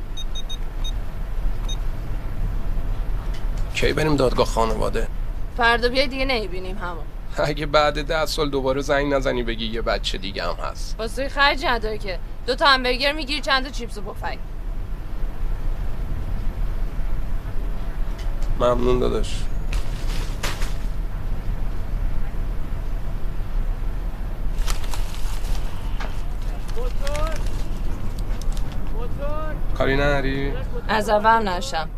کی 3.75 3.93
بریم 3.93 4.17
دادگاه 4.17 4.47
خانواده؟ 4.47 5.09
فردا 5.57 5.89
بیای 5.89 6.07
دیگه 6.07 6.25
نمی‌بینیم 6.25 6.79
همون. 6.79 7.05
اگه 7.37 7.67
بعد 7.67 8.07
ده 8.07 8.27
سال 8.27 8.51
دوباره 8.51 8.81
زنگ 8.81 9.15
نزنی 9.15 9.43
بگی 9.43 9.67
یه 9.67 9.83
بچه 9.83 10.19
دیگه 10.19 10.45
هم 10.45 10.55
هست. 10.65 10.97
واسه 10.99 11.29
خرج 11.29 11.65
نداره 11.67 11.99
که. 11.99 12.19
دو 12.47 12.55
تا 12.55 12.67
همبرگر 12.67 13.13
می‌گیری 13.13 13.41
چند 13.41 13.65
تا 13.65 13.71
چیپس 13.71 13.99
و 13.99 14.01
پفک. 14.01 14.39
ممنون 18.61 18.99
داداش. 18.99 19.45
کاری 29.79 29.97
نداری؟ 29.97 30.53
از 30.89 31.09
اول 31.09 31.49
نشم. 31.49 31.89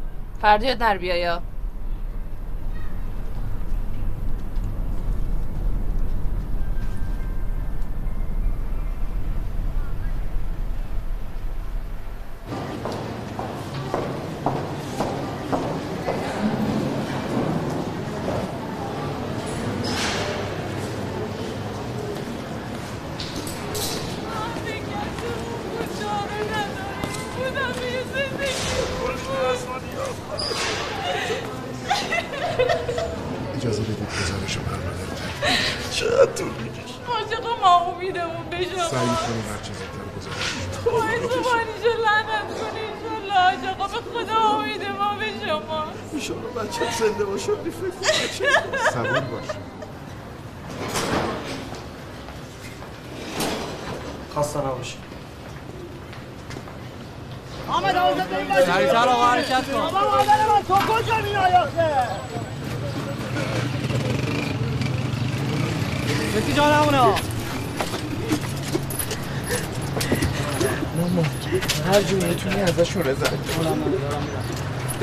یاد 0.63 0.79
در 0.79 0.99
بیایا. 0.99 1.43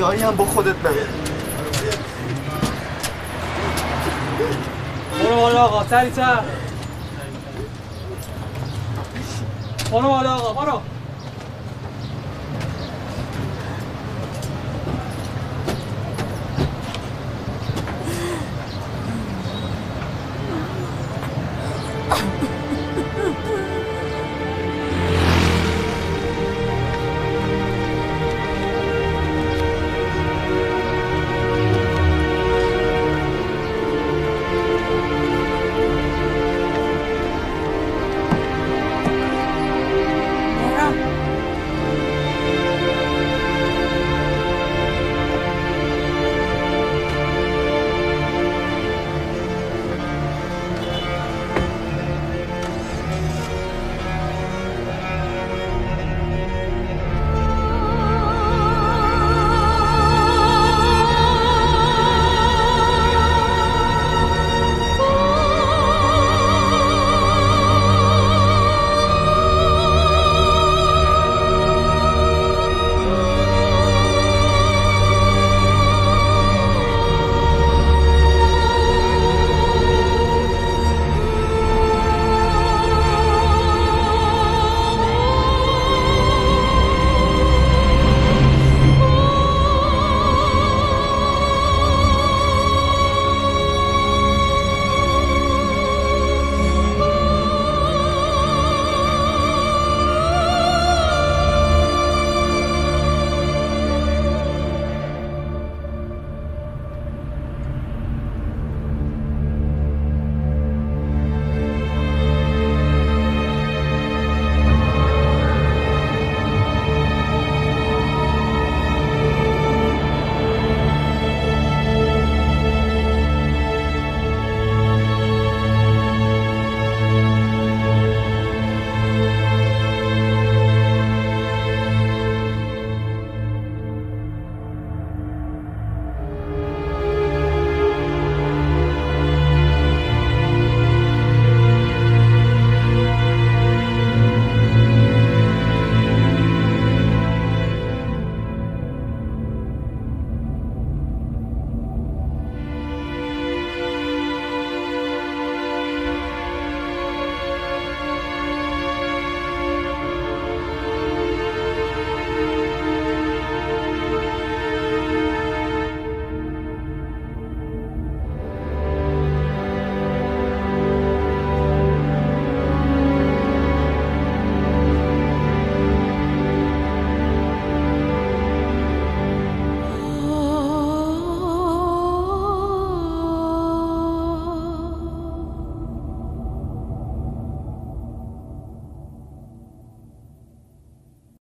دایی 0.02 0.22
هم 0.22 0.36
با 0.36 0.44
خودت 0.44 0.76
ببر 0.76 0.90
برو 5.22 5.36
بالا 5.36 5.62
آقا 5.64 5.84
سریعتر. 5.88 6.42
برو 9.92 10.08
بالا 10.08 10.34
آقا 10.34 10.64
برو. 10.64 10.80